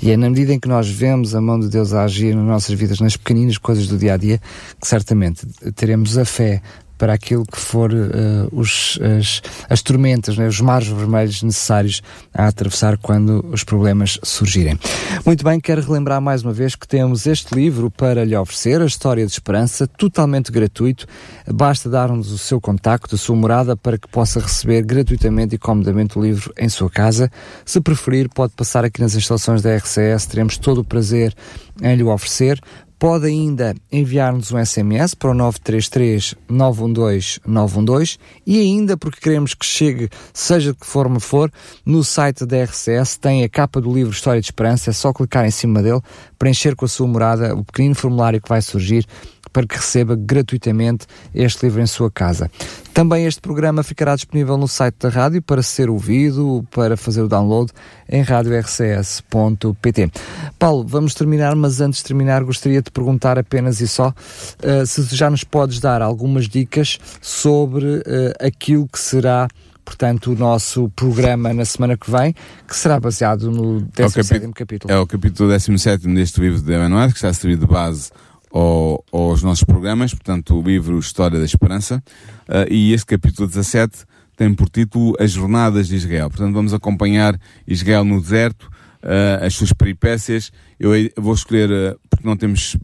E 0.01 0.11
é 0.11 0.15
na 0.15 0.29
medida 0.29 0.53
em 0.53 0.59
que 0.61 0.69
nós 0.69 0.89
vemos 0.89 1.35
a 1.35 1.41
mão 1.41 1.59
de 1.59 1.67
Deus 1.67 1.93
a 1.93 2.05
agir 2.05 2.33
nas 2.33 2.45
nossas 2.45 2.73
vidas, 2.79 3.01
nas 3.01 3.17
pequeninas 3.17 3.57
coisas 3.57 3.85
do 3.85 3.97
dia 3.97 4.13
a 4.13 4.17
dia, 4.17 4.39
que 4.79 4.87
certamente 4.87 5.45
teremos 5.75 6.17
a 6.17 6.23
fé 6.23 6.61
para 7.03 7.15
aquilo 7.15 7.43
que 7.43 7.59
for 7.59 7.91
uh, 7.91 8.47
os, 8.53 8.97
as, 9.19 9.41
as 9.69 9.81
tormentas, 9.81 10.37
né, 10.37 10.47
os 10.47 10.61
mares 10.61 10.87
vermelhos 10.87 11.43
necessários 11.43 12.01
a 12.33 12.47
atravessar 12.47 12.97
quando 12.97 13.45
os 13.51 13.61
problemas 13.61 14.17
surgirem. 14.23 14.79
Muito 15.25 15.43
bem, 15.43 15.59
quero 15.59 15.81
relembrar 15.81 16.21
mais 16.21 16.43
uma 16.43 16.53
vez 16.53 16.75
que 16.77 16.87
temos 16.87 17.27
este 17.27 17.53
livro 17.53 17.91
para 17.91 18.23
lhe 18.23 18.33
oferecer, 18.37 18.81
a 18.81 18.85
História 18.85 19.25
de 19.25 19.33
Esperança, 19.33 19.85
totalmente 19.85 20.49
gratuito. 20.49 21.05
Basta 21.45 21.89
dar-nos 21.89 22.31
o 22.31 22.37
seu 22.37 22.61
contacto, 22.61 23.15
a 23.15 23.17
sua 23.17 23.35
morada, 23.35 23.75
para 23.75 23.97
que 23.97 24.07
possa 24.07 24.39
receber 24.39 24.81
gratuitamente 24.83 25.55
e 25.55 25.57
comodamente 25.57 26.17
o 26.17 26.21
livro 26.21 26.53
em 26.57 26.69
sua 26.69 26.89
casa. 26.89 27.29
Se 27.65 27.81
preferir, 27.81 28.29
pode 28.29 28.53
passar 28.53 28.85
aqui 28.85 29.01
nas 29.01 29.13
instalações 29.13 29.61
da 29.61 29.75
RCS, 29.75 30.25
teremos 30.25 30.57
todo 30.57 30.77
o 30.77 30.85
prazer 30.85 31.35
em 31.81 31.95
lhe 31.97 32.03
oferecer 32.03 32.61
Pode 33.03 33.27
ainda 33.27 33.75
enviar-nos 33.91 34.53
um 34.53 34.65
SMS 34.65 35.13
para 35.13 35.31
o 35.31 35.33
933 35.33 36.35
912 36.47 37.41
912 37.45 38.17
e 38.47 38.61
ainda 38.61 38.95
porque 38.95 39.19
queremos 39.19 39.53
que 39.53 39.65
chegue, 39.65 40.07
seja 40.33 40.71
de 40.71 40.79
que 40.79 40.85
forma 40.85 41.19
for, 41.19 41.51
no 41.85 42.01
site 42.01 42.45
da 42.45 42.63
RCS 42.63 43.17
tem 43.17 43.43
a 43.43 43.49
capa 43.49 43.81
do 43.81 43.93
livro 43.93 44.13
História 44.13 44.39
de 44.39 44.47
Esperança, 44.47 44.89
é 44.89 44.93
só 44.93 45.11
clicar 45.11 45.45
em 45.45 45.51
cima 45.51 45.83
dele, 45.83 45.99
preencher 46.39 46.77
com 46.77 46.85
a 46.85 46.87
sua 46.87 47.05
morada 47.05 47.53
o 47.53 47.65
pequenino 47.65 47.93
formulário 47.93 48.41
que 48.41 48.47
vai 48.47 48.61
surgir 48.61 49.05
para 49.53 49.67
que 49.67 49.75
receba 49.75 50.15
gratuitamente 50.15 51.05
este 51.33 51.67
livro 51.67 51.81
em 51.81 51.85
sua 51.85 52.11
casa. 52.11 52.49
Também 52.93 53.25
este 53.25 53.39
programa 53.39 53.83
ficará 53.83 54.15
disponível 54.15 54.57
no 54.57 54.67
site 54.67 54.95
da 54.99 55.09
rádio 55.09 55.41
para 55.41 55.63
ser 55.63 55.89
ouvido, 55.89 56.67
para 56.71 56.97
fazer 56.97 57.21
o 57.21 57.27
download 57.27 57.71
em 58.09 58.21
radiorcs.pt. 58.21 60.11
Paulo, 60.59 60.85
vamos 60.85 61.13
terminar, 61.13 61.55
mas 61.55 61.79
antes 61.79 61.99
de 61.99 62.05
terminar 62.05 62.43
gostaria 62.43 62.81
de 62.81 62.91
perguntar 62.91 63.37
apenas 63.37 63.79
e 63.79 63.87
só 63.87 64.09
uh, 64.09 64.85
se 64.85 65.15
já 65.15 65.29
nos 65.29 65.43
podes 65.43 65.79
dar 65.79 66.01
algumas 66.01 66.49
dicas 66.49 66.99
sobre 67.21 67.85
uh, 67.85 68.03
aquilo 68.39 68.87
que 68.87 68.99
será 68.99 69.47
portanto, 69.83 70.31
o 70.31 70.35
nosso 70.35 70.89
programa 70.95 71.53
na 71.53 71.65
semana 71.65 71.97
que 71.97 72.09
vem, 72.09 72.33
que 72.65 72.75
será 72.75 72.99
baseado 72.99 73.51
no 73.51 73.81
17 73.81 74.45
é 74.45 74.51
capítulo. 74.53 74.93
É 74.93 74.97
o 74.97 75.05
capítulo 75.05 75.49
17 75.49 76.07
deste 76.13 76.39
livro 76.39 76.61
de 76.61 76.71
Emanuel, 76.71 77.09
que 77.09 77.15
está 77.15 77.27
a 77.27 77.33
servir 77.33 77.57
de 77.57 77.67
base 77.67 78.09
ao, 78.53 79.03
aos 79.11 79.41
nossos 79.41 79.63
programas, 79.63 80.13
portanto, 80.13 80.57
o 80.57 80.61
livro 80.61 80.99
História 80.99 81.39
da 81.39 81.45
Esperança, 81.45 82.01
uh, 82.47 82.71
e 82.71 82.93
este 82.93 83.07
capítulo 83.07 83.47
17 83.47 84.05
tem 84.37 84.53
por 84.53 84.69
título 84.69 85.15
As 85.19 85.31
Jornadas 85.31 85.87
de 85.87 85.95
Israel. 85.95 86.29
Portanto, 86.29 86.53
vamos 86.53 86.73
acompanhar 86.73 87.39
Israel 87.67 88.05
no 88.05 88.21
deserto, 88.21 88.69
uh, 89.03 89.43
as 89.43 89.55
suas 89.55 89.73
peripécias. 89.73 90.51
Eu 90.79 90.91
vou 91.17 91.33
escolher, 91.33 91.69
uh, 91.69 91.99
porque 92.09 92.27
não 92.27 92.37
temos 92.37 92.77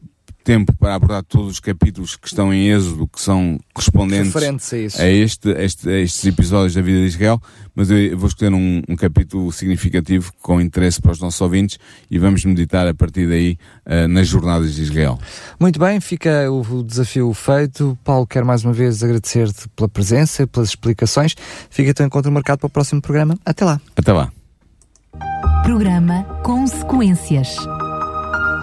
tempo 0.49 0.75
para 0.75 0.95
abordar 0.95 1.21
todos 1.21 1.51
os 1.51 1.59
capítulos 1.59 2.15
que 2.15 2.27
estão 2.27 2.51
em 2.51 2.69
Êxodo, 2.69 3.07
que 3.07 3.21
são 3.21 3.59
correspondentes 3.71 4.35
a, 4.73 4.77
isso. 4.79 4.99
a, 4.99 5.07
este, 5.07 5.49
este, 5.51 5.87
a 5.87 5.99
estes 5.99 6.25
episódios 6.25 6.73
da 6.73 6.81
vida 6.81 7.01
de 7.01 7.05
Israel, 7.05 7.39
mas 7.75 7.91
eu 7.91 8.17
vou 8.17 8.27
escolher 8.27 8.51
um, 8.51 8.81
um, 8.89 8.95
capítulo 8.95 9.51
significativo 9.51 10.33
com 10.41 10.59
interesse 10.59 10.99
para 10.99 11.11
os 11.11 11.19
nossos 11.19 11.39
ouvintes 11.39 11.77
e 12.09 12.17
vamos 12.17 12.43
meditar 12.45 12.87
a 12.87 12.95
partir 12.95 13.29
daí 13.29 13.59
uh, 13.85 14.07
nas 14.07 14.27
jornadas 14.27 14.73
de 14.73 14.81
Israel. 14.81 15.19
Muito 15.59 15.79
bem, 15.79 16.01
fica 16.01 16.49
o, 16.49 16.61
o 16.61 16.83
desafio 16.83 17.31
feito. 17.31 17.95
Paulo, 18.03 18.25
quero 18.25 18.47
mais 18.47 18.63
uma 18.63 18.73
vez 18.73 19.03
agradecer-te 19.03 19.69
pela 19.75 19.87
presença, 19.87 20.47
pelas 20.47 20.69
explicações. 20.69 21.35
Fica 21.69 21.93
teu 21.93 22.07
encontro 22.07 22.31
marcado 22.31 22.57
para 22.57 22.67
o 22.67 22.71
próximo 22.71 22.99
programa. 22.99 23.37
Até 23.45 23.63
lá. 23.63 23.79
Até 23.95 24.11
lá. 24.11 24.31
Programa 25.63 26.23
Consequências. 26.41 27.55